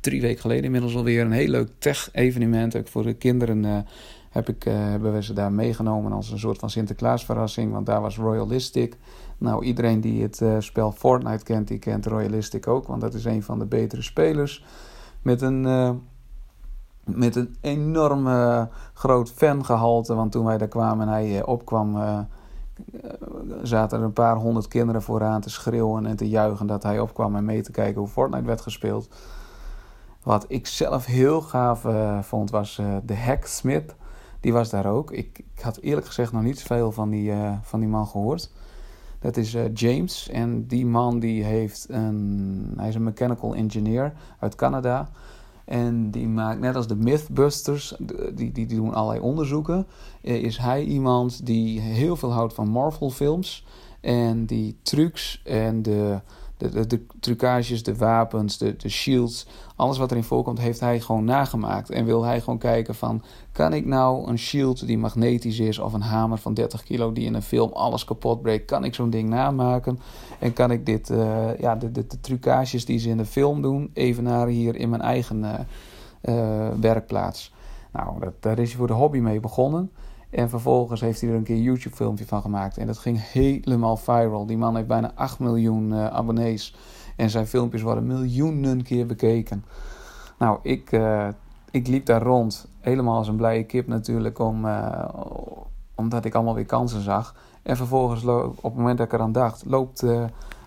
drie 0.00 0.20
weken 0.20 0.40
geleden 0.40 0.64
inmiddels 0.64 0.96
alweer 0.96 1.20
een 1.20 1.32
heel 1.32 1.48
leuk 1.48 1.68
tech-evenement. 1.78 2.76
Ook 2.76 2.88
voor 2.88 3.02
de 3.02 3.14
kinderen 3.14 3.86
heb 4.38 4.56
ik, 4.56 4.64
uh, 4.64 4.74
hebben 4.74 5.12
we 5.12 5.22
ze 5.22 5.32
daar 5.32 5.52
meegenomen 5.52 6.12
als 6.12 6.30
een 6.30 6.38
soort 6.38 6.58
van 6.58 6.70
Sinterklaasverrassing. 6.70 7.72
Want 7.72 7.86
daar 7.86 8.00
was 8.00 8.16
Royalistic. 8.16 8.96
Nou, 9.38 9.64
iedereen 9.64 10.00
die 10.00 10.22
het 10.22 10.40
uh, 10.40 10.56
spel 10.58 10.92
Fortnite 10.92 11.44
kent, 11.44 11.68
die 11.68 11.78
kent 11.78 12.06
Royalistic 12.06 12.66
ook. 12.66 12.86
Want 12.86 13.00
dat 13.00 13.14
is 13.14 13.24
een 13.24 13.42
van 13.42 13.58
de 13.58 13.66
betere 13.66 14.02
spelers. 14.02 14.64
Met 15.22 15.42
een, 15.42 15.64
uh, 15.64 15.90
met 17.04 17.36
een 17.36 17.56
enorm 17.60 18.26
groot 18.94 19.30
fangehalte. 19.30 20.14
Want 20.14 20.32
toen 20.32 20.44
wij 20.44 20.58
daar 20.58 20.68
kwamen 20.68 21.06
en 21.06 21.12
hij 21.12 21.44
opkwam, 21.44 21.96
zaten 23.62 23.98
er 23.98 24.04
een 24.04 24.12
paar 24.12 24.36
honderd 24.36 24.68
kinderen 24.68 25.02
vooraan 25.02 25.40
te 25.40 25.50
schreeuwen 25.50 26.06
en 26.06 26.16
te 26.16 26.28
juichen 26.28 26.66
dat 26.66 26.82
hij 26.82 27.00
opkwam 27.00 27.36
en 27.36 27.44
mee 27.44 27.62
te 27.62 27.70
kijken 27.70 28.00
hoe 28.00 28.08
Fortnite 28.08 28.46
werd 28.46 28.60
gespeeld. 28.60 29.08
Wat 30.22 30.44
ik 30.48 30.66
zelf 30.66 31.04
heel 31.04 31.40
gaaf 31.40 31.86
vond 32.26 32.50
was 32.50 32.80
de 33.04 33.16
Hacksmith. 33.16 33.94
Die 34.40 34.52
was 34.52 34.70
daar 34.70 34.86
ook. 34.86 35.12
Ik, 35.12 35.38
ik 35.54 35.60
had 35.60 35.78
eerlijk 35.78 36.06
gezegd 36.06 36.32
nog 36.32 36.42
niet 36.42 36.58
zoveel 36.58 36.92
van 36.92 37.10
die, 37.10 37.30
uh, 37.30 37.52
van 37.62 37.80
die 37.80 37.88
man 37.88 38.06
gehoord. 38.06 38.50
Dat 39.20 39.36
is 39.36 39.54
uh, 39.54 39.62
James. 39.74 40.28
En 40.28 40.66
die 40.66 40.86
man 40.86 41.18
die 41.18 41.44
heeft 41.44 41.86
een, 41.88 42.72
hij 42.76 42.88
is 42.88 42.94
een 42.94 43.02
mechanical 43.02 43.54
engineer 43.54 44.12
uit 44.38 44.54
Canada. 44.54 45.10
En 45.64 46.10
die 46.10 46.28
maakt, 46.28 46.60
net 46.60 46.76
als 46.76 46.86
de 46.86 46.96
Mythbusters, 46.96 47.94
die, 47.98 48.52
die, 48.52 48.52
die 48.52 48.66
doen 48.66 48.94
allerlei 48.94 49.20
onderzoeken. 49.20 49.86
Is 50.20 50.58
hij 50.58 50.84
iemand 50.84 51.46
die 51.46 51.80
heel 51.80 52.16
veel 52.16 52.32
houdt 52.32 52.54
van 52.54 52.68
Marvel 52.68 53.10
films. 53.10 53.66
En 54.00 54.46
die 54.46 54.78
trucs 54.82 55.42
en 55.44 55.82
de, 55.82 56.20
de, 56.58 56.86
de, 56.86 57.06
trucages, 57.20 57.82
de 57.82 57.96
wapens, 57.96 58.58
de, 58.58 58.76
de 58.76 58.88
shields, 58.88 59.46
alles 59.76 59.98
wat 59.98 60.10
erin 60.10 60.24
voorkomt, 60.24 60.58
heeft 60.58 60.80
hij 60.80 61.00
gewoon 61.00 61.24
nagemaakt. 61.24 61.90
En 61.90 62.04
wil 62.04 62.24
hij 62.24 62.40
gewoon 62.40 62.58
kijken 62.58 62.94
van, 62.94 63.22
kan 63.52 63.72
ik 63.72 63.86
nou 63.86 64.28
een 64.28 64.38
shield 64.38 64.86
die 64.86 64.98
magnetisch 64.98 65.58
is 65.58 65.78
of 65.78 65.92
een 65.92 66.00
hamer 66.00 66.38
van 66.38 66.54
30 66.54 66.82
kilo 66.82 67.12
die 67.12 67.24
in 67.24 67.34
een 67.34 67.42
film 67.42 67.72
alles 67.72 68.04
kapot 68.04 68.42
breekt, 68.42 68.64
kan 68.64 68.84
ik 68.84 68.94
zo'n 68.94 69.10
ding 69.10 69.28
namaken? 69.28 69.98
En 70.38 70.52
kan 70.52 70.70
ik 70.70 70.86
dit, 70.86 71.10
uh, 71.10 71.58
ja, 71.58 71.76
de, 71.76 71.92
de, 71.92 72.06
de, 72.06 72.20
trucages 72.20 72.84
die 72.84 72.98
ze 72.98 73.08
in 73.08 73.16
de 73.16 73.24
film 73.24 73.62
doen, 73.62 73.90
evenaren 73.92 74.52
hier 74.52 74.76
in 74.76 74.88
mijn 74.88 75.02
eigen 75.02 75.38
uh, 75.42 75.54
uh, 76.22 76.68
werkplaats? 76.80 77.52
Nou, 77.92 78.20
dat, 78.20 78.32
daar 78.40 78.58
is 78.58 78.68
hij 78.68 78.78
voor 78.78 78.86
de 78.86 78.92
hobby 78.92 79.18
mee 79.18 79.40
begonnen. 79.40 79.90
En 80.30 80.48
vervolgens 80.48 81.00
heeft 81.00 81.20
hij 81.20 81.30
er 81.30 81.36
een 81.36 81.42
keer 81.42 81.56
een 81.56 81.62
YouTube-filmpje 81.62 82.26
van 82.26 82.40
gemaakt. 82.40 82.76
En 82.76 82.86
dat 82.86 82.98
ging 82.98 83.30
helemaal 83.30 83.96
viral. 83.96 84.46
Die 84.46 84.56
man 84.56 84.76
heeft 84.76 84.88
bijna 84.88 85.12
8 85.14 85.38
miljoen 85.38 85.92
uh, 85.92 86.06
abonnees. 86.06 86.76
En 87.16 87.30
zijn 87.30 87.46
filmpjes 87.46 87.82
worden 87.82 88.06
miljoenen 88.06 88.82
keer 88.82 89.06
bekeken. 89.06 89.64
Nou, 90.38 90.58
ik, 90.62 90.92
uh, 90.92 91.28
ik 91.70 91.86
liep 91.86 92.06
daar 92.06 92.22
rond. 92.22 92.68
Helemaal 92.80 93.16
als 93.16 93.28
een 93.28 93.36
blije 93.36 93.64
kip 93.64 93.86
natuurlijk. 93.86 94.38
Om, 94.38 94.64
uh, 94.64 95.04
omdat 95.94 96.24
ik 96.24 96.34
allemaal 96.34 96.54
weer 96.54 96.66
kansen 96.66 97.02
zag. 97.02 97.34
En 97.62 97.76
vervolgens, 97.76 98.24
op 98.24 98.62
het 98.62 98.74
moment 98.74 98.98
dat 98.98 99.06
ik 99.06 99.12
eraan 99.12 99.32
dacht, 99.32 99.64
loopt, 99.66 100.04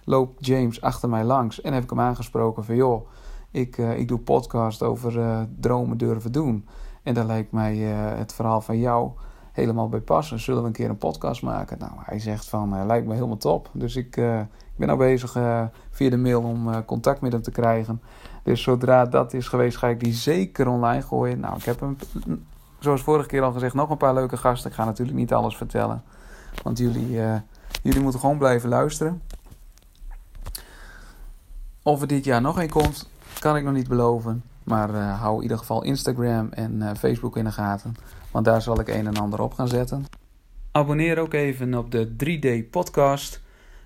loopt 0.04 0.46
James 0.46 0.82
achter 0.82 1.10
mij 1.10 1.24
langs. 1.24 1.62
En 1.62 1.74
heb 1.74 1.84
ik 1.84 1.90
hem 1.90 2.00
aangesproken 2.00 2.64
van... 2.64 2.76
joh, 2.76 3.08
ik, 3.52 3.78
ik 3.78 4.08
doe 4.08 4.20
podcast 4.20 4.84
over 4.84 5.48
dromen 5.60 5.98
durven 5.98 6.32
doen. 6.32 6.68
En 7.04 7.14
dat 7.14 7.26
lijkt 7.26 7.52
mij 7.52 7.76
het 7.76 8.34
verhaal 8.34 8.62
van 8.62 8.80
jou 8.80 9.12
helemaal 9.52 9.90
bij 9.90 10.00
passen. 10.00 10.40
Zullen 10.40 10.62
we 10.62 10.68
een 10.68 10.74
keer 10.74 10.90
een 10.90 10.98
podcast 10.98 11.42
maken? 11.42 11.80
Nou, 11.80 11.92
hij 11.98 12.20
zegt 12.20 12.50
van, 12.50 12.76
uh, 12.76 12.86
lijkt 12.86 13.08
me 13.08 13.14
helemaal 13.14 13.38
top. 13.38 13.70
Dus 13.74 13.96
ik, 13.96 14.18
uh, 14.18 14.40
ik 14.40 14.76
ben 14.76 14.88
nou 14.88 15.00
bezig 15.00 15.36
uh, 15.36 15.64
via 15.90 16.10
de 16.10 16.18
mail 16.18 16.42
om 16.42 16.86
contact 16.86 17.22
met 17.22 17.32
hem 17.32 17.42
te 17.42 17.52
krijgen. 17.52 18.02
Dus 18.44 18.64
zodra 18.64 19.06
dat 19.06 19.34
is 19.34 19.48
geweest, 19.48 19.78
ga 19.78 19.88
ik 19.88 20.00
die 20.00 20.14
zeker 20.14 20.68
online 20.68 21.02
gooien. 21.02 21.40
Nou, 21.40 21.58
ik 21.58 21.64
heb 21.64 21.80
hem, 21.80 21.98
zoals 22.80 23.02
vorige 23.02 23.28
keer 23.28 23.42
al 23.42 23.52
gezegd, 23.52 23.74
nog 23.74 23.90
een 23.90 23.98
paar 23.98 24.14
leuke 24.14 24.38
gasten. 24.38 24.70
Ik 24.70 24.76
ga 24.76 24.86
natuurlijk 24.86 25.18
niet 25.18 25.34
alles 25.34 25.58
vertellen. 25.58 26.04
Want 26.64 26.78
jullie, 26.78 27.20
jullie 27.84 28.02
moeten 28.02 28.20
gewoon 28.20 28.38
blijven 28.38 28.70
luisteren. 28.70 29.22
Of 31.84 32.02
er 32.02 32.08
dit 32.08 32.24
jaar 32.24 32.42
nog 32.42 32.62
een 32.62 32.70
komt, 32.70 33.10
kan 33.40 33.56
ik 33.56 33.64
nog 33.64 33.74
niet 33.74 33.88
beloven. 33.88 34.44
Maar 34.64 34.96
hou 34.96 35.36
in 35.36 35.42
ieder 35.42 35.58
geval 35.58 35.84
Instagram 35.84 36.52
en 36.52 36.98
Facebook 36.98 37.38
in 37.38 37.44
de 37.44 37.52
gaten. 37.52 37.96
Want 38.32 38.46
daar 38.46 38.62
zal 38.62 38.80
ik 38.80 38.88
een 38.88 39.08
en 39.08 39.18
ander 39.18 39.42
op 39.42 39.54
gaan 39.54 39.68
zetten. 39.68 40.06
Abonneer 40.72 41.20
ook 41.20 41.34
even 41.34 41.74
op 41.74 41.92
de 41.92 42.10
3D 42.10 42.70
podcast 42.70 43.42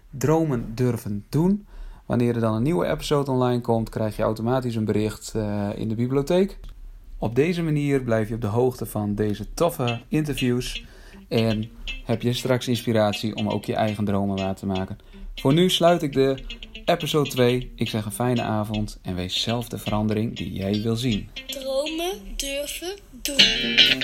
Dromen 0.09 0.71
durven 0.75 1.25
doen. 1.29 1.65
Wanneer 2.05 2.35
er 2.35 2.41
dan 2.41 2.53
een 2.53 2.63
nieuwe 2.63 2.87
episode 2.87 3.31
online 3.31 3.61
komt, 3.61 3.89
krijg 3.89 4.15
je 4.15 4.23
automatisch 4.23 4.75
een 4.75 4.85
bericht 4.85 5.33
uh, 5.35 5.69
in 5.75 5.89
de 5.89 5.95
bibliotheek. 5.95 6.59
Op 7.17 7.35
deze 7.35 7.63
manier 7.63 8.01
blijf 8.01 8.27
je 8.27 8.35
op 8.35 8.41
de 8.41 8.47
hoogte 8.47 8.85
van 8.85 9.15
deze 9.15 9.53
toffe 9.53 10.01
interviews. 10.07 10.85
En 11.27 11.69
heb 12.03 12.21
je 12.21 12.33
straks 12.33 12.67
inspiratie 12.67 13.35
om 13.35 13.49
ook 13.49 13.65
je 13.65 13.75
eigen 13.75 14.05
dromen 14.05 14.37
waar 14.37 14.55
te 14.55 14.65
maken. 14.65 14.97
Voor 15.35 15.53
nu 15.53 15.69
sluit 15.69 16.01
ik 16.01 16.13
de 16.13 16.43
episode 16.85 17.29
2. 17.29 17.71
Ik 17.75 17.89
zeg 17.89 18.05
een 18.05 18.11
fijne 18.11 18.41
avond 18.41 18.99
en 19.01 19.15
wees 19.15 19.41
zelf 19.41 19.69
de 19.69 19.77
verandering 19.77 20.35
die 20.35 20.53
jij 20.53 20.81
wil 20.81 20.95
zien. 20.95 21.29
Dromen 21.47 22.11
durven 22.35 22.95
doen. 23.21 24.03